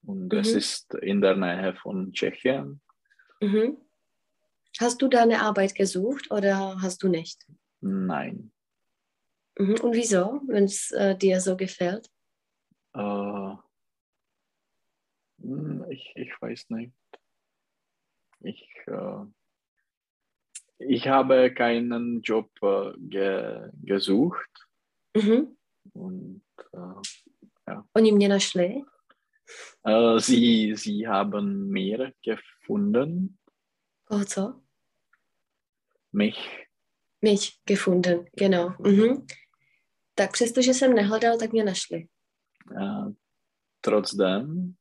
und 0.05 0.33
es 0.33 0.51
Mhm. 0.51 0.57
ist 0.57 0.93
in 0.95 1.21
der 1.21 1.35
Nähe 1.35 1.75
von 1.75 2.11
Tschechien. 2.13 2.81
Mhm. 3.41 3.77
Hast 4.79 5.01
du 5.01 5.07
deine 5.07 5.41
Arbeit 5.41 5.75
gesucht 5.75 6.31
oder 6.31 6.81
hast 6.81 7.03
du 7.03 7.07
nicht? 7.07 7.45
Nein, 7.81 8.51
Mhm. 9.57 9.75
Und 9.81 9.93
wieso, 9.93 10.41
wenn 10.47 10.65
es 10.65 10.91
äh, 10.91 11.15
dir 11.17 11.39
so 11.39 11.55
gefällt? 11.55 12.09
hm, 15.41 15.85
ich, 15.89 16.11
ich 16.15 16.41
weiß 16.41 16.69
nicht. 16.71 16.93
Ich, 18.41 18.69
äh, 18.87 19.25
ich 20.79 21.07
habe 21.07 21.49
keinen 21.51 22.21
Job 22.23 22.49
äh, 22.63 22.91
ge, 22.97 23.69
gesucht 23.83 24.51
Mhm. 25.17 25.55
und 25.93 26.41
äh, 26.73 27.75
Oni 27.93 28.11
mě 28.11 28.29
našli. 28.29 28.83
äh, 29.87 30.19
sie, 30.19 30.75
sie 30.75 31.07
haben 31.07 31.69
mir 31.71 32.11
gefunden, 32.23 33.37
Koho 34.05 34.25
co? 34.25 34.61
mich. 36.13 36.65
Mich 37.21 37.59
gefunden, 37.65 38.25
genau. 38.37 38.73
Mhm. 38.79 39.25
Tak 40.15 40.31
přestože 40.31 40.73
jsem 40.73 40.93
nehledal, 40.93 41.37
tak 41.37 41.51
mě 41.51 41.63
našli. 41.63 42.07
Äh, 42.79 43.13
trotzdem, 43.81 44.75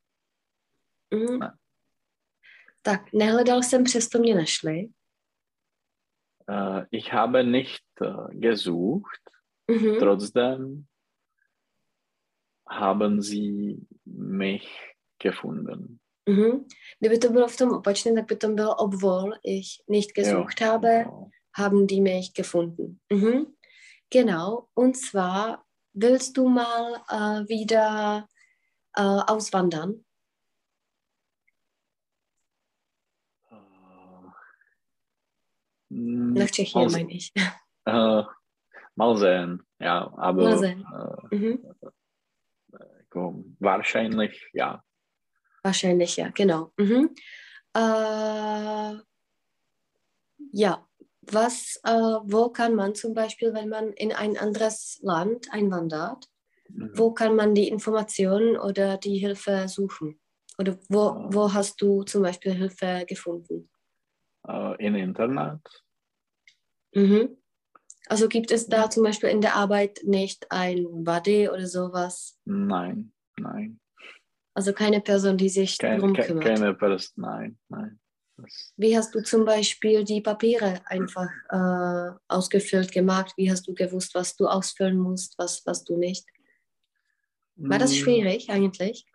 Mhm. 1.10 1.38
Ne. 1.38 1.56
Tak, 2.82 3.12
nehledal 3.12 3.62
jsem, 3.62 3.84
přesto 3.84 4.18
mě 4.18 4.34
našli. 4.34 4.88
Äh, 6.48 6.86
ich 6.90 7.12
habe 7.12 7.44
nicht 7.44 7.84
äh, 8.00 8.34
gesucht, 8.38 9.20
Mhm. 9.66 9.96
trotzdem 9.98 10.86
haben 12.68 13.22
sie 13.22 13.78
mich 14.04 14.68
gefunden. 15.18 16.00
Mhm. 16.28 16.66
Kdyby 17.00 17.18
to 17.18 17.30
bylo 17.30 17.48
v 17.48 17.56
tom 17.56 17.70
opačném, 17.72 18.14
tak 18.14 18.26
by 18.26 18.36
to 18.36 18.48
bylo 18.48 18.76
obwohl 18.76 19.38
ich 19.42 19.82
nicht 19.88 20.14
gesucht 20.14 20.60
habe, 20.60 20.88
genau. 21.04 21.30
haben 21.56 21.86
die 21.86 22.00
mich 22.00 22.32
gefunden. 22.34 23.00
Mhm. 23.12 23.46
Genau, 24.10 24.68
und 24.74 24.96
zwar 24.96 25.64
willst 25.94 26.36
du 26.36 26.48
mal 26.48 27.02
äh, 27.10 27.48
wieder 27.48 28.26
äh, 28.96 29.02
auswandern? 29.32 30.04
Äh, 33.50 33.56
mm, 35.83 35.83
Nach 35.96 36.50
Tschechien, 36.50 36.90
meine 36.90 37.12
ich. 37.12 37.32
äh, 37.84 38.22
mal 38.96 39.16
sehen, 39.16 39.62
ja, 39.78 40.12
aber 40.16 40.42
Mal 40.42 40.58
sehen. 40.58 40.86
Äh, 41.30 41.36
Mhm. 41.36 41.74
komm, 43.10 43.56
wahrscheinlich 43.60 44.48
ja. 44.52 44.82
Wahrscheinlich, 45.62 46.16
ja, 46.16 46.28
genau. 46.30 46.72
Mhm. 46.76 47.14
Äh, 47.74 48.98
ja, 50.52 50.86
was, 51.22 51.80
wo 51.84 52.50
kann 52.50 52.74
man 52.74 52.94
zum 52.94 53.14
Beispiel, 53.14 53.54
wenn 53.54 53.68
man 53.68 53.92
in 53.92 54.12
ein 54.12 54.36
anderes 54.36 54.98
Land 55.02 55.52
einwandert, 55.52 56.28
Mhm. 56.68 56.90
wo 56.94 57.12
kann 57.12 57.34
man 57.36 57.54
die 57.54 57.68
Informationen 57.68 58.56
oder 58.58 58.96
die 58.98 59.18
Hilfe 59.18 59.68
suchen? 59.68 60.20
Oder 60.58 60.78
wo, 60.88 61.00
Ah. 61.08 61.28
wo 61.32 61.52
hast 61.52 61.80
du 61.80 62.02
zum 62.04 62.22
Beispiel 62.22 62.52
Hilfe 62.52 63.04
gefunden? 63.08 63.70
Äh, 64.46 64.86
Im 64.86 64.94
Internet? 64.94 65.60
Mhm. 66.94 67.36
Also 68.06 68.28
gibt 68.28 68.50
es 68.50 68.68
da 68.68 68.90
zum 68.90 69.02
Beispiel 69.02 69.30
in 69.30 69.40
der 69.40 69.56
Arbeit 69.56 70.00
nicht 70.04 70.50
ein 70.50 71.04
Buddy 71.04 71.48
oder 71.48 71.66
sowas? 71.66 72.38
Nein, 72.44 73.12
nein. 73.38 73.80
Also 74.54 74.72
keine 74.72 75.00
Person, 75.00 75.36
die 75.36 75.48
sich 75.48 75.78
Kein, 75.78 76.00
darum 76.00 76.14
kümmert. 76.14 76.44
keine 76.44 76.74
Person, 76.74 77.24
nein, 77.24 77.58
nein. 77.68 77.98
Das, 78.36 78.74
Wie 78.76 78.96
hast 78.96 79.14
du 79.14 79.22
zum 79.22 79.44
Beispiel 79.44 80.04
die 80.04 80.20
Papiere 80.20 80.82
einfach 80.86 81.28
äh, 81.50 82.18
ausgefüllt 82.28 82.92
gemacht? 82.92 83.32
Wie 83.36 83.50
hast 83.50 83.66
du 83.66 83.74
gewusst, 83.74 84.14
was 84.14 84.36
du 84.36 84.46
ausfüllen 84.46 84.98
musst, 84.98 85.38
was, 85.38 85.64
was 85.64 85.84
du 85.84 85.96
nicht? 85.96 86.26
War 87.56 87.78
das 87.78 87.92
Mm, 87.92 87.98
schwierig 87.98 88.50
eigentlich, 88.50 89.06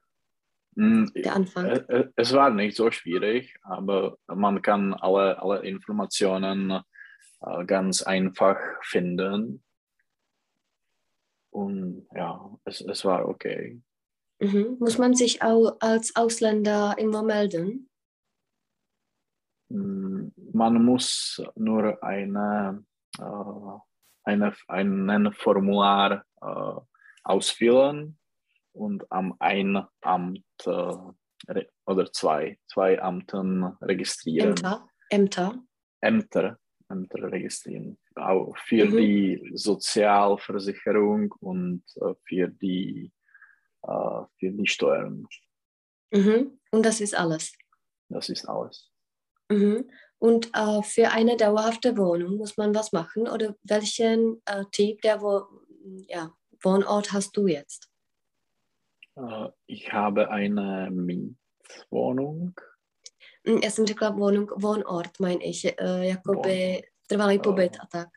der 0.80 1.36
Anfang? 1.36 1.66
äh, 1.66 1.84
äh, 1.88 2.10
Es 2.16 2.34
war 2.34 2.50
nicht 2.50 2.76
so 2.78 2.90
schwierig, 2.92 3.58
aber 3.62 4.18
man 4.28 4.62
kann 4.62 4.94
alle, 4.94 5.42
alle 5.42 5.60
Informationen 5.68 6.82
äh, 7.42 7.66
ganz 7.66 8.02
einfach 8.02 8.58
finden. 8.82 9.64
Und 11.52 12.08
ja, 12.16 12.58
es, 12.64 12.82
es 12.82 13.04
war 13.04 13.28
okay. 13.28 13.82
Mhm. 14.40 14.78
Muss 14.80 14.98
man 14.98 15.16
sich 15.16 15.42
auch 15.42 15.78
als 15.80 16.16
Ausländer 16.16 16.96
immer 16.98 17.24
melden? 17.24 17.90
Mm, 19.70 20.28
Man 20.54 20.86
muss 20.86 21.42
nur 21.56 22.02
eine, 22.04 22.86
eine, 24.24 24.54
einen 24.68 25.34
Formular 25.34 26.24
ausfüllen 27.24 28.19
und 28.80 29.12
am 29.12 29.36
ein 29.40 29.84
Amt 30.02 30.44
äh, 30.66 31.66
oder 31.86 32.12
zwei, 32.12 32.58
zwei 32.68 32.96
Ämtern 32.96 33.78
registrieren. 33.82 34.50
Ämter? 34.52 34.88
Ämter? 35.10 35.64
Ämter, 36.02 36.60
Ämter 36.90 37.32
registrieren. 37.32 37.98
Auch 38.16 38.56
für 38.58 38.86
Mhm. 38.86 38.98
die 38.98 39.52
Sozialversicherung 39.54 41.34
und 41.40 41.84
äh, 41.96 42.14
für 42.26 42.48
die, 42.48 43.12
äh, 43.84 44.22
für 44.38 44.52
die 44.52 44.68
Steuern. 44.68 45.28
Mhm. 46.12 46.60
Und 46.72 46.86
das 46.86 47.02
ist 47.02 47.16
alles. 47.16 47.54
Das 48.10 48.30
ist 48.30 48.48
alles. 48.48 48.92
Mhm. 49.50 49.90
Und 50.20 50.52
äh, 50.54 50.82
für 50.84 51.12
eine 51.12 51.38
dauerhafte 51.38 51.98
Wohnung 51.98 52.38
muss 52.38 52.58
man 52.58 52.76
was 52.76 52.92
machen? 52.92 53.28
Oder 53.28 53.56
welchen 53.64 54.42
äh, 54.46 54.66
Typ 54.72 55.02
der 55.02 55.22
Wo 55.22 55.44
ja, 56.08 56.32
Wohnort 56.62 57.14
hast 57.14 57.36
du 57.38 57.48
jetzt? 57.48 57.89
Äh, 59.20 59.50
Ich 59.68 59.92
habe 59.94 60.30
eine 60.32 60.90
Mietwohnung. 60.92 62.54
Hm, 63.48 63.58
Já 63.64 63.70
jsem 63.72 63.86
řekla 63.88 64.10
Wohnung, 64.18 64.52
Wohnort, 64.56 65.20
meine 65.20 65.44
ich, 65.44 65.66
äh, 65.66 66.08
jakoby 66.08 66.50
Wohnort. 66.50 66.86
trvalý 67.08 67.36
Äh, 67.36 67.40
pobyt 67.40 67.78
a 67.80 67.86
tak. 67.86 68.10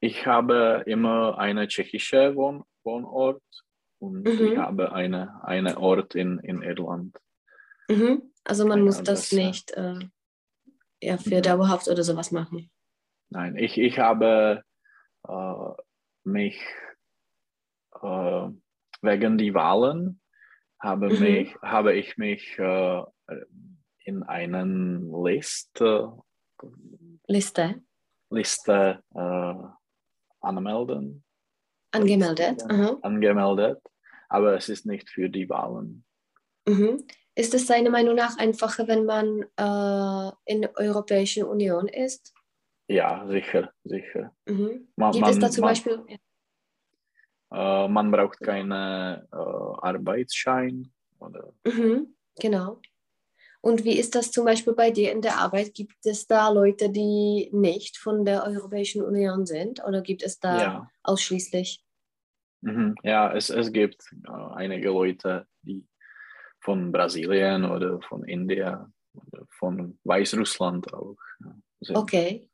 Ich 0.00 0.24
habe 0.26 0.82
immer 0.86 1.36
eine 1.38 1.66
tschechische 1.66 2.36
Wohn 2.36 2.62
Wohnort 2.84 3.42
und 3.98 4.26
ich 4.28 4.38
Mhm. 4.38 4.56
habe 4.56 4.92
eine, 4.92 5.42
eine 5.44 5.78
Ort 5.78 6.14
in, 6.14 6.38
in 6.38 6.62
Irland. 6.62 7.16
Mhm. 7.88 8.32
Also 8.44 8.64
man 8.64 8.78
Eine 8.78 8.84
muss 8.84 9.02
das 9.02 9.32
Adresse. 9.32 9.36
nicht 9.36 9.70
äh, 9.72 9.98
ja, 11.02 11.18
für 11.18 11.38
Mhm. 11.38 11.42
dauerhaft 11.42 11.88
oder 11.88 12.04
sowas 12.04 12.30
machen. 12.30 12.70
Nein, 13.30 13.56
ich, 13.56 13.76
ich 13.78 13.98
habe 13.98 14.62
äh, 15.26 15.82
mich 16.22 16.60
äh, 18.06 18.50
wegen 19.02 19.36
die 19.38 19.52
Wahlen 19.54 20.20
habe, 20.80 21.08
Mhm. 21.10 21.20
mich, 21.20 21.54
habe 21.62 21.94
ich 21.94 22.16
mich 22.16 22.58
äh, 22.58 23.02
in 24.04 24.22
einen 24.22 25.10
Liste, 25.24 26.12
Liste 27.26 27.82
Liste 28.30 29.02
äh, 29.14 29.54
anmelden, 30.40 31.24
angemeldet. 31.92 32.62
Ja, 32.68 32.96
angemeldet, 33.02 33.80
aber 34.28 34.54
es 34.56 34.68
ist 34.68 34.86
nicht 34.86 35.08
für 35.10 35.28
die 35.28 35.48
Wahlen. 35.48 36.04
Mhm. 36.68 37.04
Ist 37.34 37.54
es 37.54 37.66
deiner 37.66 37.90
Meinung 37.90 38.14
nach 38.16 38.38
einfacher, 38.38 38.88
wenn 38.88 39.04
man 39.04 39.42
äh, 39.56 40.32
in 40.52 40.62
der 40.62 40.76
Europäischen 40.76 41.44
Union 41.44 41.86
ist? 41.88 42.32
Ja, 42.88 43.26
sicher, 43.28 43.72
sicher. 43.84 44.34
Mhm. 44.46 44.88
Ma- 44.96 45.10
Gibt 45.10 45.26
es 45.28 45.34
man- 45.36 45.40
da 45.40 45.50
zum 45.50 45.62
man- 45.62 45.70
Beispiel, 45.70 46.04
Äh, 47.56 47.88
man 47.88 48.10
braucht 48.10 48.40
keinen 48.40 48.70
äh, 48.70 49.18
Arbeitsschein 49.32 50.92
oder 51.18 51.54
mhm, 51.64 52.14
genau. 52.38 52.80
Und 53.62 53.82
wie 53.84 53.98
ist 53.98 54.14
das 54.14 54.30
zum 54.30 54.44
Beispiel 54.44 54.74
bei 54.74 54.90
dir 54.90 55.10
in 55.10 55.22
der 55.22 55.38
Arbeit? 55.38 55.72
Gibt 55.72 56.04
es 56.04 56.26
da 56.26 56.50
Leute, 56.50 56.90
die 56.90 57.48
nicht 57.52 57.96
von 57.96 58.24
der 58.26 58.44
Europäischen 58.44 59.02
Union 59.02 59.46
sind 59.46 59.82
oder 59.82 60.02
gibt 60.02 60.22
es 60.22 60.38
da 60.38 60.60
ja. 60.60 60.90
ausschließlich? 61.02 61.82
Mhm. 62.60 62.94
Ja, 63.02 63.32
es, 63.32 63.48
es 63.48 63.72
gibt 63.72 64.04
äh, 64.28 64.54
einige 64.54 64.90
Leute, 64.90 65.46
die 65.62 65.86
von 66.60 66.92
Brasilien 66.92 67.64
oder 67.64 68.00
von 68.02 68.24
Indien 68.24 68.92
oder 69.14 69.46
von 69.48 69.98
Weißrussland 70.04 70.92
auch 70.92 71.16
sind. 71.80 71.96
Okay. 71.96 72.50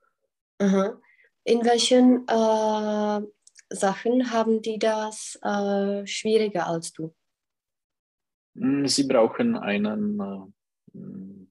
Aha. 0.59 0.97
In 1.45 1.65
welchen 1.65 2.27
äh, 2.29 3.27
Sachen 3.75 4.31
haben 4.33 4.63
die 4.63 4.79
das 4.79 5.39
äh, 5.43 6.07
schwieriger 6.07 6.67
als 6.67 6.93
du? 6.93 7.15
Mm, 8.55 8.87
Sie 8.87 9.05
brauchen 9.07 9.57
einen, 9.57 10.21
äh, 10.21 10.99
mm, 10.99 11.49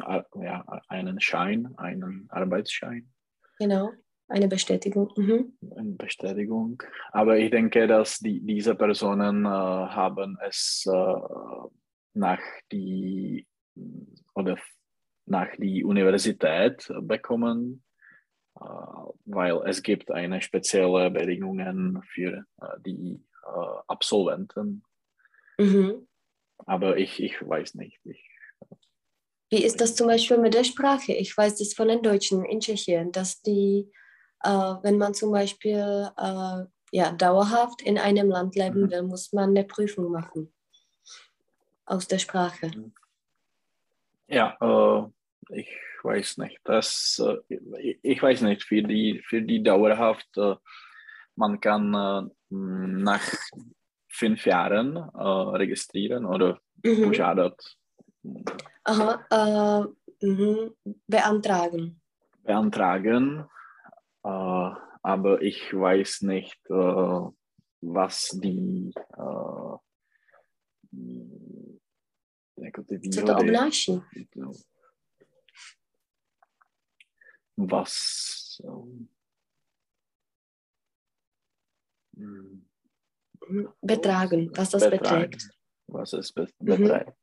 Ar- 0.00 0.26
ja, 0.42 0.64
einen 0.88 1.20
Schein, 1.20 1.74
einen 1.76 2.26
Arbeitsschein, 2.30 3.08
Genau, 3.58 3.92
eine 4.28 4.48
Bestätigung. 4.48 5.12
Mhm. 5.16 5.56
eine 5.76 5.92
Bestätigung. 5.92 6.82
Aber 7.12 7.38
ich 7.38 7.50
denke, 7.50 7.86
dass 7.86 8.18
die, 8.18 8.40
diese 8.40 8.74
Personen 8.74 9.44
äh, 9.44 9.48
haben 9.48 10.36
es 10.46 10.84
äh, 10.86 11.68
nach 12.14 12.40
die 12.72 13.46
oder 14.34 14.58
nach 15.26 15.48
die 15.56 15.84
Universität 15.84 16.92
bekommen, 17.02 17.82
äh, 17.82 17.85
weil 19.24 19.60
es 19.66 19.82
gibt 19.82 20.10
eine 20.10 20.40
spezielle 20.40 21.10
Bedingungen 21.10 22.02
für 22.02 22.44
äh, 22.60 22.80
die 22.84 23.20
äh, 23.44 23.78
Absolventen. 23.86 24.82
Mhm. 25.58 26.06
Aber 26.58 26.96
ich, 26.96 27.22
ich 27.22 27.36
weiß 27.46 27.74
nicht. 27.74 28.00
Ich, 28.04 28.24
Wie 29.50 29.64
ist 29.64 29.80
das 29.80 29.94
zum 29.94 30.06
Beispiel 30.06 30.38
mit 30.38 30.54
der 30.54 30.64
Sprache? 30.64 31.12
Ich 31.12 31.36
weiß 31.36 31.58
das 31.58 31.74
von 31.74 31.88
den 31.88 32.02
Deutschen 32.02 32.44
in 32.44 32.60
Tschechien, 32.60 33.12
dass 33.12 33.42
die, 33.42 33.90
äh, 34.42 34.48
wenn 34.48 34.98
man 34.98 35.14
zum 35.14 35.32
Beispiel 35.32 36.10
äh, 36.16 36.64
ja, 36.92 37.12
dauerhaft 37.12 37.82
in 37.82 37.98
einem 37.98 38.28
Land 38.30 38.56
leben 38.56 38.82
Mhm. 38.82 38.90
will, 38.90 39.02
muss 39.02 39.32
man 39.32 39.50
eine 39.50 39.64
Prüfung 39.64 40.10
machen 40.10 40.52
aus 41.84 42.08
der 42.08 42.18
Sprache. 42.18 42.70
Ja, 44.28 44.56
äh, 44.60 45.58
ich 45.60 45.68
weiß 46.06 46.38
nicht. 46.38 46.58
Das, 46.64 47.20
äh, 47.20 47.58
ich- 48.02 48.22
weiß 48.22 48.42
nicht, 48.42 48.62
für 48.62 48.82
die, 48.82 49.22
für 49.28 49.42
die 49.42 49.62
dauerhaft, 49.62 50.28
äh, 50.38 50.54
man 51.36 51.60
kann 51.60 51.94
äh, 51.94 52.22
nach 52.50 53.22
fünf 54.08 54.46
Jahren 54.46 54.96
registrieren 54.96 56.24
oder 56.24 56.58
Mhm. 56.84 57.04
požádat, 57.04 57.56
Aha, 58.84 59.10
äh, 59.30 59.82
mhm. 60.26 60.70
beantragen. 61.08 62.00
beantragen, 62.44 63.44
äh, 64.24 64.70
aber 65.02 65.42
ich 65.42 65.72
weiß 65.74 66.22
nicht, 66.22 66.60
äh, 66.70 67.30
was 67.82 68.30
die, 68.40 68.92
äh, 69.18 69.76
jako 72.58 72.82
ty 72.82 72.98
Co 73.10 73.20
to 73.26 73.36
obnáší? 73.36 74.00
Was 77.56 78.60
ähm, 78.64 79.08
hm. 82.16 82.66
Betragen, 83.82 84.50
was 84.56 84.70
das 84.70 84.88
betragen, 84.90 85.30
beträgt. 85.30 85.50
was 85.88 86.12
es 86.12 86.32
be 86.32 86.46
Mhm. 86.58 86.66
beträgt 86.66 87.16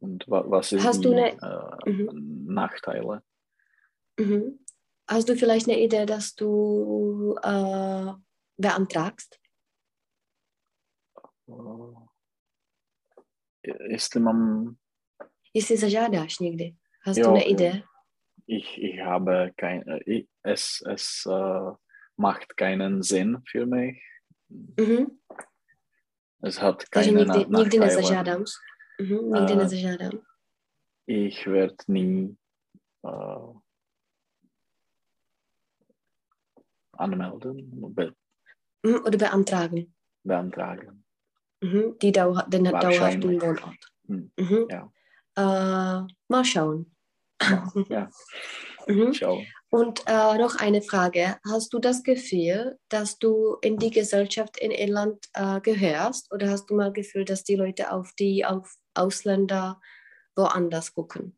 und 0.00 0.24
wa 0.28 0.42
was 0.50 0.72
ist 0.72 0.84
Hast 0.84 1.04
die 1.04 1.08
eine- 1.14 1.36
äh, 1.86 1.90
Mhm. 1.90 2.46
Nachteile. 2.54 3.22
Mhm. 4.18 4.58
Hast 5.08 5.28
du 5.28 5.36
vielleicht 5.36 5.68
eine 5.68 5.78
Idee, 5.80 6.06
dass 6.06 6.34
du 6.34 7.36
äh, 7.42 8.12
beantragst? 8.58 9.38
Jestli 13.90 14.20
mám, 14.20 14.76
Jestli 15.54 15.76
zažádáš 15.78 16.38
někdy. 16.38 16.76
Hast 17.06 17.16
Jo, 17.18 17.24
du 17.26 17.30
eine 17.30 17.44
jo. 17.44 17.82
Ich, 18.46 18.78
ich 18.82 19.00
habe 19.00 19.52
kein, 19.56 19.82
äh, 19.88 20.00
ich, 20.06 20.28
es, 20.42 20.82
es 20.86 21.26
äh, 21.26 21.72
macht 22.16 22.56
keinen 22.56 23.02
Sinn 23.02 23.42
für 23.50 23.66
mich. 23.66 24.00
Mhm. 24.48 25.18
Es 26.42 26.60
hat 26.62 26.86
Takže 26.90 27.12
keine 27.12 27.24
nikdy, 27.24 27.46
Na 27.50 27.58
nikdy 27.62 27.78
Nachteile. 27.78 27.96
nezažádám. 28.02 28.44
Mhm, 29.00 29.32
nikdy 29.34 29.54
nezažádám. 29.56 30.12
Ich 31.06 31.46
werde 31.46 31.76
nie 31.88 32.36
äh, 33.04 33.52
anmelden, 36.92 37.94
be 37.94 38.12
Mhm, 38.82 39.02
oder 39.04 39.18
beantragen. 39.18 39.94
beantragen. 40.24 41.04
Mhm, 41.60 41.98
die 42.00 42.12
Dauer, 42.12 42.44
den 42.48 42.64
dauerhaften. 42.64 43.40
Wohnort. 43.40 43.92
Hm, 44.08 44.30
Mhm. 44.38 44.66
ja. 44.70 44.92
Äh, 45.36 46.06
mal 46.28 46.44
schauen. 46.44 46.86
Ja, 47.88 48.08
Mhm. 48.88 49.12
schau. 49.14 49.42
Und 49.70 50.04
äh, 50.06 50.38
noch 50.38 50.56
eine 50.56 50.80
Frage. 50.80 51.36
Hast 51.44 51.72
du 51.72 51.78
das 51.78 52.02
Gefühl, 52.02 52.78
dass 52.88 53.18
du 53.18 53.56
in 53.62 53.78
die 53.78 53.90
Gesellschaft 53.90 54.58
in 54.58 54.70
Irland 54.70 55.26
äh, 55.34 55.60
gehörst? 55.60 56.32
Oder 56.32 56.50
hast 56.50 56.70
du 56.70 56.76
mal 56.76 56.92
Gefühl, 56.92 57.24
dass 57.24 57.42
die 57.44 57.56
Leute 57.56 57.92
auf 57.92 58.12
die 58.18 58.44
auf 58.44 58.74
Ausländer 58.94 59.80
woanders 60.36 60.94
gucken? 60.94 61.36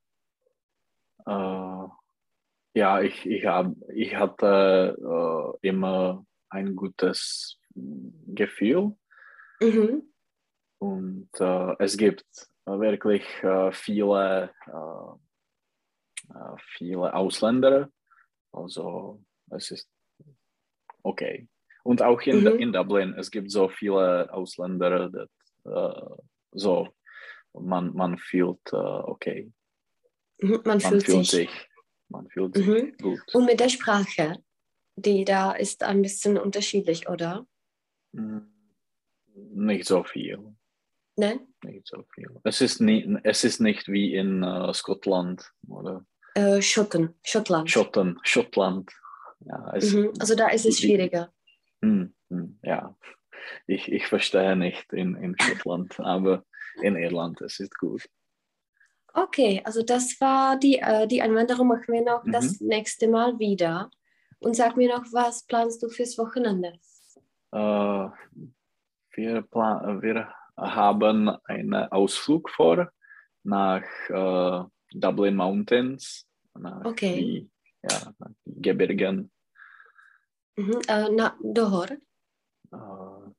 Äh, 1.26 1.86
ja, 2.74 3.00
ich, 3.00 3.26
ich, 3.26 3.46
hab, 3.46 3.72
ich 3.92 4.14
hatte 4.14 4.96
äh, 5.62 5.68
immer 5.68 6.24
ein 6.50 6.76
gutes 6.76 7.58
Gefühl 7.74 8.96
Mhm. 9.60 10.12
und 10.78 11.30
äh, 11.40 11.74
es 11.78 11.96
gibt 11.96 12.24
wirklich 12.66 13.24
äh, 13.42 13.72
viele, 13.72 14.50
viele 16.76 17.14
Ausländer. 17.14 17.90
Also 18.52 19.22
es 19.50 19.70
ist 19.70 19.88
okay. 21.02 21.48
Und 21.84 22.02
auch 22.02 22.20
in, 22.22 22.40
Mhm. 22.42 22.58
in 22.58 22.72
Dublin, 22.72 23.14
es 23.14 23.30
gibt 23.30 23.50
so 23.50 23.68
viele 23.68 24.32
Ausländer, 24.32 25.08
dass, 25.10 25.30
äh, 25.64 26.16
so 26.52 26.88
man, 27.54 27.94
man 27.94 28.18
fühlt 28.18 28.60
äh, 28.72 28.76
okay. 28.76 29.50
Mhm. 30.40 30.50
Man, 30.64 30.64
Man 30.64 30.80
fühlt, 30.80 31.04
fühlt 31.04 31.26
sich. 31.26 31.50
sich, 31.50 31.68
man 32.08 32.28
fühlt 32.28 32.54
sich 32.54 32.66
Mhm. 32.66 32.96
gut. 33.00 33.20
Und 33.34 33.46
mit 33.46 33.60
der 33.60 33.68
Sprache, 33.68 34.42
die 34.96 35.24
da 35.24 35.52
ist 35.52 35.82
ein 35.82 36.02
bisschen 36.02 36.36
unterschiedlich, 36.38 37.08
oder? 37.08 37.46
Mm, 38.12 38.38
Nicht 39.34 39.86
so 39.86 40.02
viel. 40.04 40.56
Ne? 41.16 41.40
Nicht 41.64 41.86
so 41.86 42.04
viel. 42.14 42.28
Es 42.44 42.60
ist, 42.60 42.80
nie, 42.80 43.18
es 43.24 43.44
ist 43.44 43.60
nicht 43.60 43.88
wie 43.88 44.14
in 44.14 44.42
äh, 44.42 44.72
Schottland 44.74 45.52
oder 45.68 46.04
Äh, 46.34 46.60
Schotten, 46.62 47.14
Schottland. 47.22 47.70
Schotten, 47.70 48.18
Schottland. 48.22 48.90
Ja, 49.40 49.72
es, 49.74 49.92
Mhm. 49.92 50.12
Also 50.20 50.34
da 50.34 50.48
ist 50.48 50.66
es 50.66 50.78
schwieriger. 50.80 51.32
hm, 51.82 52.14
hm, 52.30 52.58
ja. 52.62 52.96
Ich, 53.66 53.90
ich 53.90 54.06
verstehe 54.06 54.56
nicht 54.56 54.92
in, 54.92 55.14
in 55.16 55.36
Schottland, 55.38 55.98
aber 56.00 56.44
in 56.82 56.96
Irland 56.96 57.40
es 57.40 57.60
ist 57.60 57.78
gut. 57.78 58.08
Okay, 59.14 59.62
also 59.64 59.82
das 59.82 60.20
war 60.20 60.58
die, 60.58 60.78
äh, 60.78 61.06
die 61.06 61.22
Anwanderung 61.22 61.68
machen 61.68 61.92
wir 61.94 62.02
noch 62.02 62.24
Mhm. 62.24 62.32
das 62.32 62.60
nächste 62.60 63.08
Mal 63.08 63.38
wieder. 63.38 63.90
Und 64.40 64.54
sag 64.54 64.76
mir 64.76 64.88
noch, 64.94 65.04
was 65.12 65.44
planst 65.46 65.82
du 65.82 65.88
fürs 65.88 66.18
Wochenende? 66.18 66.78
Äh, 67.52 68.08
wir, 69.14 69.42
pla- 69.42 69.98
wir 70.02 70.32
haben 70.56 71.28
einen 71.44 71.74
Ausflug 71.74 72.50
vor 72.50 72.90
nach 73.42 73.82
äh, 74.08 74.64
Dublin 74.92 75.36
Mountains, 75.36 76.26
nach, 76.54 76.84
Okay. 76.84 77.16
die, 77.20 77.50
ja, 77.90 78.12
nach 78.18 78.30
die 78.44 78.62
Gebirgen. 78.62 79.30
Mhm. 80.56 80.80
Äh, 80.88 81.08
na, 81.12 81.36
Dohor, 81.42 81.90
äh, 81.90 83.30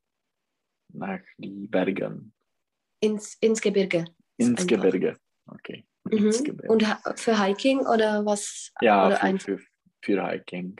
nach 0.93 1.19
die 1.37 1.67
Bergen. 1.67 2.33
ins, 3.01 3.35
ins 3.41 3.61
Gebirge. 3.61 4.05
Ins. 4.37 4.65
Gebirge. 4.65 5.17
Okay. 5.47 5.85
Ins 6.09 6.39
Mhm. 6.41 6.43
Gebirge. 6.45 6.71
Und 6.71 6.85
für 7.19 7.41
Hiking 7.43 7.79
oder 7.81 8.25
was? 8.25 8.71
ja, 8.81 9.07
oder 9.07 9.17
für, 9.17 9.57
für, 9.57 9.65
für 10.01 10.27
Hiking. 10.27 10.79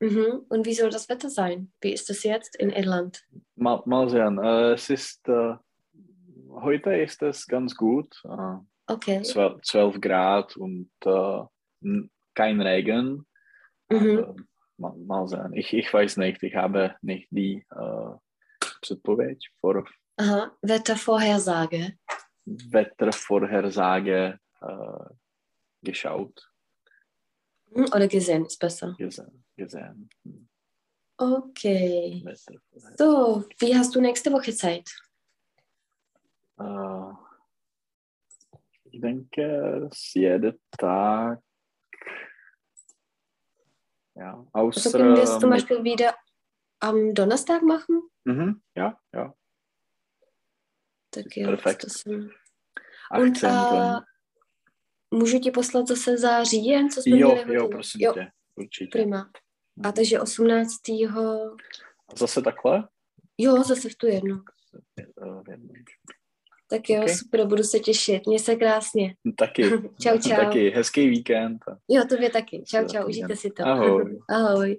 Mhm. 0.00 0.44
Und 0.48 0.66
wie 0.66 0.74
soll 0.74 0.90
das 0.90 1.08
Wetter 1.08 1.30
sein? 1.30 1.72
Wie 1.80 1.92
ist 1.92 2.08
das 2.10 2.22
jetzt 2.22 2.54
in 2.56 2.70
Irland? 2.70 3.26
Mal, 3.56 3.82
mal 3.86 4.08
sehen. 4.10 4.38
Äh, 4.38 4.72
es 4.74 4.90
ist, 4.90 5.26
äh, 5.28 5.54
heute 6.50 6.94
ist 6.94 7.22
es 7.22 7.46
ganz 7.46 7.74
gut. 7.74 8.22
Okay. 8.88 9.22
12, 9.22 9.62
12 9.62 10.00
Grad 10.00 10.56
und 10.56 10.90
äh, 11.04 11.42
kein 12.34 12.60
Regen. 12.60 13.26
Mhm. 13.90 14.46
Mal, 14.78 14.94
mal 14.98 15.26
sehen. 15.26 15.52
Ich, 15.54 15.72
ich 15.72 15.92
weiß 15.92 16.18
nicht, 16.18 16.42
ich 16.42 16.54
habe 16.54 16.94
nicht 17.02 17.28
die 17.30 17.64
äh, 17.70 18.14
předpověď 18.82 19.38
for 19.60 19.84
Aha. 20.18 20.50
Wettervorhersage. 20.62 21.92
Wettervorhersage 22.46 24.38
äh, 24.60 25.04
geschaut, 25.82 26.40
Hm, 27.74 27.84
Oder 27.86 28.06
gesehen 28.08 28.44
ist 28.46 28.58
besser. 28.60 28.94
gesehen. 28.98 29.44
gesehen. 29.56 30.08
Hm, 30.24 30.48
Okay. 31.18 32.22
Wettervorhersage. 32.24 32.96
So, 32.98 33.44
wie 33.58 33.74
hast 33.74 33.94
du 33.94 34.00
nächste 34.00 34.30
Woche 34.32 34.52
Zeit? 34.54 34.90
Äh, 36.58 37.12
ich 38.96 39.00
denke, 39.02 39.88
es 39.92 40.14
jeden 40.14 40.58
Tag. 40.78 41.38
Ja, 44.16 44.44
Also 44.52 44.80
außer. 44.80 44.90
können 44.98 45.16
wir 45.16 45.22
es 45.22 45.38
zum 45.38 45.50
Beispiel 45.50 45.84
wieder 45.84 46.14
am 46.80 47.14
Donnerstag 47.14 47.62
machen? 47.62 48.00
Mhm, 48.24 48.60
ja, 48.76 48.98
ja. 49.14 49.32
Tak 51.10 51.24
jo, 51.36 51.46
Perfekt. 51.48 51.80
to 51.80 51.86
jsem... 51.90 52.30
18. 53.10 53.44
a 53.44 54.00
můžu 55.14 55.38
ti 55.38 55.50
poslat 55.50 55.86
zase 55.86 56.16
za 56.18 56.44
říjen, 56.44 56.90
co 56.90 57.02
jsme 57.02 57.18
jo, 57.18 57.28
měli 57.34 57.54
jo, 57.54 57.62
hodinu? 57.62 57.68
prosím 57.68 58.00
jo, 58.00 58.12
tě, 58.12 58.30
určitě. 58.56 58.90
prima. 58.92 59.20
A 59.84 59.88
Mhm. 59.88 59.92
takže 59.92 60.20
18. 60.20 60.88
A 62.08 62.16
Zase 62.16 62.42
takhle? 62.42 62.88
Jo, 63.38 63.62
zase 63.64 63.88
v 63.88 63.96
tu 63.96 64.06
jednu. 64.06 64.42
Eh, 65.00 65.04
v 65.46 65.50
jednom. 65.50 65.76
Tak 66.70 66.90
jo, 66.90 67.02
Ok. 67.02 67.08
super, 67.10 67.46
budu 67.46 67.62
se 67.62 67.78
těšit. 67.78 68.26
Měj 68.26 68.38
se 68.38 68.56
krásně. 68.56 69.14
Taky. 69.38 69.62
Čau, 70.02 70.18
čau. 70.28 70.36
Taky. 70.36 70.70
Hezký 70.70 71.08
víkend. 71.08 71.58
Jo, 71.88 72.02
tobě 72.08 72.30
taky. 72.30 72.62
Čau, 72.66 72.84
čau, 72.88 73.08
užijte 73.08 73.36
si 73.36 73.50
to. 73.50 73.66
Ahoj. 73.66 74.18
Ahoj. 74.28 74.76